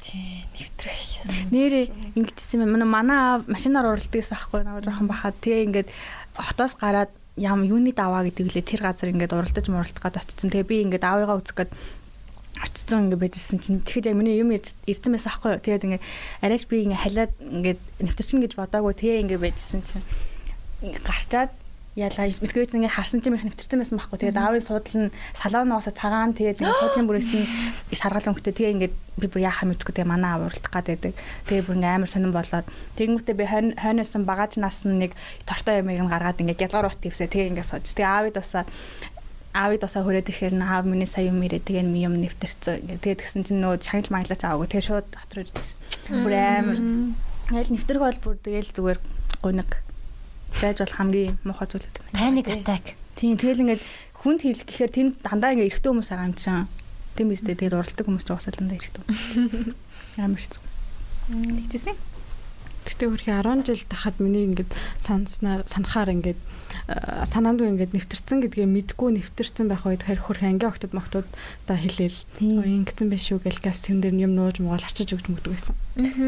[0.04, 1.52] Тий, нэвтрэх гэсэн.
[1.52, 1.86] Нэрээ
[2.16, 2.76] ингэжсэн юм.
[2.88, 5.90] Манай машинаар уралдаг гэсэн аахгүй наваа жоохон бахад тэгээ ингээд
[6.38, 10.50] хотоос гараад ям юуны даваа гэдэг лээ тэр газар ингээд уралдаж муралдах гад очсон.
[10.50, 11.72] Тэгээ би ингээд аавыгаа үзэх гээд
[12.58, 15.62] очсон ингээ байжсэн чинь тэгэхэд яг миний юм ирсэн байсан аахгүй юу.
[15.62, 16.02] Тэгээд ингээ
[16.42, 20.06] арайч би ингээ халиад ингээ нэвтэрчин гэж бодоагүй тэгээ ингээ байжсэн чинь
[21.06, 21.54] гарчаад
[21.98, 24.30] ялаа мэдгүйц ингээ харсан чинь нэвтэрсэн байсан байхгүй.
[24.30, 27.50] Тэгээд аавын суудлын салооноосоо цагаан тэгээд ингээ суудлын бүрээс нь
[27.98, 31.18] шаргал өнгөтэй тэгээ ингээ би бүр яхаа мэдгүй тэгээ манай аав уралдах гад байдаг.
[31.50, 32.68] Тэгээ бүр ингээ амар сонирн болоод
[33.02, 33.46] тэгэнгүүтээ би
[33.82, 35.18] хойноос нь багаж нас нь нэг
[35.50, 37.90] тортой ямыг нь гаргаад ингээ гялгаар бат твсээ тэгээ ингээ сууж.
[37.90, 38.64] Тэгээ аавыг тусаа
[39.58, 43.02] аавыг тусаа хүрээд ирэхээр аав миний сая юм ирээ тэгээ юм нэвтэрсэн.
[43.02, 45.50] Тэгээд тэгсэн чинь нөө шагнал манглаач аваагүй тэгээ шууд дотор.
[46.14, 46.78] Бүр амар.
[47.50, 49.00] Тэгэл нэвтрэх бол бүр тэгэл зүгээр
[49.42, 49.87] гуниг
[50.56, 52.04] байж бол хамгийн муухай зүйл гэдэг.
[52.16, 52.96] Паник атак.
[53.16, 53.84] Тийм тэгэл ингээд
[54.24, 56.68] хүнд хил гэхээр тэнд дандаа ингээ эрэгтэй хүмүүс байгаа юм чинь.
[57.18, 59.04] Тийм биз дээ тэгээд уралдаг хүмүүс ч уусаа дандаа эрэгтэй.
[60.24, 60.62] Амар хэцүү.
[61.68, 61.96] Тэгчихсэн.
[62.88, 64.72] Гэтэ өөрхий 10 жил тахад миний ингээд
[65.04, 66.40] санснаар санахаар ингээд
[67.28, 71.28] санаанд ингээд нэвтэрсэн гэдгээ мэдгүй нэвтэрсэн байх үед харь хөрх анги октод могтууд
[71.68, 75.52] та хэлээл ингэсэн биш үү гэл газ юм дээр юм нууж муул ачиж өгч мөгдөг
[75.52, 75.76] байсан.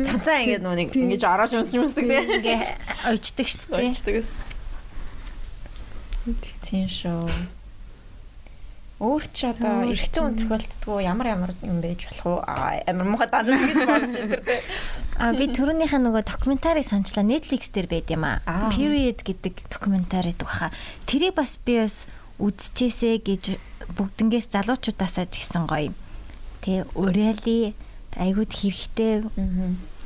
[0.04, 2.20] Цамцаа ингээд нөө нэг ингэж ороож юмсан юмсдаг тий.
[2.20, 2.60] Ингээ
[3.16, 3.88] ойчдаг шүү дээ.
[3.88, 4.32] Ойчдаг ус.
[6.68, 7.59] Тийм шүү.
[9.00, 12.40] Өөр чи одоо эрэгтэй хүн тохиолддгоо ямар ямар юм байж болох уу?
[12.44, 14.60] Амар муухай даа гэж бодож энэ төр.
[15.16, 18.44] А би түрүүнийхээ нөгөө докюментарийг санчлаа Netflix дээр байд юм аа.
[18.76, 20.76] Period гэдэг докюментари гэдэг баха.
[21.08, 22.12] Тэрийг бас би бас
[22.44, 23.44] үзчихээсэ гэж
[23.96, 25.96] бүгднгээс залуучуудаасаа ч гисэн гоё.
[26.68, 27.72] Тэгээ урайли
[28.20, 29.24] айгууд хэрэгтэй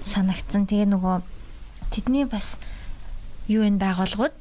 [0.05, 0.69] санагдсан.
[0.69, 1.17] Тэгээ нөгөө
[1.89, 2.61] тэдний бас
[3.49, 4.37] юу энэ байгууллагууд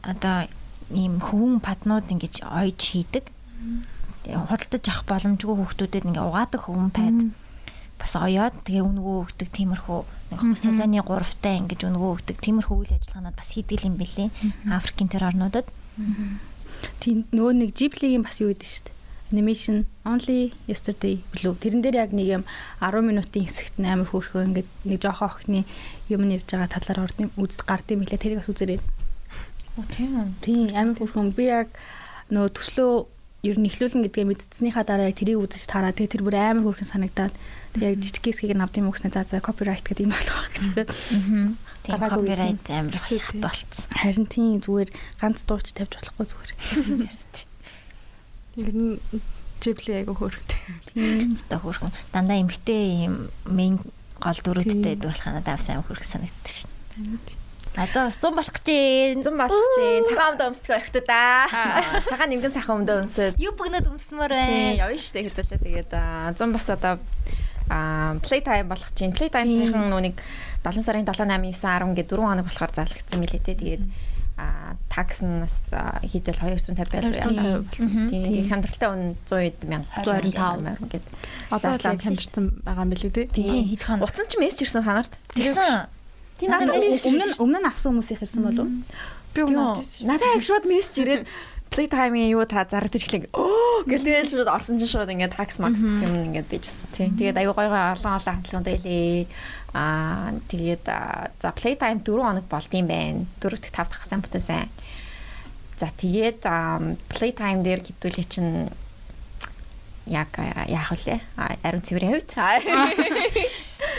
[0.00, 0.48] одоо
[0.88, 3.33] ийм хөвөн паднууд ингэж ойж хийдэг
[4.24, 7.18] худалдаж авах боломжгүй хүүхдүүдэд ингээ угаадаг хөвөн пайд
[8.00, 10.00] бас оёод тэгээ өнгөө өгдөг тиймэрхүү
[10.32, 14.28] нэг солоны гуравтай ингэж өнгөө өгдөг тиймэрхүү үйл ажиллагаанууд бас хийдэг юм бэлээ
[14.72, 15.68] Африкийн тэр орнуудад.
[17.00, 18.94] Тийм нөгөө нэг Ghibli-ийн бас юу гэдэг шүү дээ
[19.34, 21.56] animation only yesterday билүү.
[21.62, 22.44] Тэрэн дээр яг нэг юм
[22.78, 25.60] 10 минутын хэсэгт амар хөөрхөө ингээд нэг жоохон охины
[26.12, 28.80] юм нэрж байгаа талаар ордын үзд гардыг мэлээ тэрийг бас үзээрэй.
[29.96, 30.38] Тийм.
[30.44, 31.34] Тийм амар хөөрхөн.
[31.34, 31.72] Би яг
[32.30, 32.92] нөгөө төслөө
[33.44, 36.88] ер нь ихлүүлэн гэдгээ мэдтснийхаа дараа яг тэрийг үзэж тараа тэгээ тэр бүр амар хөөрхөн
[36.88, 37.34] санагдаад
[37.76, 41.60] тэгээ яг жижиг хэсгийг авд юм өгснэ за за копирайт гэдэг юм болох гэж тийм.
[41.84, 43.88] Тийм копирайт амар хат болцсон.
[43.92, 44.90] Харин тийм зүгээр
[45.20, 46.52] ганц дууч тавьж болохгүй зүгээр.
[48.64, 48.96] Ер нь
[49.60, 50.60] Ghibli айгу хөөрхөнтэй.
[50.92, 51.92] Тийм өстой хөөрхөн.
[52.12, 53.80] Дандаа эмгтэй юм мэн
[54.20, 57.43] гол дүрүүдтэй байдаг болох надад амар хөөрхөн санагддаг шин.
[57.74, 59.22] Одоо бас 100 болох гэж байна.
[59.22, 60.06] 100 болох гэж байна.
[60.08, 61.22] Цагаан өмдөө өмсдөг байх та.
[62.10, 63.40] Цагаан нэмгэн сайхан өмдөө өмсөд.
[63.42, 64.46] Юу бүгнөд өмсмөр байна.
[64.46, 65.58] Тийм, явна штэ хэдүүлээ.
[65.64, 65.90] Тэгээд
[66.38, 66.94] 100 бас одоо
[67.68, 70.20] Аа playtime болох чинь playtime сайхан нүг
[70.64, 73.56] 7 сарын 7 8 9 10 гэдэг 4 хоног болохоор зарлагдсан мэлээ те.
[73.56, 73.84] Тэгээд
[74.36, 75.72] а такс нь бас
[76.04, 77.64] хэд бол 250 байлгүй яа.
[77.72, 81.04] Тийм хямдралтай үн 100 мянга 125 гэд.
[81.48, 83.26] Одоо хямдсан байгаа юм билий тий.
[83.32, 84.04] Тийм хэд хон.
[84.04, 85.16] Утсан ч мессеж ирсэн санаарт.
[85.32, 85.88] Тэгсэн.
[86.38, 88.82] Тийм надад мессеж өмнө өмнө нь авсан хүмүүс ирсэн болов уу?
[89.34, 90.06] Би өмнө авчихсан.
[90.10, 91.22] Надад яг шууд мессеж ирээд
[91.74, 93.30] playtime-ийн юу та зарагдаж эхлэх.
[93.34, 97.10] Оо гэл тэгээд шууд орсон чинь шууд ингээд tax max гэх юм ингээд bijсэн тий.
[97.10, 99.26] Тэгээд аюу гой гой олон олон хамтлагууд байлээ.
[99.74, 103.26] Аа тэгээд за playtime 4 хоног болдсон байна.
[103.42, 104.70] 4 дахь 5 дахь сайн бүтэн сайн.
[105.74, 106.46] За тэгээд
[107.10, 108.70] playtime дээр хэдүүлээ чинь
[110.06, 110.30] яг
[110.70, 111.18] яах вэ?
[111.62, 112.30] Ариун цэврийн хувьд.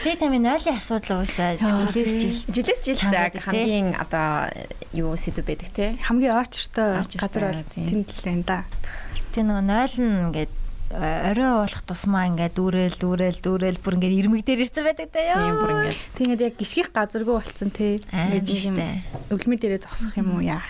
[0.03, 2.37] Playtime-ийн нойлын асуудал уусаа жилээс жил.
[2.49, 4.49] Жилээс жилдэг хамгийн одоо
[4.93, 5.97] юу сэдв байдаг те.
[6.01, 8.59] Хамгийн очртой газар бол тэнд л байна да.
[9.33, 10.53] Тэгээ нөгөө нойл нь ингээд
[10.93, 15.41] орой уулах тусмаа ингээд дүүрэл дүүрэл дүүрэл бүр ингээд ирмэг дээр ирсэн байдаг та ёо.
[15.41, 15.99] Тийм бүр ингээд.
[16.21, 17.97] Тэгээд яг гიშгих газаргүй болцсон те.
[18.13, 18.77] Ингээд юм
[19.33, 20.61] өвлмөд дээрээ зогсох юм уу яа.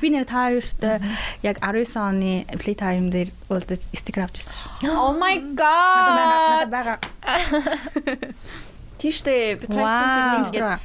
[0.00, 0.82] Би нэр та хоёрт
[1.42, 4.58] яг 19 оны playtime дээр уулзаж стикер авчихсан.
[4.86, 6.70] Oh my god.
[8.98, 10.80] Тийштэй би хоёр чинь тэрнийг ингээд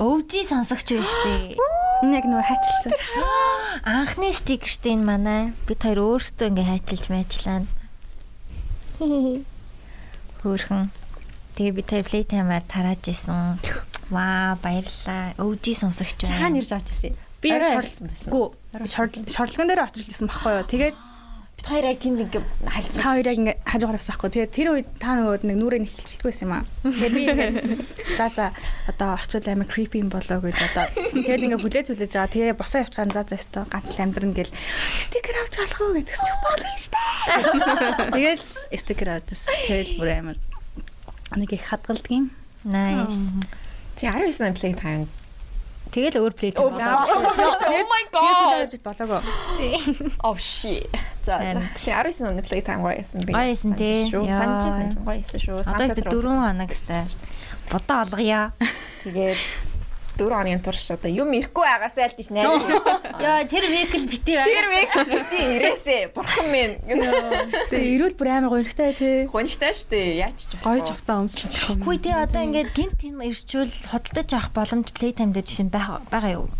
[0.00, 1.58] өвжи сонсогч байна штэ.
[2.02, 2.90] Энэ яг нөгөө хайчилсан.
[3.84, 5.42] Анхны стик штэ энэ манай.
[5.68, 7.66] Бид хоёр өөрсдөө ингээ хайчилж мэйчлаа.
[10.40, 10.88] Хөөхөн.
[11.58, 13.60] Тэгээ бид хоёр playtime-аар тарааж исэн.
[14.08, 15.36] Ваа баярлаа.
[15.36, 16.38] Өвжи сонсогч байна.
[16.38, 17.18] хаана ирж авч ирсэн.
[17.40, 18.30] Би шорлсон байсан.
[18.32, 18.46] Гүү.
[19.32, 20.66] Шорлогон дээр очиж ирсэн байхгүй юу.
[20.68, 20.96] Тэгээд
[21.60, 23.00] Бид хоёр яг тэнд ингээ хайлцсан.
[23.04, 24.30] та хоёр яг ингээ хажуугаар авсан байхгүй.
[24.32, 26.64] Тэгээд тэр үед та нөгөө нэг нүрээ нэг хилчилдэг байсан юм аа.
[26.88, 27.50] Тэгээд би ингээ
[28.16, 28.44] за за
[28.88, 32.32] одоо очил амар creepy юм болоо гэж одоо тэгээд ингээ хүлээж хүлээж байгаа.
[32.32, 34.52] Тэгээ босоо явчихсан за за өстө ганц л амьдрын гэл
[35.04, 37.00] стикер авч болох уу гэдэгс чи болно штэ.
[38.16, 38.40] Тэгээд
[38.80, 39.52] стикер авчихсан.
[39.68, 40.36] Тэгээд бүр амар
[41.36, 42.32] нэг их хадгалдаг юм.
[42.64, 43.20] Nice.
[44.00, 45.08] Тий 19 он play time.
[45.90, 47.02] Тэгэл өөр playtime болоо.
[47.02, 49.20] Oh my Тэгээд сүлээд болоогоо.
[50.22, 50.86] Oh shit.
[51.26, 51.42] За
[51.74, 53.34] тий 19 оны play time гоёсэн би.
[53.34, 54.06] Гоё байсан тий.
[54.06, 54.22] Шүү.
[54.30, 54.38] Яа.
[54.38, 55.58] Санаж санаж гоёсэн шүү.
[55.66, 57.02] Одоо ихтэй 4 хоног сте.
[57.74, 58.54] Бодоо олгоё.
[59.02, 59.38] Тэгээд
[60.20, 62.52] 4 хоногийн турш одоо юм ирэхгүй байгаасай л тийш найр.
[63.24, 64.52] Йоо тэр векл бити байна.
[64.52, 64.92] Тэр век
[65.32, 65.96] тий ирээсэ.
[66.12, 66.76] Бурхан минь.
[66.84, 69.24] Тэгээ ирүүл бүр амар гонхтой тий.
[69.24, 70.20] Гонхтой штэ.
[70.20, 71.80] Яач ч Гоё жавцаа өмсчих.
[71.80, 76.52] Хүй тий одоо ингээд гинт тийм ирчүүл худалдаж авах боломж playtime дээр жишээ байгаа юу?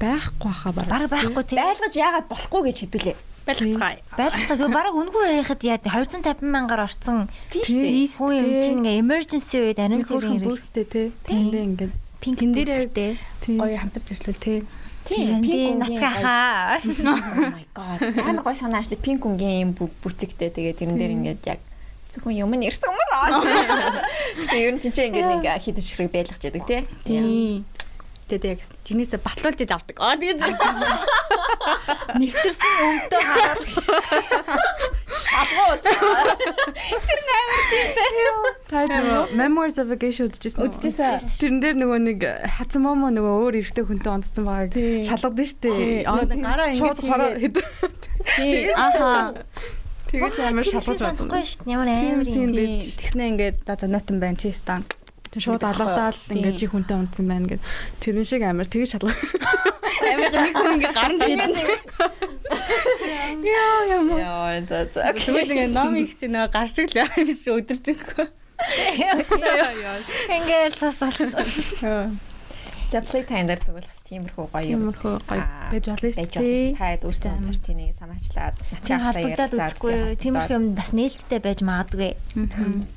[0.00, 0.88] Байхгүй хаа бараг.
[0.88, 1.56] Бараг байхгүй тий.
[1.60, 3.16] байлгаж яагаад болохгүй гэж хэдүүлээ.
[3.42, 3.98] Байлгацгаа.
[4.14, 8.18] Байлцаа би бараг үнгүй байхад яа 250 мянгаар орцсон Тийм штэ.
[8.18, 11.06] хүн юм чинь ингээ emergency үед ариун цэврийн бүртээ тий.
[11.26, 13.18] Тэндээ ингээд пинк Тэн дээр.
[13.58, 14.58] Гоё хамтарч ирсэн тий.
[15.04, 15.42] Тийм.
[15.42, 16.78] пинк нацгаа хаа.
[17.02, 17.98] Oh my god.
[18.22, 21.60] Амар гой санаа штэ пинк үнгийн юм бүцэгтэй тэгээ тэрэн дээр ингээд яг
[22.14, 23.42] зөвхөн юм нэрсэн хүмүүс аа.
[24.54, 26.80] Тэгээ ер нь тийч ингээд нэг хідэж хэрэг байлгаж яадаг тий.
[27.02, 27.66] Тийм.
[28.32, 29.96] Тэгээд яг жинээсээ батлуулж иж авдаг.
[30.00, 30.40] Аа тэгээд
[32.16, 33.60] Нэвтэрсэн өвдөө хараад
[35.12, 35.76] Шалгуул.
[38.72, 40.64] Та нөгөө Memoirs of a Geisha үзчихсэн.
[40.64, 41.20] Үзчихсэн.
[41.20, 42.24] Тэрэн дээр нөгөө нэг
[42.56, 44.72] хацан момо нөгөө өөр эрэгтэй хүнтэй онцсон байгааг
[45.12, 46.08] шалгадсан шүү дээ.
[46.08, 47.60] Нэг гараа ингэж шууд хороо хэд.
[48.32, 48.72] тий.
[48.72, 49.44] Аха.
[50.08, 51.44] Тэгэж амар шалгаж байна.
[51.68, 54.88] Ямар Тийм амар юм бид Тэгснэ ингээд за нотон байна чи стан.
[55.32, 57.64] Тэг шууд алгадаал ингээд чи хүнтэй унтсан байна гэд.
[58.04, 59.16] Тэрэн шиг амар тэгэж шалгаж.
[60.12, 61.40] Амар нэг хүн ингээд гаран дээд.
[63.48, 64.12] Яа яа.
[64.12, 65.08] Яа за за.
[65.16, 68.28] Тэгвэл ингээд ном их чи нөгөө гар шиг л яа биш өдөржингөө.
[70.28, 71.48] Ингээл цас болцсон.
[72.92, 74.92] За play time дээр тэгвэл бас тиймэрхүү гоё юм.
[74.92, 75.40] Тиймэрхүү гоё
[75.72, 76.76] байж болно шүү дээ.
[76.76, 78.60] Таад өөртөө бас тийнийг санаачлаад.
[78.84, 80.20] Тийм холбогдоод үзэхгүй.
[80.20, 82.20] Тиймэрхүү юм бас нээлттэй байж магадгүй.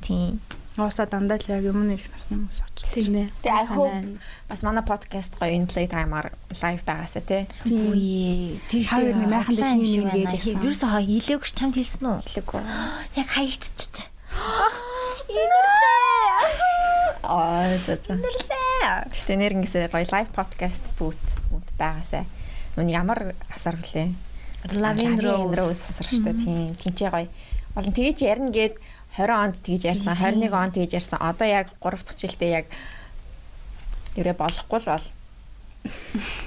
[0.04, 0.44] Тийм.
[0.76, 2.92] Ууса дандаа л яг юм нэг насны хүмүүс очсон.
[2.92, 3.28] Тийм ээ.
[3.40, 4.20] Тэгээ I hope
[4.52, 7.48] бас манай подкаст гоё энэ play time-аар live байгаасаа тий.
[7.64, 10.60] Тэгж Хоёр нэг майхан хаглаа юм шиг гэж ясан.
[10.60, 12.18] Ерөөсөө хаа илээгч чамд хэлсэн үү?
[12.28, 12.62] Хэлээгүй.
[13.24, 14.12] Яг хаягдчих.
[17.24, 18.14] Аа за за.
[18.20, 19.10] Инэрлээ.
[19.16, 22.28] Гэтэ нэр ингэсээ гоё live podcast boot boot байгаасаа.
[22.76, 24.12] Нүн ямар асар вүлээ.
[24.76, 25.96] Lavin Rose.
[25.96, 26.76] асар штэ тийм.
[26.76, 27.30] Тинчээ гоё.
[27.76, 28.76] Болон тэгэж ярина гээд
[29.16, 31.20] 20 онд тэгж ярьсан, 21 онд тэгж ярьсан.
[31.24, 32.66] Одоо яг 3 дахь жилдээ яг
[34.20, 35.08] ерөө болохгүй л бол.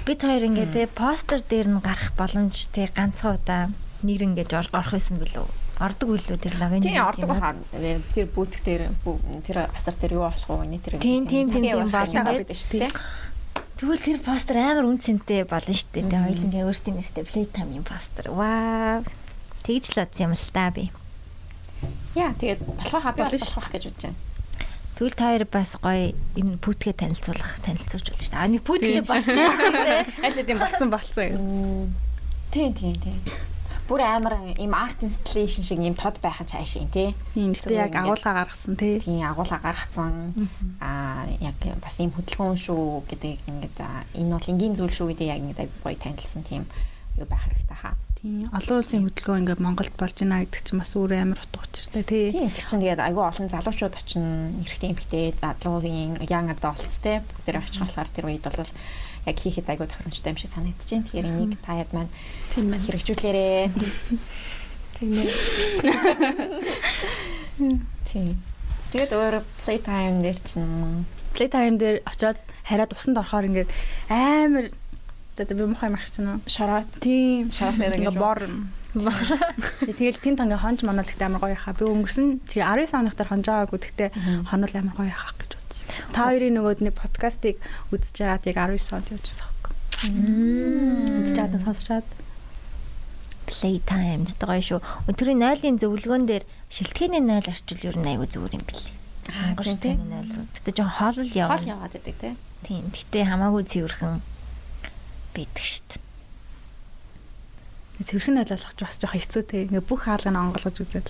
[0.05, 3.71] Бид хоёр ингээд те постэр дээр нь гарах боломж те ганцхан удаа
[4.03, 5.47] нэр ингэж ор- орох байсан билүү?
[5.79, 7.55] Ордог үлээ тэр Lavin Тийм Rose ордог юм аа.
[7.55, 8.03] хаа.
[8.11, 8.91] Тэр бүүтг дээр
[9.47, 10.59] тэр асар дээр юу болох?
[10.59, 12.91] Эний тэр Тийм, тийм, тийм, тийм болно гэдэг гэдэг шүү дээ.
[13.79, 16.03] Тэгвэл тэр постэр амар үнцэнтэй болно шүү дээ.
[16.03, 18.27] Тэгээ хоёул ингээ өөртөө нэртэй Playtime-ийн постэр.
[18.27, 19.07] Вау.
[19.63, 20.91] Тэгж л бодсон юм л та би.
[22.15, 24.17] Яа тэгээд болох хаа болно болох гэж бодож байна.
[24.99, 28.43] Тэгвэл та хоёр бас гоё юм пүтгэ танилцуулах танилцуулж болж шүү дээ.
[28.43, 29.55] А нэг пүтгэ болсон юм.
[30.27, 31.95] Аль хэдийн болцсон болцсон.
[32.51, 33.19] Тийм тийм тийм.
[33.87, 37.15] Бүр амар ийм art installation шиг ийм тод байх чаашийн тий.
[37.31, 38.99] Тийм гэхдээ яг агуулга гаргасан тий.
[38.99, 40.35] Тийм агуулга гаргацсан.
[40.83, 43.79] Аа яг бас ийм хөдөлгөөн шүү гэдэг ингээд
[44.19, 46.67] энэ бол энгийн зүйл шүү гэдэг яг ингээд гоё танилцсан тийм
[47.15, 47.95] юу байх хэрэгтэй хаа.
[48.19, 48.51] Тийм.
[48.51, 52.35] Олон улсын хөдөлгөөн ингээд Монголд болж байна гэдэг чинь бас өөр амар утга учиртай тий.
[52.35, 52.51] Тийм.
[52.51, 57.63] Тэр чинь тэгээд айгүй олон залуучууд очино, эрэгтэй эмэгтэй, залуугийн young adults те бүгд тэр
[57.63, 58.59] очих болохоор тэр үед бол
[59.23, 61.07] яг хийхэд айгүй тохиромжтой юм шиг санагдаж байна.
[61.07, 62.11] Тэгэхээр энийг та яд маань
[62.51, 63.71] тийм маань хэрэгжүүлээрээ.
[64.99, 65.31] Тийм ээ.
[68.11, 68.35] Тийм.
[68.91, 72.35] Тэгээд өөр playtime дээр чинь playtime дээр очиод
[72.67, 73.71] хараад усанд орохоор ингээд
[74.11, 74.75] амар
[75.39, 76.83] Тэгээд би мохой марч чинь шороо.
[76.99, 77.47] Тийм.
[77.47, 78.43] Шороо ингээ бор.
[78.91, 81.71] Тэгэл тэн танга хонж манал ихтэй амар гоё хаа.
[81.79, 84.09] Би өнгөрсөн чи 19 оныхтар хонжаагүй гэхдээ
[84.51, 85.87] хонол амар гоё хаа гэж бодсон.
[86.11, 87.55] Та хоёрын нөгөөд нэг подкастыг
[87.95, 89.79] үзэж байгаад яг 19 онд явчихсан хөөе.
[91.23, 92.09] Үзэж байгаад сонсож байгаад
[93.47, 94.79] playtimes гоё шүү.
[95.07, 98.95] Өдрийн 0-ын зөвлөгөөн дээр шилтгэний 0 орчил ер нь айгүй зүгээр юм бэлээ.
[99.55, 100.45] Хангаш тийм 0 руу.
[100.51, 101.55] Гэтэ жоо хоол яваа.
[101.55, 102.35] Хоол яваад байдаг тийм.
[102.67, 102.83] Тийм.
[102.91, 104.19] Гэтэ хамаагүй цэвэрхэн
[105.39, 105.91] байдаг штт.
[108.03, 109.63] Цэвэрхэн ойлгох бас жоохон хэцүү те.
[109.67, 111.07] Ингээ бүх хаалгыг онгойлгож үзээд.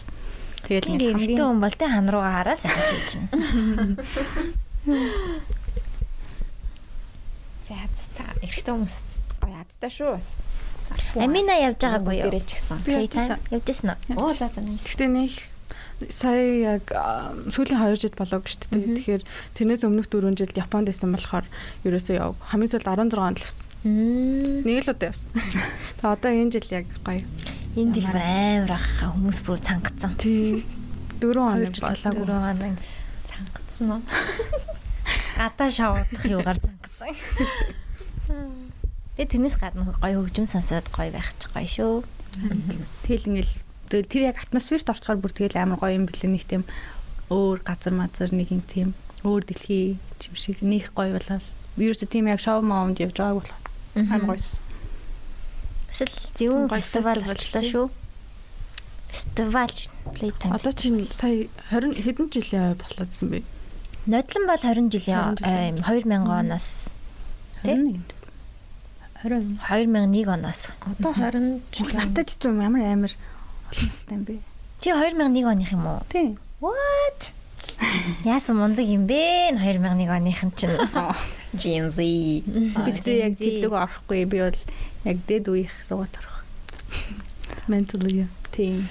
[0.65, 3.97] Тэгэл ингээ хэрэгтэй хүн бол те хан руугаа хараад сайхан шийдэж байна.
[7.69, 7.77] За
[8.17, 8.97] та эрэгтэй хүмүүс
[9.45, 10.41] гоё ядтай шүү бас.
[11.13, 12.34] Амина явж байгаагүй юу?
[12.41, 12.82] Ч гэсэн.
[12.82, 14.25] Playtime явдсан уу?
[14.25, 14.65] Оо за за.
[14.65, 15.34] Гэхдээ нэг
[16.09, 16.89] сая яг
[17.53, 18.97] сүүлийн 2 жил болоо шүү дээ.
[18.97, 19.23] Тэгэхээр
[19.53, 21.45] тэрнээс өмнөх 4 жилд Японд байсан болохоор
[21.86, 22.34] ерөөсөө яв.
[22.49, 23.68] Хамгийн сүүлд 16 онд л.
[23.84, 25.32] Нэг л удаа явсан.
[25.99, 27.23] Тэгээ одоо энэ жил яг гоё.
[27.80, 30.19] Энэ жил бүр амар ах хүмүүс бүр цангацсан.
[30.19, 30.67] Тий.
[31.23, 32.75] 4 хоног болоогүй 4 хоног
[33.23, 34.01] цангацсан уу?
[35.39, 37.15] Гадаа шавуудах юугаар цангацсан.
[39.15, 42.03] Тэгээ тэрнээс гадна гоё хөгжим сонсоод гоё байх ч гоё шүү.
[43.07, 43.55] Тэгэл ингээл
[43.89, 46.63] тэр яг атмосферт орчхоор бүр тэгэл амар гоё юм бэлээ нэг тийм
[47.32, 48.91] өөр газар мазар нэг юм тийм
[49.23, 51.47] өөр дэлхий юм шиг нөх гоё болоод
[51.80, 54.44] ерөөсө тийм яг шоу маунд явж байгааг болох Амар гоё.
[55.90, 57.86] Эсвэл зөвхөн фестивал болчлоо шүү.
[59.10, 59.74] Фестивал
[60.14, 60.54] playtime.
[60.54, 63.40] Одоо чинь сая 20 хэдэн жилийн болоодсэн бэ?
[64.06, 65.36] Нодлон бол 20 жилийн
[65.82, 66.88] 2000 оноос
[67.64, 68.06] тийм
[69.24, 70.70] 20 2001 оноос.
[70.86, 73.12] Одоо 20 жил надад ч юм ямар амар
[73.72, 74.40] олон настай юм бэ?
[74.80, 76.00] Чи 2001 оных юм уу?
[76.10, 76.38] Тийм.
[76.62, 77.34] What?
[78.27, 79.55] Яасан мундаг юм бэ?
[79.55, 80.75] 2001 оныхан чинь.
[81.55, 81.97] Gen Z.
[82.03, 84.25] Би тэгтээ яг зэлэг орохгүй.
[84.27, 84.59] Би бол
[85.07, 86.43] яг дэд үеих руу орох.
[87.67, 88.27] Mentally.
[88.51, 88.86] Тийм.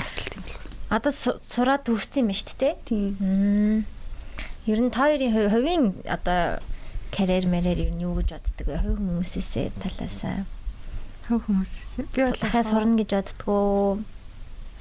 [0.00, 0.66] Асал тийм бол.
[0.90, 2.74] Одоо сураад төгссөн юм ба шүү дээ.
[2.88, 3.84] Тийм.
[4.66, 6.58] Ер нь та хоёрын хувийн одоо
[7.14, 8.82] карьер мэрээр ер нь юу гэж боддөг вэ?
[8.82, 10.46] Хувь хүмүүсээсээ талаасаа.
[11.28, 12.04] Хувь хүмүүсээсээ.
[12.10, 13.98] Би бол дахиад сурна гэж боддгоо.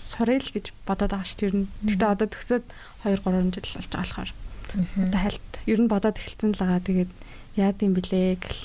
[0.10, 1.50] Сурал гэж бодоод байгаа шүү дээ.
[1.50, 1.68] Ер нь.
[1.86, 2.66] Гэхдээ одоо төгсөөд
[3.06, 4.32] 2 3 жил болж байгаа болохоор.
[5.06, 6.82] Одоо хальт ер нь бодоод эхэлсэн л байгаа.
[6.82, 7.12] Тэгээд
[7.62, 8.62] яад юм блэ гэл.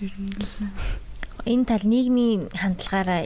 [0.00, 0.32] Ер нь
[1.46, 3.22] энэ тал нийгмийн хандлагаараа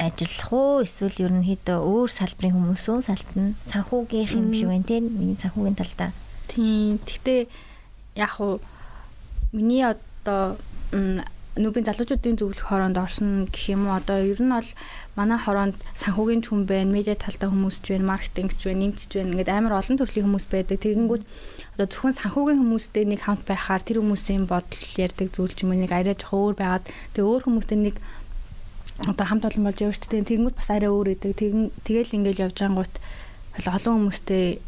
[0.00, 0.80] ажиллах уу?
[0.80, 6.10] Эсвэл ерөнхийдөө өөр салбарын хүмүүс үү салтна санхүүгийнх юм шиг байна тийм миний санхүүгийн талдаа
[6.48, 7.40] тийм гэхдээ
[8.16, 8.64] яг уу
[9.52, 10.56] миний одоо
[11.58, 13.98] нүбийн залуучуудын зөвлөх хороонд орсон гэх юм уу?
[13.98, 14.70] Одоо ер нь бол
[15.18, 19.18] манай хороонд санхүүгийн хүн байна медиа талдаа хүмүүс ч байна маркетинг ч байна нэмч ч
[19.18, 20.78] байна ингээд амар олон төрлийн хүмүүс байдаг.
[20.78, 21.24] Тэгэнгүүт
[21.74, 25.82] одоо зөвхөн санхүүгийн хүмүүстэй нэг хамт байхаар тэр хүмүүсийн бодол ярьдаг зүйл ч юм уу
[25.82, 26.86] нэг арай жоох өөр байгаад
[27.18, 27.96] тэгээ өөр хүмүүстэй нэг
[29.10, 32.58] одоо хамт олон болж явж тээ тэгэнгүүт бас арай өөр идэг тэгэн тэгэл ингээл явж
[32.62, 32.94] ангууд
[33.58, 34.60] олон хүмүүстэй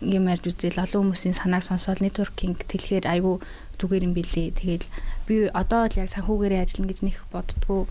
[0.00, 3.40] юм ярьж үзэл олон хүмүүсийн санааг сонсоод нэтворкинг тэлэхээр айгүй
[3.80, 4.86] зүгээр юм билий тэгэл
[5.24, 7.88] би одоо л яг санхүүгээрээ ажиллана гэж нэх боддгоо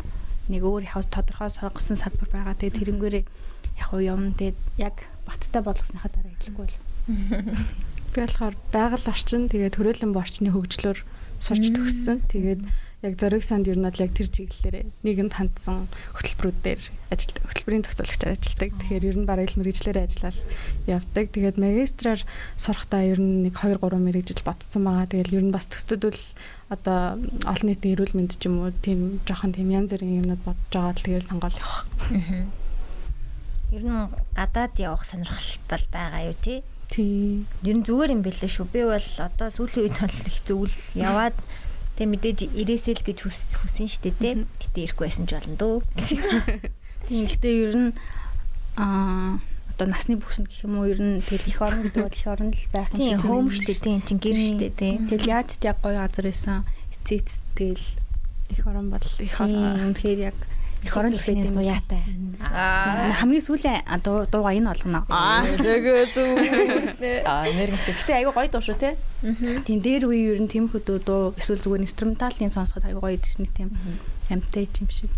[0.49, 2.53] нэг өөр яг тодорхой сонгосон салбар байгаа.
[2.57, 4.95] Тэгээ тэрнгээрээ яг уу юм тэгээд яг
[5.25, 6.77] баттай болгосныхаа дараа хэлэхгүй бол.
[8.13, 10.99] Би болохоор байгаль орчин тэгээд төрөлн борчны хөгжлөөр
[11.41, 12.21] сурч төгссөн.
[12.29, 12.61] Тэгээд
[13.05, 15.85] яг зориг санд ер нь бол яг тэр чиглэлээр нийгэмд хандсан
[16.17, 16.81] хөтөлбөрүүдээр
[17.13, 17.43] ажилладаг.
[17.45, 18.71] Хөтөлбөрийн төгсгөлөгчөөр ажилладаг.
[18.81, 20.37] Тэгэхээр ер нь бараг л мэрэгчлэрээ ажиллаад
[20.89, 21.25] явдаг.
[21.29, 22.21] Тэгээд магистраар
[22.57, 25.05] сурахдаа ер нь нэг 2 3 мэрэгжил ботцсон байгаа.
[25.13, 26.21] Тэгээд ер нь бас төстөдөл
[26.73, 30.73] одоо олон нийтийн эрүүл мэнд ч юм уу тийм жоохон тийм янз бүрийн юмнууд бодож
[30.73, 31.85] байгаа тэгээд сонгоол явах.
[33.69, 33.93] Ер нь
[34.33, 36.65] гадаад явах сонирхол бол байгаа юу тий?
[36.89, 37.45] Тий.
[37.61, 38.65] Ер нь зүгээр юм бэлээ шүү.
[38.73, 41.37] Би бол одоо сүүлийн үед бол их зөвл яваад
[41.95, 44.43] тэг мэдээж ирээсэл гэж хүсэн штэ тий.
[44.43, 45.75] Гэтэ ирэхгүй байсан ч болно дөө.
[47.07, 47.91] Тийм гэхдээ ер нь
[48.75, 49.39] аа
[49.75, 52.49] одоо насны бүхсэнд гэх юм уу ер нь тэгэл их орон гэдэг бол их орон
[52.55, 54.97] л байх юм Тийм хөөм штэ тийм чин гэр штэ тийм.
[55.11, 56.63] Тэгэл яаж ч яг гоё газар байсан.
[56.95, 57.87] Эцээц тэгэл
[58.55, 59.91] их орон бол их орон.
[59.91, 60.37] үнэхээр яг
[60.85, 62.01] их орон л байт юм уяатай.
[62.45, 65.01] Аа хамгийн сүүлийн дууга энэ болгоно.
[65.09, 66.37] Аа Лөгөө зүг.
[67.25, 67.89] Аа нэрнэс.
[68.05, 68.93] Гэтэ айгүй гоё дуу шүү те.
[69.65, 73.33] тийм дээр үе ер нь тийм хөдөө дуу эсвэл зүгээр инструменталын сонсоход аягүй гоё идэж
[73.41, 73.73] нэг тийм
[74.29, 75.09] амтай юм шиг.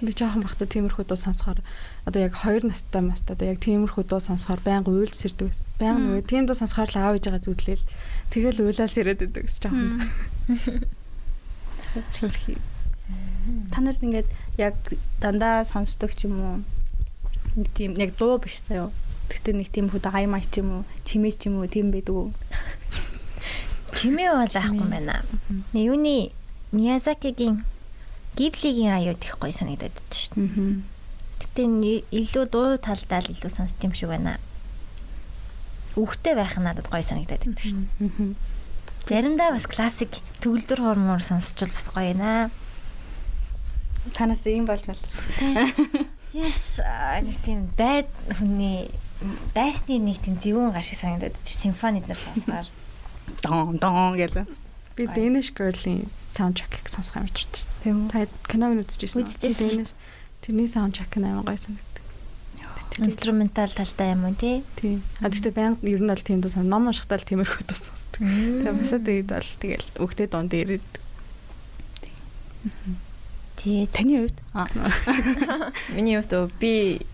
[0.00, 1.60] Би жоохон бахта тиймэрхүү дуу сонсохоор
[2.08, 5.60] одоо яг 2 настай маст одоо яг тиймэрхүү дуу сонсохоор байнга уйлж сэрдэг ус.
[5.76, 7.84] Байнга уу тийм дуу сонсохоор л аав ээжээ зүтлээл
[8.32, 10.08] тэгэл уйлаас ирээд идэг ус жоохон.
[13.70, 14.28] Та нарт ингээд
[14.58, 14.74] яг
[15.20, 16.56] дандаа сонсдог ч юм уу
[17.56, 18.90] нэг тийм яг дуу биш заяо.
[19.30, 22.14] Гэхдээ нэг тийм хөдөө хай май ч юм уу, чимээ ч юм уу тийм байдаг
[22.14, 22.30] уу?
[23.94, 25.22] Чимээ бол аахгүй байна.
[25.74, 26.30] Юуны
[26.72, 27.66] Миязакигийн
[28.38, 30.82] Гиблигийн аюут их гоё санагдаад байдаг шүү дээ.
[31.42, 31.62] Гэтэ
[32.14, 34.38] илүү дуу талдаа л илүү сонсд юм шиг байна.
[35.98, 38.06] Үхтэй байх нь надад гоё санагдаад байдаг шүү дээ.
[38.06, 38.50] Аа.
[39.10, 42.54] Заримдаа бас классик төгөлдөр хормоор сонсчвал бас гоё наа.
[44.16, 45.02] Танаас ийм болж бол.
[46.30, 48.06] Yes, нэг тийм байд
[48.38, 48.86] хүний
[49.52, 52.68] дайсны нэг тийм зөвүүн гар шиг санагдаад чи симфонид нар сонсохоор.
[53.42, 54.46] Дон дон гэдэг.
[54.94, 57.66] Би Danish Girl-ийн саундтрекийг сонсох амар дуртай.
[57.82, 58.10] Тийм үү?
[58.14, 59.26] Та киног үзчихсэн үү?
[59.26, 59.90] Үзчихсэн
[60.40, 62.04] Тэрний саундтрек нь амар гоё санагддаг.
[63.04, 64.64] Инструментал талтай юм уу тий?
[64.80, 65.04] Тийм.
[65.20, 68.24] А гэхдээ байнга ер нь бол тийм дуу ном уншихтаа л тиймэрхүү дуу сонсдог.
[68.24, 70.88] Тэгээ бусад үед бол тэгэл өгтөө донд ирээд
[73.60, 73.84] Тий.
[73.92, 74.38] Таны хувьд?
[74.56, 74.66] Аа.
[75.94, 77.04] Миний хувьд би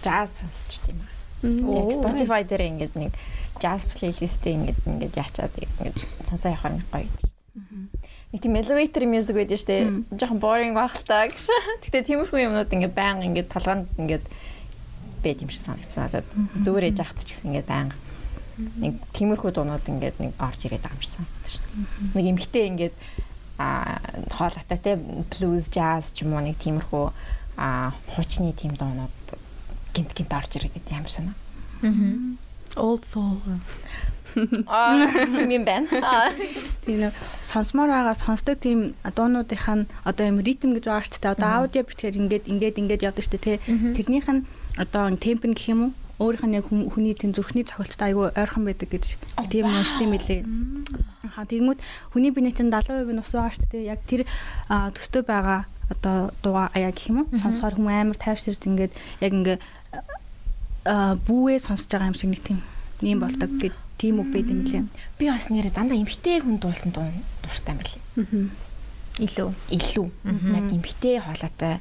[0.00, 1.92] jazz сонсч тийм аа.
[1.92, 3.12] Spotify дээр ингээд нэг
[3.60, 7.92] jazz playlist-тэй ингээд ингээд яачаад ингээд сонсоо явахаар нэг гоё шүү дээ.
[8.32, 9.82] Нэг тийм elevator music байдаг шүү дээ.
[10.16, 11.44] Жохон boring байх л та гэж.
[11.84, 14.24] Гэтэ тиймэрхүү юмнууд ингээд баян ингээд толгойд ингээд
[15.20, 16.26] байд юм шиг санагдсан надад.
[16.64, 17.92] Зүгээр ээж ахт ч гэсэн ингээд баян
[18.80, 22.16] нэг тиймэрхүү дуунууд ингээд нэг орж ирээд байгаа юм шиг санагдсан шүү дээ.
[22.16, 22.96] Нэг эмхтэй ингээд
[23.58, 24.00] а
[24.30, 24.98] хоолойтой те
[25.30, 27.06] blues jazz ч юм уу нэг тиймэрхүү
[27.56, 29.14] а хуучны тийм дуунууд
[29.94, 31.30] гинт гинт орж ирээд байт юм шиг
[31.82, 32.36] байна.
[32.76, 33.38] old soul.
[34.66, 35.86] Аа тийм юм байна.
[36.82, 37.12] Тийм нөө
[37.46, 41.34] сонсомоор байгаа сонсдог тийм дуунуудынх нь одоо юм ритм гэж байгаа шүү дээ.
[41.38, 43.58] Одоо аудио битгэр ингээд ингээд ингээд явдаг шүү дээ.
[43.58, 43.62] тэ.
[43.94, 44.42] Тэрнийх нь
[44.74, 45.92] одоо темп гэх юм уу?
[46.18, 49.18] Өөрийнх нь яг хүний тийм зүрхний цогцолтой айгүй ойрхон байдаг гэж
[49.50, 50.40] тийм уншдсан мэлээ.
[51.34, 51.78] Хаа тэгмүүд
[52.14, 53.90] хүний биений чинь 70% нь ус байгаа шүү дээ.
[53.90, 54.22] Яг тэр
[54.68, 57.32] төстэй байгаа одоо дууга аяа гэх юм уу?
[57.34, 59.58] Сонсохоор хүмүүс амар тайвширж ингээд яг ингээ
[60.84, 62.58] а бүүгээ сонсож байгаа юм шиг нэг тийм
[63.02, 64.84] юм болдог гэж тийм үг байд юм лээ.
[65.18, 67.08] Би бас нэрээ дандаа эмхтэй хүн дуулсан дуу
[67.42, 68.50] дуртай юм байна.
[69.18, 69.50] Илүү.
[69.70, 70.06] Илүү.
[70.54, 71.78] Яг эмхтэй хоолойтой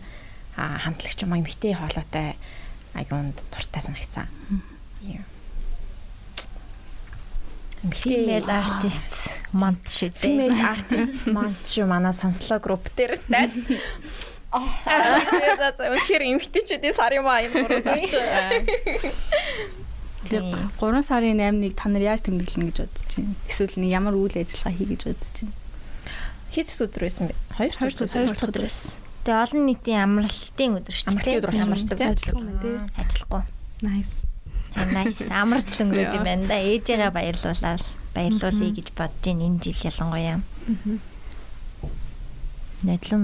[0.56, 2.36] хамтлагч юм эмхтэй хоолойтой
[2.98, 4.28] аюунд дуртай санагцсан.
[7.84, 10.24] Female artists манд шүү дээ.
[10.24, 13.52] Female artists month шүү манай сонслоо групп дээр тань.
[14.53, 15.18] Аа
[15.91, 18.14] үнэхээр эмхтэйчүүдийн сар юм аа энэ гурван сар чи.
[20.30, 20.45] Тэр
[20.80, 23.36] 3 сарын 8-ыг та нар яаж тэмдэглэн гэж бодож байна?
[23.49, 25.57] Эсвэл нэг ямар үйл ажиллагаа хий гэж бодож байна?
[26.53, 27.36] Хэд өдөр байсан бэ?
[27.57, 28.07] Хоёр Хоёр өдөр.
[28.30, 28.91] дахь өдөр байсан.
[29.24, 31.64] Тэгээ олон нийтийн амралтын өдөр шүү Амралтын өдөр дээ.
[31.64, 32.12] амарчдаг тийм.
[32.12, 32.76] Ажиллах юм тий.
[33.00, 33.44] Ажиллахгүй.
[33.84, 34.16] Nice.
[34.76, 36.58] Nice амарч л өнгөрөөд юм байна да.
[36.60, 37.84] Ээжээгээ баярлуулаад
[38.14, 40.38] баярлуулъя гэж бодож байна энэ жил ялангуяа.
[42.84, 43.24] Нодлон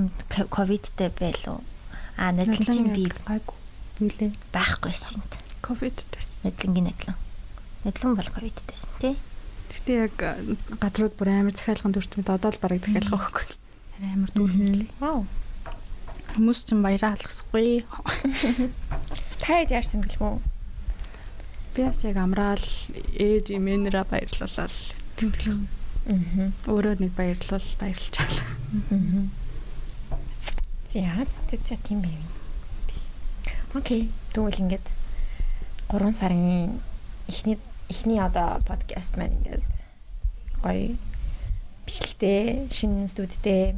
[0.50, 1.60] ковидтэй байлуу.
[2.16, 4.32] А нодлон чинь би гайгүй.
[4.56, 5.20] Байхгүйсэн.
[5.60, 6.40] Ковид тест.
[6.48, 7.16] Нодлонгийн нодлон.
[7.84, 9.16] Нодлон бол ковидтэйсэн тий.
[9.70, 10.40] Гэтэ яг а,
[10.80, 13.48] газрууд бүр амар захиалганд өртмөд одоо л бараг захиалгаа өгөхгүй.
[14.00, 14.88] Амар дүүрэн.
[15.04, 15.28] Вау.
[16.40, 17.84] Хүмүүс ч баяраа алгасгүй.
[19.44, 20.40] Таад яаж тэмдэглэх үү?
[21.76, 22.64] Би бас яг амраал
[23.12, 24.72] ээж имэнэрэ баярлуулаад
[25.20, 25.68] тэмдэглэх.
[26.08, 26.48] Аа.
[26.64, 28.40] Өөрөө нэг баярлуул баярлчаал.
[30.88, 32.24] За за за тийм байв.
[33.76, 34.08] Окей.
[34.32, 34.88] Тэгвэл ингээд
[35.92, 36.80] 3 сарын
[37.28, 37.60] эхний
[37.92, 39.68] эхний одоо подкаст маань ингээд
[40.64, 40.96] гоё
[41.84, 43.76] бичлэгтэй, шинэ студидтэй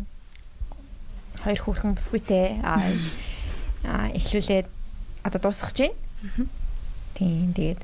[1.44, 4.68] хоёр хүүхэн бүсгүйтэй аа эхлүүлээд
[5.26, 5.96] одоо дуусгах чинь.
[7.18, 7.82] Тийм тэгээд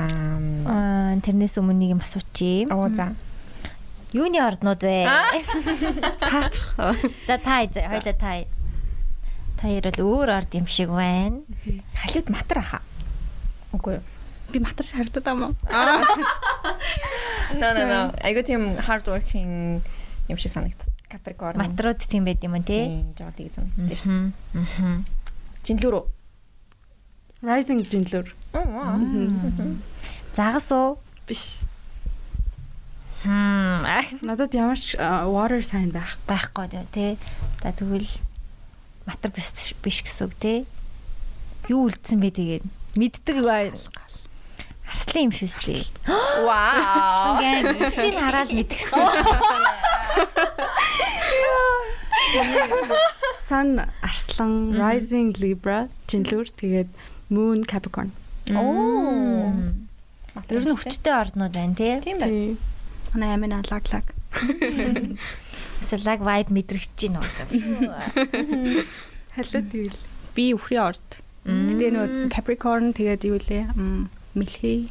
[0.00, 2.68] аа тэрнээс өмнө нэг юм асуучих.
[2.72, 3.12] оо за
[4.14, 5.10] Юуны орднууд вэ?
[6.22, 6.54] Таач.
[7.26, 8.46] За та хоёлаа та.
[9.58, 11.42] Та хоёр бол өөр орд юм шиг байна.
[11.98, 12.78] халиуд матар аха.
[13.74, 14.04] Үгүй юу?
[14.54, 15.48] Би матар шиг харагдаад байгаа мó.
[17.54, 18.00] No no no.
[18.22, 19.82] Айгуу тийм hard working
[20.30, 20.78] юм шиг санагд.
[21.14, 21.54] Capricorn.
[21.54, 23.06] Матрууд тийм байд юм уу те?
[23.14, 24.66] жоо тийг зам тийм шүү дээ.
[24.82, 24.98] Аа.
[25.62, 26.04] Жинлүү рүү.
[27.46, 28.26] Rising жинлүр.
[28.50, 28.98] Аа.
[30.34, 30.98] Загас уу?
[31.28, 31.62] Биш.
[33.22, 33.80] Хм.
[34.26, 36.18] Надад ямар ч water sign байх.
[36.26, 37.14] байхгүй тий.
[37.62, 38.10] За тэгвэл
[39.06, 39.48] матар биш
[39.80, 40.58] биш- гэсэн үг тий.
[41.70, 42.64] Юу үлдсэн бэ тэгээд
[42.98, 43.72] мэддэг бай.
[44.84, 45.84] Арслан юм шүү дээ.
[46.44, 47.40] Вау.
[47.40, 48.92] Ингээ эсийг хараад мэдгэсэн.
[53.48, 56.88] Sun Арслан, Rising Libra жинлүр тэгээд
[57.30, 58.10] Moon Capricorn.
[58.52, 59.52] Оо.
[60.48, 62.00] Тэр нь хүчтэй орднууд байна тий.
[62.02, 62.56] Тийм байна.
[63.14, 64.06] Манай амин лаг лаг.
[65.80, 67.46] Эсвэл лаг vibe мэдрэгч чинь уусаа.
[69.36, 69.98] Халиуд юу л.
[70.34, 71.08] Би үхрийн орд.
[71.46, 73.70] Гэтэ нөө Capricorn тэгээд юу лээ?
[74.34, 74.90] Мэлхий.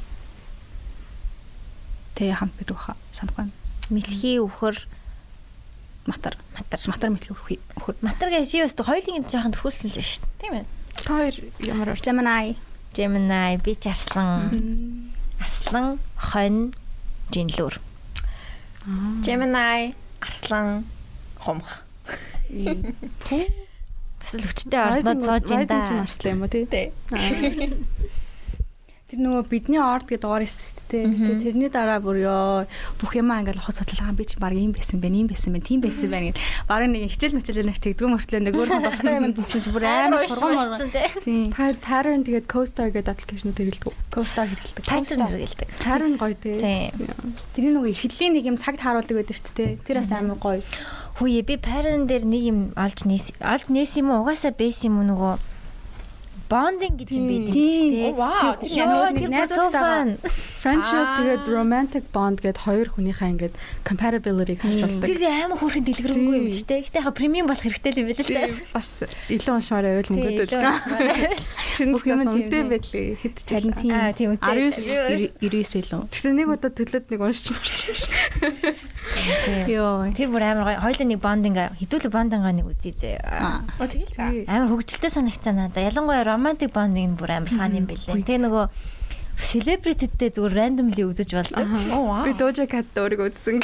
[2.16, 2.96] Тэгээ хамт байдаг хаа.
[3.12, 3.52] Санахгүй.
[3.92, 4.78] Мэлхий өхөр
[6.06, 6.36] Матар.
[6.54, 6.80] матар.
[6.88, 7.60] Матар мэлхий үхий.
[7.80, 7.96] Үхэр.
[8.02, 10.40] Матар гэж чи бас хоёулын жоохон төхөрсөн л шүү дээ.
[10.42, 10.66] Тийм.
[11.00, 12.04] Та хоёр ямар орч?
[12.04, 12.56] Gemini.
[12.94, 14.52] Gemini, би ч арслан.
[15.40, 16.74] Арслан, хонь,
[17.32, 17.80] жинлүр.
[19.24, 20.86] Gemini, Арслан,
[21.40, 21.82] Хумх.
[24.24, 25.84] Бас л хүчтэй орднод сууж ин да.
[26.04, 26.92] Арслан юм уу тий?
[29.14, 29.22] Тэ.
[29.22, 31.06] Тэр нөгөө бидний орд гэдэг ор эсвэ тээ.
[31.06, 32.66] Тэгээ тэрний дараа бүр ёо
[32.98, 35.86] бүх юм ингээл хот судлаа би чи баг ийм байсан байх, ийм байсан байх, тийм
[35.86, 36.42] байсан байх гэдэг.
[36.66, 40.58] Бараг нэг хичээл мэтэлээр нэг тэгдгүү мөртлөө нэг өөр дуртай юм болчихж бүр амар сургам
[40.58, 41.54] урсан тий.
[41.54, 43.94] Та pattern тэгээд co-star гэдэг аппликейшн хэрэглэдэг.
[44.10, 44.84] Co-star хэрэгэлдэг.
[44.90, 45.70] Pattern хэрэгэлдэг.
[45.78, 46.58] Pattern гоё тий.
[47.54, 49.78] Тэрний нөгөө ихэдлийн нэг юм цагт харуулдаг байдаг шүү дээ.
[49.86, 50.66] Тэр бас амар гоё.
[51.22, 54.98] Хүүе би парен дээр нэг юм олж нээс олж нээс юм уу угаасаа бэс юм
[54.98, 55.53] уу нөгөө
[56.54, 57.74] bonding гэж юм байд юм Тийм.
[57.74, 58.12] шүү дээ.
[58.14, 58.70] Вау, Тэр
[59.18, 60.10] тийм нэг fun.
[60.64, 65.08] Friendship тэгээд romantic bond гэд хоёр хүнийхээ ингээд compatibility харьцуулдаг.
[65.12, 66.84] Тэр амар хөөрхөн дэлгэрэнгүй юм шүү дээ.
[66.88, 68.56] Гэтэ яг премиум болох хэрэгтэй л юм байл л таас.
[68.72, 68.90] бас
[69.28, 71.34] илүү уншмаар байвал мөнгөд үлдээ.
[71.94, 73.92] Бүх юм үнэтэй байдлаа хэд ч Харин тийм.
[73.92, 74.72] Аа тийм үгүй.
[74.72, 76.02] 19 99 илүү.
[76.16, 78.00] Тэгсэн нэг удаа төлөөд нэг уншиж марчих.
[79.68, 80.08] Йоо.
[80.16, 80.80] Тэр бүр амар гоё.
[80.80, 83.20] Хоёулаа нэг bonding хідүүлэг bonding нэг үзье зэ.
[83.20, 84.48] Оо тэгэл.
[84.48, 85.84] Амар хөвгчлээ санагцаа надаа.
[85.92, 88.20] Ялангуяа romantic bonding нь бүр амар фан юм бэлээ.
[88.20, 88.68] Тэгээ нөгөө
[89.40, 91.64] celebrity-тэй зүгээр randomly үзэж болдог.
[92.28, 93.64] Би Doja Cat өөрийгөө үзсэн.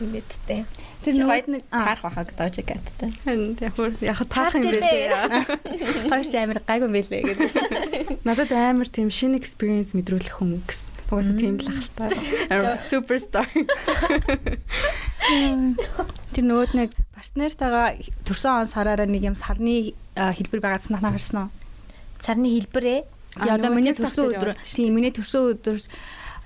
[0.00, 0.64] мэдтэй.
[1.04, 3.12] Тэр Чи нөгөө хоёр нэг аа Таарах байхаг Doja Cat-тай.
[3.22, 5.12] Харин хөр яг таах юм байлээ.
[6.10, 7.52] хоёр ч амар гайгүй байлээ гэдэг.
[8.26, 11.12] Надад амар тийм шинэ experience мэдрүүлэх хүн гэсэн.
[11.12, 11.68] Угаасаа тийм л.
[12.48, 13.44] Амар суперстар.
[16.34, 21.50] Тэр нөгөөд нэг партнертайгаа төрсөн он сараараа нэг юм сарны хэлбэр байгаа цаанаа харсан уу?
[22.22, 22.98] Сарны хэлбэрээ
[23.42, 25.76] нөгөө миний төрсөн өдөр тийм миний төрсөн өдөр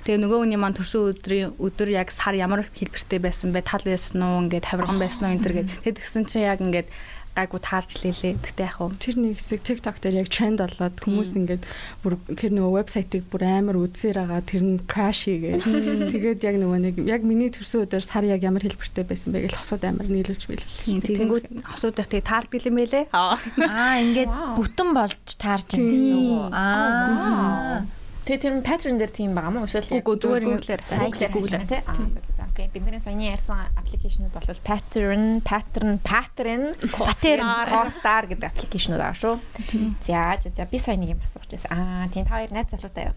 [0.03, 3.62] тэгээ нөгөө хүний маань төрсөн өдрийн өдөр яг сар ямар хэлбэртэй байсан бэ?
[3.62, 4.43] Тал байсан уу?
[4.49, 5.32] Ингээд тавирган байсан уу?
[5.36, 6.89] энэ төр гээд тэгээд тэгсэн чинь яг ингээд
[7.32, 8.34] гайгүй таарч лээлээ.
[8.44, 8.92] Тэгтээ яг уу.
[8.92, 11.62] Тэр нэг хэсэг TikTok дээр яг тренд болоод хүмүүс ингээд
[12.04, 15.64] бүр тэр нөгөө вебсайтыг бүр амар үзсээр байгаа тэр нь crash хийгээ.
[16.12, 19.54] Тэгээд яг нөгөө нэг яг миний төрсөн өдөр сар яг ямар хэлбэртэй байсан бэ гэж
[19.56, 21.16] хосоод амар нийлүүлж Тийм билээ.
[21.16, 23.04] тэгэнгүүт асуудаг тэгээ таардаг юм байлээ.
[23.16, 23.36] Аа.
[23.96, 24.30] ингээд
[24.60, 26.52] бүтэн болж таарч юм гэсэн үг.
[26.52, 27.88] Аа.
[28.22, 30.44] Тэгээ тэр pattern дээр тийм байгаа мó эсвэл яг зүгээр
[30.78, 31.66] сайт Google-аар Google-аар.
[31.66, 31.82] тий.
[32.53, 32.69] Окей.
[32.69, 39.41] Бидний саяны ярьсан аппликейшнуд бол pattern, pattern, pattern, pattern, co-star гэдэг аппликейшнуд аа шүү.
[40.05, 41.73] За за за би сая нэг юм асуух гэсэн.
[41.73, 43.16] Аа тийм та хоёр найз залуутай юу?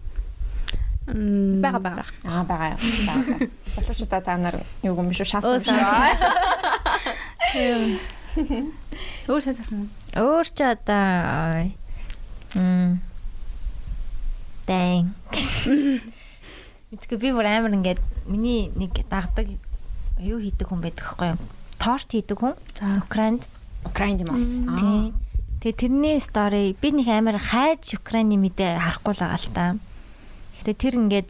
[1.60, 2.04] Бага бага.
[2.24, 2.80] Аа байгаа юу.
[2.80, 3.36] За за.
[3.76, 5.60] Залуучуудаа та нар юу юм биш үү шанс шүү.
[9.28, 9.92] Өөр шалах юм.
[10.16, 11.68] Өөр ч одоо
[12.56, 13.04] м
[14.66, 15.14] Дан.
[16.94, 17.98] Мэдгүй би бүр амар ингээд
[18.30, 19.50] миний нэг дагдаг
[20.22, 21.40] юу хийдэг хүн байдаг хгүй юу?
[21.82, 22.54] Торт хийдэг хүн.
[22.78, 23.02] За.
[23.02, 23.42] Украинд.
[23.82, 24.78] Украинд юм аа.
[24.78, 25.10] Тий.
[25.66, 29.66] Тэгээ тэрний стори би нэг амар хайж Украины мэдээ харахгүй л байгаа л та.
[30.62, 31.28] Гэтэ тэр ингээд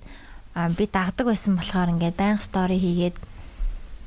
[0.76, 3.16] би дагдаг байсан болохоор ингээд баян стори хийгээд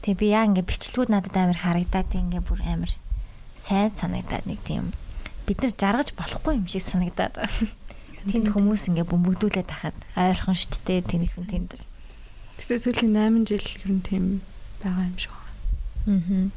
[0.06, 2.94] тэгээ би яа ингээд бичлэгүүд надад амар харагдаад ингээд бүр амар
[3.58, 4.94] сайн санагдаад нэг тийм
[5.50, 7.42] бид нар жаргаж болохгүй юм шиг санагдаад.
[8.30, 11.72] Тэнд хүмүүс ингээд бөмбөгдүүлээд тахад ойрхон штт те тэнийхэн тэнд.
[12.61, 14.26] Гэтэ сүүлийн 8 жил ер нь тийм
[14.84, 15.49] байгаа юм шиг байна.
[16.14, 16.47] Аа.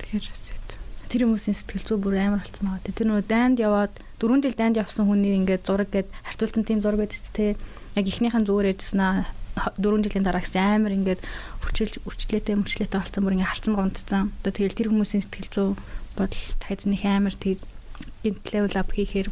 [0.00, 0.70] Тэгэхээр бас эт.
[1.12, 2.96] Тэр хүмүүсийн сэтгэл зүй бүр амар болцсон байгаа.
[2.96, 7.04] Тэр нөгөө дайнд яваад 4 жил дайнд явсан хүний ингээд зураг гээд харьцуулсан тийм зураг
[7.04, 7.46] байдаг ч те.
[7.94, 9.28] Яг ихнийхэн зүгээр яжсан аа
[9.78, 11.22] 4 жилийн дараагч амар ингээд
[11.62, 14.32] хүчилж үрчлээтэй мөрчлөөтэй болсон бүр ингээд харцсан гомдсон.
[14.42, 15.68] Одоо тэгэл тэр хүмүүсийн сэтгэл зүй
[16.18, 17.62] бодол тайзныг амар тийм
[18.26, 19.28] гинтлээ лаб хийхээр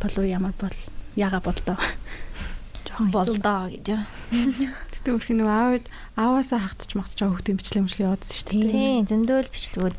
[0.00, 0.76] болов ямар бол
[1.16, 1.76] яга болдоо.
[2.88, 4.00] Жохон Болдоо гэж.
[4.30, 5.84] Гэтэ Тэгвэрх нөгөө аавд
[6.16, 8.72] ааваасаа хагтч магтч байгаа хөлт имчлэг имчлэг яваадсан шүү дээ.
[8.74, 9.98] Тийм зөндөөл бичлэгүүд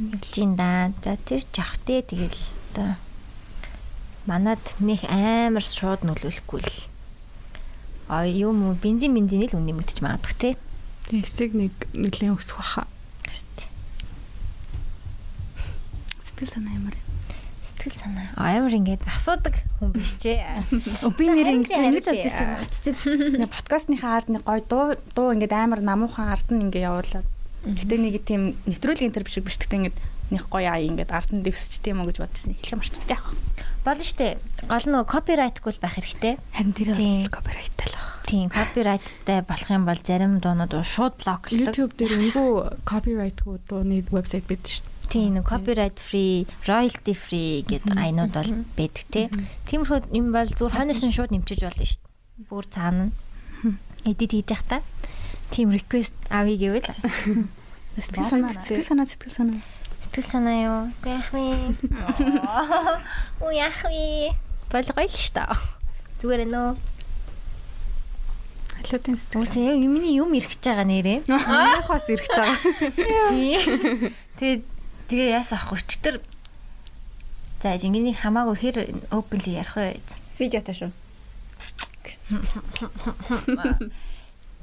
[0.00, 0.92] хэлж ин да.
[1.04, 2.40] За тэр жавхтээ тэгэл
[2.72, 2.96] одоо
[4.24, 6.78] манад нэх амар шууд нөлөөлөхгүй л.
[8.08, 10.50] А юм бензин бензин л үнэ мэдчих магадгүй те.
[11.12, 12.88] Эсэг нэг нэлийн өсөх баха.
[16.22, 17.09] Сэтгэл санаа ямар вэ?
[17.80, 18.28] Сэтгэл санаа.
[18.36, 20.36] Амар ингээд асуудаг хүн биш ч.
[21.16, 22.98] Би нэр ингэж ингэж болж ирсэн батчиж.
[23.08, 27.28] Нэг подкастныхаа ард нэг гой дуу дуу ингээд амар намуухан ард нь ингээд явуулаад.
[27.64, 29.96] Гэтэ нэг тийм нэвтрүүлгийн интер биш биш гэтэ ингээд
[30.36, 32.52] нэг гоё ая ингээд ард нь дэвсч тийм үү гэж бодчихсон.
[32.60, 33.40] Эхлэх марчдаг яах вэ?
[33.80, 34.36] Болно штэ.
[34.68, 36.36] Гол нь копирайтгүй байх хэрэгтэй.
[36.52, 37.96] Харин тэр бол копирайттай л.
[38.28, 41.72] Тийм, копирайттай болох юм бол зарим дуунууд шууд блоклдог.
[41.72, 44.89] YouTube дээр өнгөө copyright-гүй дууны вебсайт шүү дээ.
[45.10, 49.26] Тийм, нэг copyright free, royalty free гэдэг айнууд бол байдаг тий.
[49.66, 52.46] Тиймэрхүү юм бол зүгээр хойноос нь шууд нэмчиж болно шүү дээ.
[52.46, 53.10] Бүр цаана
[54.06, 54.80] edit хийж явахдаа
[55.50, 56.88] тийм request авъя гэвэл
[57.98, 59.60] Сэтгэл санаа сэтгэл санаа сэтгэл санаа.
[59.98, 60.80] сэтгэл санаа юу?
[60.94, 61.42] Үгүй яах вэ?
[63.42, 64.30] Үгүй яах вэ?
[64.70, 65.58] Болгоё л шүү дээ.
[66.22, 66.70] Зүгээр ээ нөө.
[68.78, 69.42] Халиутын сэтгэл.
[69.42, 71.18] Үгүй яг юмний юм ирчихэж байгаа нэрээ.
[71.26, 72.56] Яахаас ирэх гэж байгаа.
[74.38, 74.62] Тэгээд
[75.10, 76.22] тэгээ яасан ах өчтөр
[77.60, 78.76] За жингэний хамаагүй хэр
[79.12, 80.00] openly ярих вэ?
[80.40, 80.90] Видеотой шүү.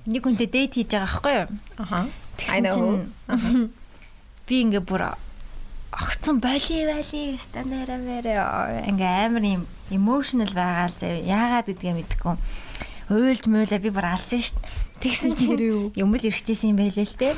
[0.09, 1.45] Нэг хүнтэй дейт хийж байгаа байхгүй юу?
[1.77, 2.09] Аха.
[2.41, 3.69] Тэгсэн чинь
[4.49, 5.13] би ингээ бүр
[5.93, 8.33] огцон боли боли стандараа мэрэ
[8.89, 11.21] ингээ амар юм emotional байгаа л заяа.
[11.21, 12.33] Яагаад гэдгээ мэдэхгүй.
[13.13, 14.57] Уйлж муулаа би бүр алсан дээ.
[15.05, 17.37] Тэгсэн чинь юм л ирчихсэн юм байлээ л те.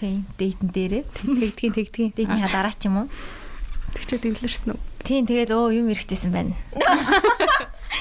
[0.00, 1.02] Тийм, дейтэн дээрээ.
[1.14, 2.10] Тэгдгийн тэгдгийн.
[2.18, 3.08] Дейтний дараа ч юм уу.
[3.94, 4.80] Тэгчээ дэвлэрсэн үү?
[5.06, 6.54] Тийм, тэгээд өө юм ирчихсэн байна.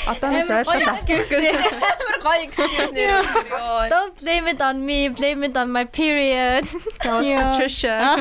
[0.09, 1.43] Одоос ойлгоод авчихсан.
[1.53, 3.21] Амар гоё excuse нэр.
[3.93, 6.65] Don't blame it on me, blame it on my period.
[7.05, 8.17] Яваас Patricia.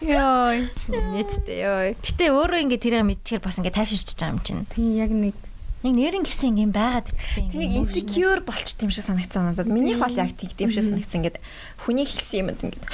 [0.00, 0.70] Йой.
[0.88, 1.80] Нийтдээ ёо.
[1.98, 4.64] Гэтэ өөрөө ингээ тэрийг мэдчихээр бас ингээ тайвширч байгаа юм чинь.
[4.70, 5.34] Тийм яг нэг
[5.80, 7.56] Яг нэрэн гэсэн ингээ байгаад итгэдэг.
[7.56, 9.64] Тэнийг insecure болч тийм шиг санагцсан надад.
[9.64, 11.40] Минийх бол яг тийм тийм шиг санагцсан ингээд
[11.80, 12.84] хүний хэлсэн юмд ингээд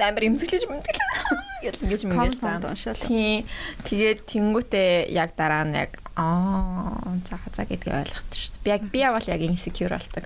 [0.00, 1.10] амар имзэглэж мэмзэглээ.
[1.68, 2.64] Гэл ингэж мэнгээл заа.
[2.64, 2.96] уншаал.
[2.96, 3.44] Тийм.
[3.84, 6.96] Тэгээд тэнгуүтээ яг дараа нь яг аа
[7.28, 8.64] за за гэдгийг ойлгохтой шүү дээ.
[8.64, 10.24] Би яг би бол яг insecure болдог.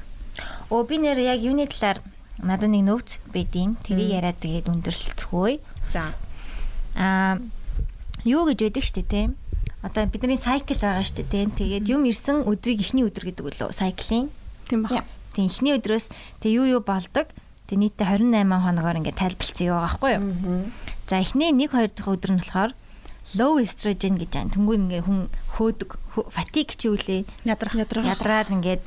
[0.70, 1.98] Өө би нэр яг юуны талаар
[2.38, 5.58] надад нэг нөвц байдیں۔ Тэрийг яриад тэгээд өндөрлөлцгөө.
[5.90, 6.14] За.
[6.94, 7.42] Аа
[8.22, 9.34] юу гэж байдаг штэ тийм.
[9.86, 11.54] Одоо бидний cycle байгаа штэ тийм.
[11.54, 14.26] Тэгээд юм ирсэн өдрийг эхний өдөр гэдэг үлээ cycle-ийн.
[14.66, 15.06] Тийм ба.
[15.32, 16.10] Тийм эхний өдрөөс
[16.42, 17.30] тэг юу юу болдог.
[17.70, 20.24] Тэг нийтдээ 28 хоногоор ингээ тайлбарлсан юу байгаа байхгүй юу?
[21.06, 22.72] За эхний 1 2 дахь өдөр нь болохоор
[23.38, 24.50] low estrogen гэж байна.
[24.54, 25.20] Тэнгүү ингээ хүн
[25.54, 27.22] хөөдөг хөө- fatigue ч юу лээ.
[27.46, 28.06] ядрах Ядрах.
[28.06, 28.82] Ядраад ингээд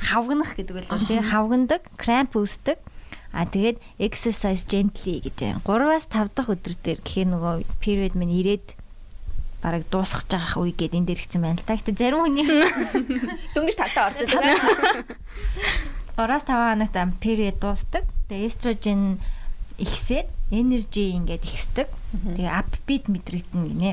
[0.00, 1.20] хавгнах гэдэг үлээ тий.
[1.20, 2.76] Хавгнадаг, cramp үүсдэг.
[3.32, 5.60] А тэгээд exercise gently гэж байна.
[5.64, 8.75] 3-аас 5 дахь өдөр дээр гэхээр нөгөө period минь ирээд
[9.62, 11.76] бараг дуусах жаах үе гээд энэ дээр ихсэн байна л та.
[11.76, 12.44] Гэтэ зарим хүний
[13.56, 14.38] Дөнгөж тавтаа орж идэг.
[16.16, 18.04] 3-аас 5 хоногт period дуустдаг.
[18.28, 19.20] Тэгээ estrogen
[19.76, 21.88] ихсээд energy ингээд ихсдэг.
[22.16, 23.90] Тэгээ upbeat мэдрэгдэн гинэ.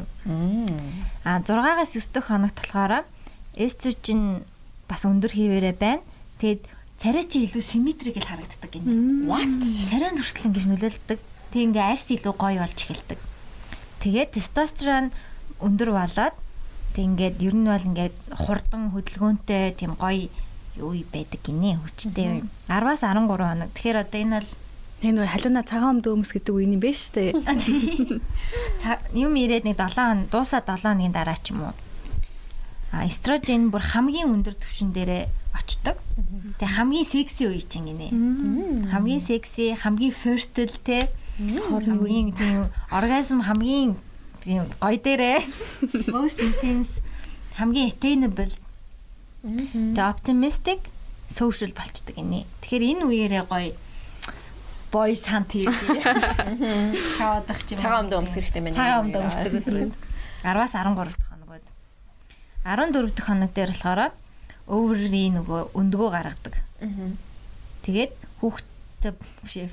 [1.28, 3.04] А 6-аас 9 дэх хоногт болохоор
[3.58, 4.48] estrogen
[4.88, 6.04] бас өндөр хэвээрээ байна.
[6.40, 6.64] Тэгээд
[7.02, 9.28] царай чи илүү symmetrical харагддаг гинэ.
[9.28, 9.60] What?
[9.64, 11.20] Царай хүртэл ингэж нөлөөлдөг.
[11.52, 13.20] Тэг ингээ арьс илүү гоё болж эхэлдэг.
[14.00, 15.12] Тэгээд тестостерон
[15.64, 16.36] өндөр болоод
[16.94, 20.30] тэг ингээд ер нь бол ингээд хурдан хөдөлгөөнтэй тийм гоё
[20.78, 22.44] юу байдаг гинэ хүчтэй.
[22.70, 23.70] 10-аас 13 хоног.
[23.74, 24.50] Тэгэхээр одоо энэ бол
[25.04, 27.32] энэ нөө халууна цагаан өмд өмс гэдэг үг юм байна шүү дээ.
[28.82, 31.74] Ца- юм ирээд нэг 7 хоног дуусаад 7 хоногийн дараа ч юм уу.
[32.94, 35.26] А эстрожен бүр хамгийн өндөр түвшин дээрээ
[35.58, 35.98] очдог.
[36.62, 38.10] Тэгээ хамгийн секси үе чинь гинэ.
[38.94, 41.10] Хамгийн секси, хамгийн fertile те.
[41.38, 43.98] Хамгийн тийм оргазм хамгийн
[44.44, 45.40] тийм гоё дээрээ
[46.12, 47.00] most intense
[47.58, 48.54] хамгийн attainable
[49.44, 50.80] тэгээ optimistic
[51.28, 52.46] social болчдөг гинэ.
[52.62, 53.74] Тэгэхээр энэ үеэрээ гоё
[54.94, 55.74] boys hunt хийх.
[57.18, 57.80] Шаваадах юм.
[57.82, 58.78] Цагаан өмд өмсөх хэрэгтэй байна.
[58.78, 59.94] Цагаан өмд өмсдөг өдрүүд.
[60.46, 61.66] 10-аас 13 дахь хоногуд.
[62.62, 64.14] 14 дахь хоног дээр болохоор
[64.70, 66.56] ovary нөгөө өндгөө гаргадаг.
[67.84, 69.18] Тэгээд хүүхдэд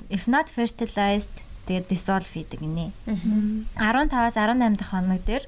[0.09, 1.31] if not fertilized
[1.67, 2.91] тэгээд dissolve хийдэг гинэ.
[3.77, 5.45] 15-аас 18 дахь хоног дээр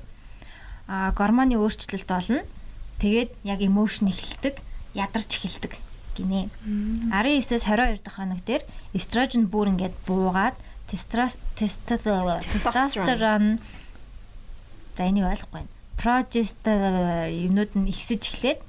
[0.88, 2.42] а гормоны өөрчлөлт болно.
[3.00, 4.62] Тэгээд яг emotion эхэлдэг,
[4.94, 5.74] ядарч эхэлдэг
[6.16, 6.50] гинэ.
[7.10, 8.64] 19-ээс 22 дахь хоног дээр
[8.94, 10.56] эстрожен бүр ингээд буугаад
[12.46, 13.60] тестостерон
[14.96, 15.72] за энийг ойлгохгүй байна.
[15.98, 18.60] Прогестерон юмнууд нь ихсэж эхлээд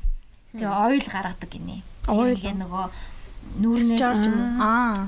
[0.56, 1.82] тэгээ ойл гаргадаг гинэ.
[2.08, 2.38] Ойл.
[2.40, 2.88] Нөгөө
[3.60, 4.62] нүүрнээс ч юм уу.
[4.62, 5.06] Аа.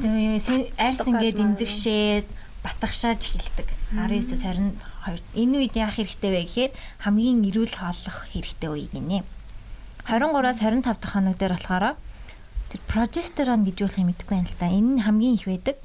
[0.00, 2.26] Тэгээ арьс ингээд имзэгшээд
[2.62, 3.68] батгашааж эхэлдэг.
[3.92, 5.20] 19-с 22.
[5.34, 9.26] Энэ үед яах хэрэгтэй вэ гэхээр хамгийн эрүүл хооллох хэрэгтэй үе гинэ.
[10.06, 11.98] 23-аас 25 дахь хоног дээр болохоор
[12.70, 14.70] тэр прогестерон гэж юу юм мэдэхгүй юм л да.
[14.70, 15.76] Энэ нь хамгийн их байдаг.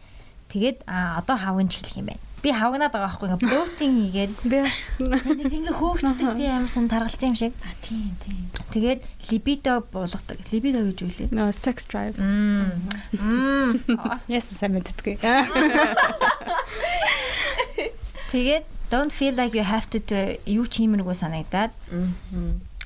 [0.54, 2.27] Тэгээд а одоо хавгын ч хэлэх юм байна.
[2.48, 4.80] Би хавгнаад байгаа байхгүй ингээ блоутинг хийгээд Би бас
[5.28, 7.52] ингээ хөөгчдөг тийм амарсан таргалцсан юм шиг.
[7.68, 8.48] А тийм тийм.
[8.72, 10.40] Тэгээд либидо буулгадаг.
[10.56, 11.36] Либидо гэж юу лээ?
[11.36, 12.16] no sex drive.
[12.16, 13.84] Мм.
[14.32, 15.20] Яасан сайн мэддэггүй.
[18.32, 21.76] Тэгээд don't feel like you have to do юу ч хиймэргүй санагдаад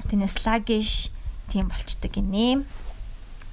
[0.09, 1.13] тэнэ sluggish
[1.53, 2.65] тийм болчдөг гинэ.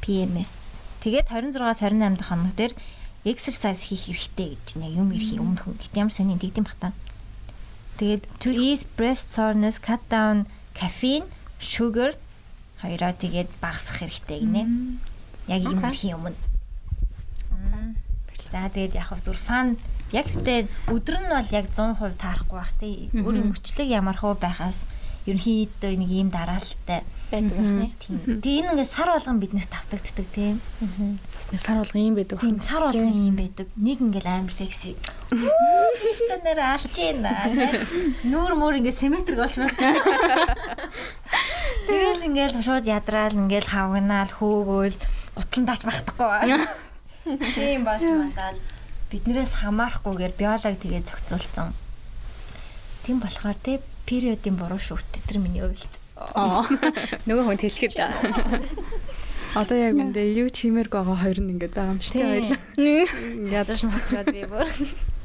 [0.01, 0.73] PMS.
[1.05, 2.73] Тэгээд 26-аас 28 дахь хоног дээр
[3.29, 5.77] exercise хийх хэрэгтэй гэж нэг юм ирэх өмнөх хүн.
[5.77, 6.91] Гэт ямар сони тэгдэм бах та.
[7.99, 11.27] Тэгээд to ease breast soreness, cut down caffeine,
[11.59, 12.15] sugar
[12.81, 14.63] хоёроо тэгээд багасгах хэрэгтэй гинэ.
[15.51, 15.99] Яг юм ирэх.
[17.51, 17.99] Мм.
[18.49, 19.77] За тэгээд яг хав зүр фан
[20.15, 23.11] яг тэгтээ өдөр нь бол яг 100% таарахгүй бах тий.
[23.13, 24.79] Өөрийн мөчлөг ямар хуу байхаас
[25.29, 27.91] ерөнхийдөө нэг ийм дараалттай байдаг байна.
[28.01, 28.41] Тийм.
[28.41, 30.57] Тэгээ энэ ингээд сар болгон биднэрт тавтагддаг тийм.
[31.57, 32.41] Сар болго юм байдаг.
[32.41, 33.69] Тийм сар болгон юм байдаг.
[33.77, 34.97] Нэг ингээл амар секси.
[35.33, 37.33] Феста нэр алж ийна.
[38.29, 39.73] Нүүр мөр ингээд симметрик болж байна.
[41.89, 44.97] Тэгэл ингээл шууд ядраал ингээл хавгнаал хөөгөөл
[45.41, 46.53] гутландаач багтахгүй.
[47.57, 48.61] Тийм болж мандаад
[49.09, 51.73] биднээс хамаарахгүйгээр биолог тэгээ зохицуулсан.
[53.09, 55.89] Тийм болохоор те периодын буруу шүрт тэр миний хувьд.
[56.37, 56.69] Аа.
[57.25, 57.97] Нөгөө хүн хэлэхэд.
[59.55, 62.29] Одоо яг үндэ юу чимэрг байгаа хоёр нь ингээд байгаа юм шүү дээ.
[62.29, 62.57] хоёул.
[63.89, 64.69] Нь хоцроод би бүр.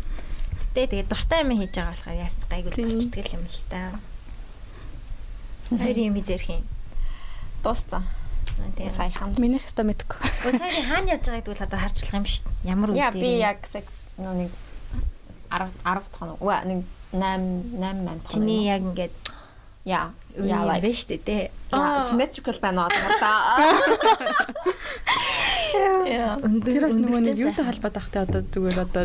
[0.73, 3.81] Гэтэ тэгээ дуртай юм хийж байгаа болохоор яаж гайгүй болчихдаг юм л та.
[5.69, 6.63] Хоёрын юм зэрх юм.
[7.63, 8.03] Дууссан.
[8.77, 9.11] Тэгээ сая.
[9.11, 9.35] Саяхан.
[9.37, 10.19] Миний хэвээр мэдгүй.
[10.47, 12.69] Хоёрын хаана явж байгааг тэгвэл одоо харчлах юм шүү дээ.
[12.69, 13.21] Ямар Яа үедээ.
[13.21, 13.59] би яг
[14.17, 14.51] нэг
[15.51, 16.37] 10 10 тоног.
[16.41, 16.79] Уу нэг
[17.11, 18.29] 8 8 8 тоног.
[18.29, 19.13] чиний яг ингээд
[19.85, 21.51] яа яа шүү дээ те.
[21.71, 23.33] яа symmetrical байна уу та.
[25.73, 26.37] Яа.
[26.37, 29.03] Тэр бас нөгөө нэг юутай холбоотой ахтай одоо зүгээр одоо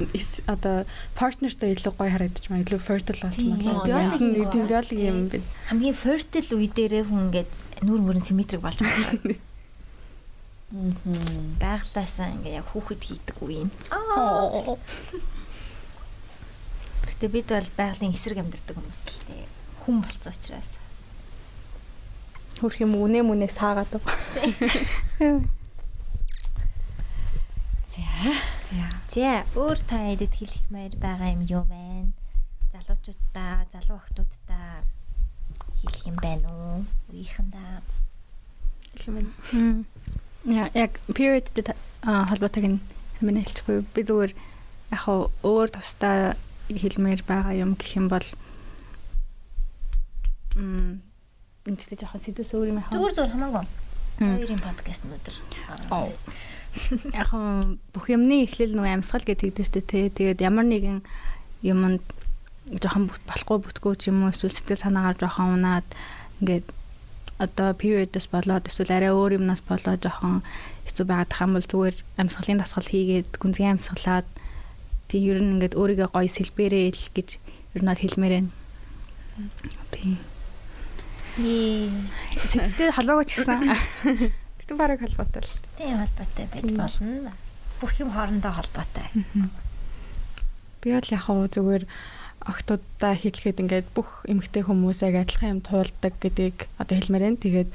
[0.52, 0.76] одоо
[1.16, 2.64] партнертай илүү гоё харагдаж байна.
[2.64, 3.84] Илүү fertile болмоо.
[3.88, 5.48] биологи Яг тийм биологи юм байна.
[5.72, 7.52] хамгийн fertile үе дээрээ хүн ингээд
[7.88, 9.40] нүүр мөрөн симметрик болж байгаа.
[10.68, 11.56] Мгм.
[11.56, 13.72] Байглаасаа ингээд яг хүүхэд хийдэг үе юм.
[17.08, 19.48] Гэтэ бид бол байгалийн эсрэг амьдардаг хүмүүс л те.
[19.88, 20.76] Хүн болцсон учраас.
[22.60, 25.48] Хөрх юм үнэ мүнээ саагаад байгаа.
[29.08, 32.12] За өөр та эдэд хэлэхмээр байгаа юм юу вэ?
[32.68, 34.84] Залуучуудаа, залуу охтуудаа
[35.80, 36.84] хэлэх юм байна уу?
[37.08, 37.80] Үеийнхэндээ.
[40.52, 41.64] Яа яг periodтэй
[42.04, 42.84] холбоотойг нь
[43.24, 43.88] хэмээн хэлчихгүй.
[43.96, 44.36] Би зүгээр
[44.92, 46.36] яг хаа өөр тусдаа
[46.68, 48.28] хэлмээр байгаа юм гэх юм бол
[50.58, 52.94] энэ ч жоохон сэдвээс өөр юм яхаа.
[52.94, 53.64] Зүгээр зүгээр хамаагүй.
[54.18, 55.34] Хоёрын подкаст өнөдөр.
[55.94, 56.10] Оо.
[57.18, 57.30] Яг
[57.94, 60.14] бүх юмны эхлэл нөгөө амьсгал гэдэг дээ тэ.
[60.14, 61.02] Тэгээд ямар нэгэн
[61.62, 62.02] юмд
[62.68, 65.88] жоохон болохгүй бүтггүй ч юм уу эсвэл сэтгэл санаагаар жоохон унаад
[66.42, 66.66] ингээд
[67.40, 70.44] одоо period-с болоод эсвэл арай өөр юмнаас болоод жоохон
[70.84, 74.26] хэцүү байгаад юм бол зүгээр амьсгалын дасгал хийгээд гүнзгий амьсгалаад
[75.08, 77.28] тийм ер нь ингээд өөрийгөө гоё сэлбэрээ л гэж
[77.78, 78.50] ер нь хэлмээр байна.
[79.94, 80.18] Тийм.
[81.38, 81.90] Ээ.
[82.42, 83.62] Сэтгэлтэй холбоогүй ч гэсэн
[84.68, 85.54] Гэтэ бараг холбоотой л.
[85.78, 87.32] Тийм холбоотой байж болно.
[87.80, 89.08] Бүх юм хоорондоо холбоотой.
[90.82, 91.88] Би бол яг хаа зүгээр
[92.44, 97.40] октодаа хэлэхэд ингээд бүх эмэгтэй хүмүүс яг адилхан юм туулдаг гэдгийг одоо хэлмээр байна.
[97.40, 97.70] Тэгээд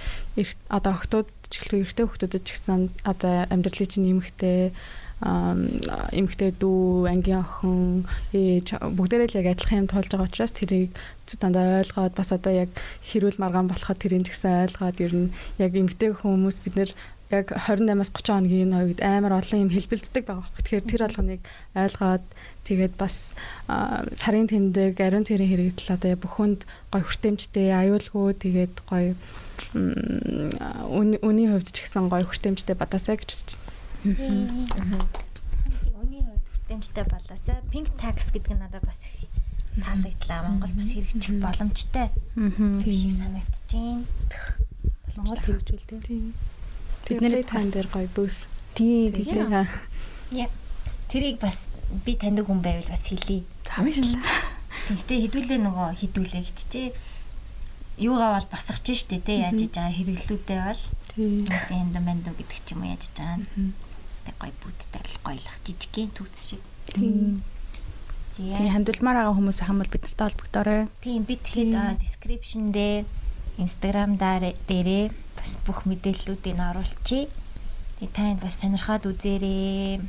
[0.69, 4.75] одоо октод ч гэлээ эрттэй хүмүүсд ч гэсэн одоо амьдралын чинь эмэгтэй
[5.23, 5.79] ам,
[6.11, 8.03] эмэгтэй дүү, ангийн охин,
[8.35, 10.91] ээж бүгдээрээ л яг адилхан юм туулж байгаа учраас тэрийг
[11.25, 12.71] зү дандаа ойлгоод бас одоо яг
[13.07, 15.33] хэрүүл маргаан болоход тэрийг ч гэсэн ойлгоод ер нь
[15.63, 16.91] яг эмэгтэй хүмүүс бид нэр
[17.33, 20.63] яг 28-аас 30 хоногийн үед амар олон юм хэлбэлддэг байгаа байхгүй.
[20.63, 21.41] Тэгэхээр тэр болгоныг
[21.73, 22.25] ойлгоод
[22.67, 23.15] тэгээд бас
[24.21, 26.61] сарын тэмдэг, ариун цэрийн хэрэгтэл одоо бүх хүнд
[26.93, 29.05] гой хүртээмжтэй, аюулгүй тэгээд гой
[31.23, 33.82] үний хувьд ч гэсэн гой хүртээмжтэй бадаасаа гэж үзэж байна.
[34.03, 34.67] Өний
[36.27, 39.31] хувьд хүртээмжтэй болоосаа pink tax гэдэг нь надад бас их
[39.79, 40.43] таалагдлаа.
[40.43, 44.03] Монгол бас хэрэгжих боломжтой юм шиг санагдаж байна.
[45.15, 46.03] Монгол хэрэгжүүлдэг.
[46.03, 46.35] Тийм.
[47.07, 48.33] Бид Бидний нэр тань дээр гой бүүр.
[48.75, 49.71] Тийм Тийм.
[50.31, 50.49] Тэгээ
[51.07, 51.71] Тэрийг бас
[52.03, 53.45] би таньдаг хүн байвал бас хэлье.
[53.63, 54.19] Цаавчлаа.
[54.89, 56.91] Тэгтээ хідүүлээ нөгөө хідүүлээ гэжтэй.
[58.01, 60.81] Юугаа бол босгож штэ те яаж хийж байгаа хэрэглүүдээ бол
[61.13, 61.45] Тий.
[61.45, 63.77] Сэнд мэнд гэдэг ч юм уу яаж байгаа юм.
[64.25, 66.61] Тэг гоё бүттэй л гоёлох жижигхэн түүц шиг.
[66.87, 67.43] Тийм.
[68.33, 70.81] Тийм хандулмаар байгаа хүмүүс хамбал бидэртэй холбогдоорой.
[71.05, 73.05] Тийм би тэгэхэд description дээр
[73.61, 77.29] Instagram дээрээ бас бүх мэдээллүүдийг оруулчихъя.
[77.99, 80.01] Тэгээ танд бас сонирхоод үзээрэй.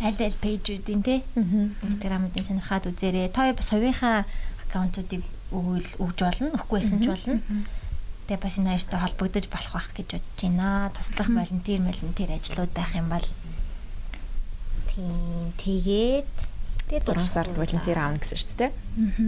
[0.00, 3.28] Аль аль пэйжүүдийн те Instagram-уудын сонирхоод үзээрэй.
[3.28, 4.24] Та бас хувийнхаа
[4.64, 5.22] аккаунтуудыг
[5.52, 6.56] өгөл өгж болно.
[6.56, 7.36] Өгөхгүй байсан ч болно.
[8.26, 10.92] Тэгээ бас энэ хоёртой холбогдож болох байх гэж бодож байна.
[10.94, 13.28] Туслах волонтер волонтер ажлууд байх юм бол
[14.92, 16.34] тийм тэгээд
[16.92, 18.72] тэгээд 6 сард волонтер аавна гэсэн шүү дээ.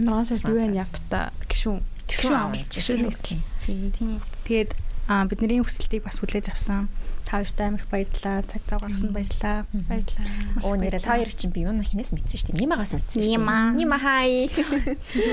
[0.05, 1.81] 6 сард юу вэ япта гişүн.
[2.07, 2.61] Гişүн аавна.
[2.69, 3.41] Гişүн үсгэн.
[3.65, 4.21] Тийм.
[4.45, 4.71] Тэгээд
[5.07, 6.89] аа бидний хүсэлтийг бас хүлээж авсан.
[7.25, 8.45] Та хоёрт амар их баярлалаа.
[8.45, 9.65] Цаг зав гаргасан баярлалаа.
[9.89, 10.29] Баярлалаа.
[10.61, 12.61] Оо нэрэ та хоёр чинь би юу хинээс мэдсэн шүү дээ.
[12.61, 13.33] Нимагаас мэдсэн шүү дээ.
[13.33, 13.57] Нима.
[13.73, 14.49] Нима хай.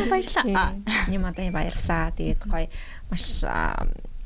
[0.08, 0.76] Баярлалаа.
[1.08, 2.12] Нима дай баярлалаа.
[2.16, 2.68] Тэгээд гоё
[3.12, 3.44] маш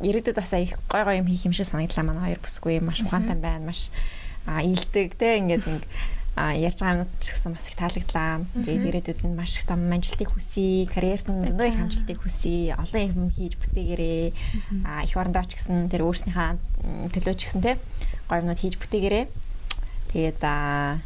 [0.02, 3.39] ирээдүйд бас их гой гой юм хийх юм шиг санагдлаа манай хоёр бүсгүй маш ухаантай
[3.39, 3.66] байна.
[3.66, 3.90] Маш
[4.47, 8.45] ийдэг те ингээд нэг а ярьж байгаа юмнууд ч гэсэн бас их таалагдлаа.
[8.61, 13.09] Тэгээд ирээдүйд нь маш их том амжилтыг хүсье, карьерт нь зөндөө их амжилтыг хүсье, олон
[13.09, 14.25] юм хийж бүтээгээрээ.
[15.09, 17.81] Их орондоо ч гэсэн тэр өөрснийхээ төлөө ч гэсэн те
[18.29, 19.25] гоё юмнууд хийж бүтээгээрээ.
[20.13, 21.01] Тэгээд а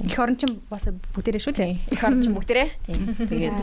[0.00, 1.76] Их орон чин бас бүгдээрээ шүү тий.
[1.92, 2.68] Их орон чин бүгдээрээ.
[2.88, 3.04] Тийм.
[3.20, 3.58] Тэгээд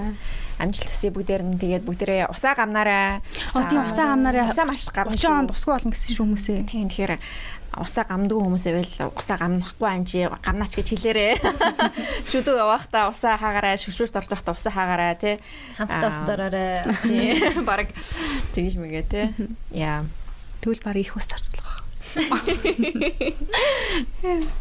[0.61, 3.25] амжилт төсөө бүгдээр нь тэгээд бүгдээрээ усаа гамнаараа.
[3.57, 5.09] Оо тийм усаа гамнаараа усаа маш гам.
[5.09, 6.69] 30 онд усгүй болно гэсэн шүү хүмүүсээ.
[6.69, 7.17] Тийм тэгэхээр
[7.81, 11.33] усаа гамдгүй хүмүүсээ байл усаа гамнахгүй анчи гамнаач гэж хэлээрээ.
[12.29, 15.35] Шүдүү явахдаа усаа хаагаараа шүшүүрт орж явахдаа усаа хаагаараа тий.
[15.77, 16.81] Хамтдаа ус дороорой.
[17.07, 17.37] Тий.
[17.61, 17.93] Бараг
[18.57, 19.25] тэгж мэгээ тий.
[19.85, 20.05] Яа.
[20.61, 21.85] Тэгвэл баг их ус зарцуулах.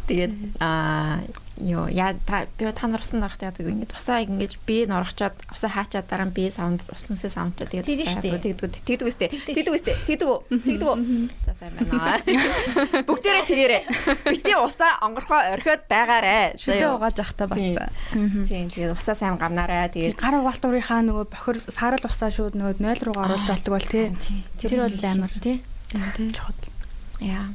[0.05, 1.23] Тэгээд аа
[1.57, 6.05] ёо яа та би та нарсан дарахт яадаг ингээд усаа ингэж би норохчоод усаа хаачаад
[6.05, 10.95] дараа нь би саунд ус үсээ саундчаад тэгээд тэгдэггүй тэгдэггүй сте тэгдэггүй сте тэгдэггүй тэгдэггүй
[11.41, 12.21] за сайн байна
[13.09, 13.83] бүгдээрээ тэгээрээ
[14.29, 17.65] бити усаа онгорхоо орхиод байгаарэ шүдээ угааж явахдаа бас
[18.45, 22.77] тийм тэгээд усаа сайн гамнаарай тэгээд гар угаалт урийнхаа нөгөө бохир саарал усаа шууд нөгөө
[22.85, 24.13] 0 руугаа оруулж болдог бол тий
[24.61, 25.57] тэр бол амар тий
[26.13, 26.57] тий чод
[27.17, 27.49] яа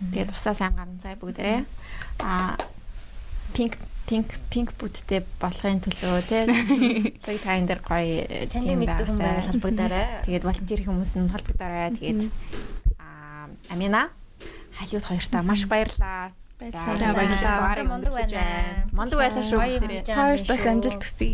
[0.00, 1.60] тэгээд усаа сайн гамн цай бүгдээрээ
[2.24, 2.56] а
[3.56, 6.44] пинк пинк пинк бүттэй болохын төлөө тий.
[7.24, 10.04] Тэг та энэ дэр гоё тийм мэддэг хүн байвал холбогдорой.
[10.28, 11.96] Тэгээд волонтер хүмүүс нь холбогдорой.
[11.96, 12.28] Тэгээд
[13.00, 14.12] аа Амина
[14.76, 16.36] халиуд хоёртаа маш баярлаа.
[16.60, 17.12] Баярлалаа.
[17.16, 17.84] Баярлалаа.
[17.84, 18.88] Мондөг байна.
[18.92, 19.60] Мондөг байлаа шүү.
[20.04, 21.28] Та хоёрт бас амжилт хүсье.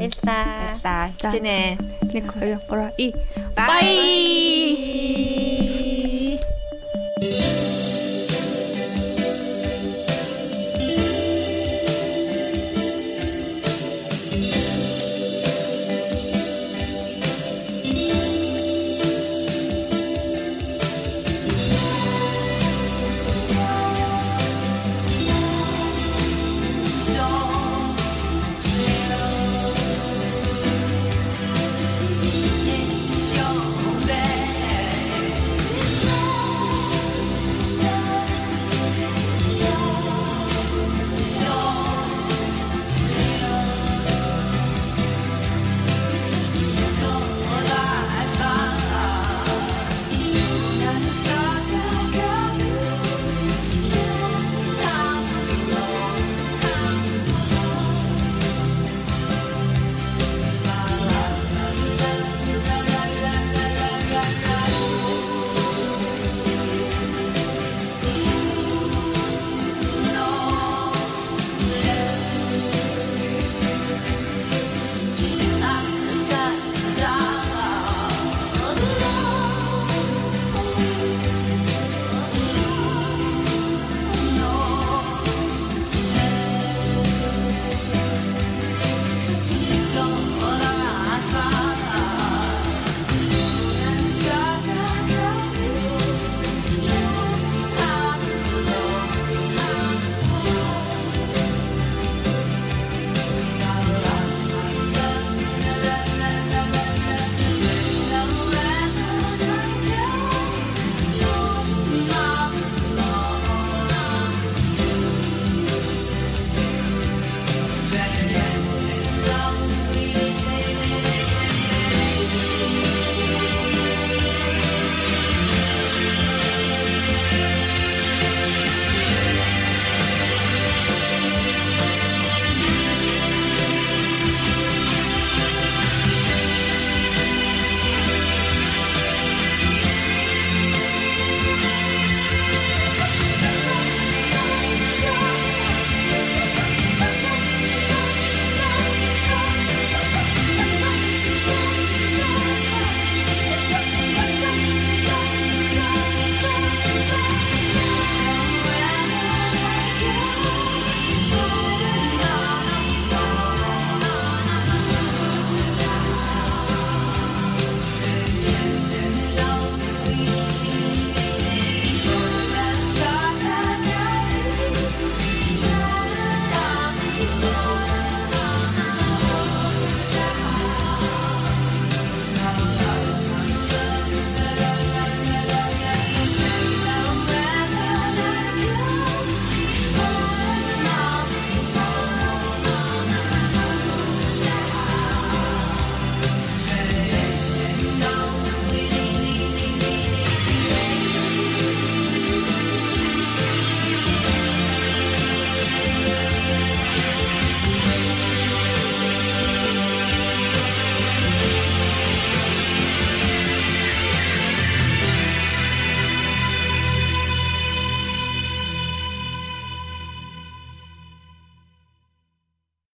[0.00, 0.68] Баярлалаа.
[0.84, 1.16] Баярлалаа.
[1.16, 1.80] Хичээнэ.
[2.12, 3.08] 1 2 3 и
[3.56, 5.14] Bye.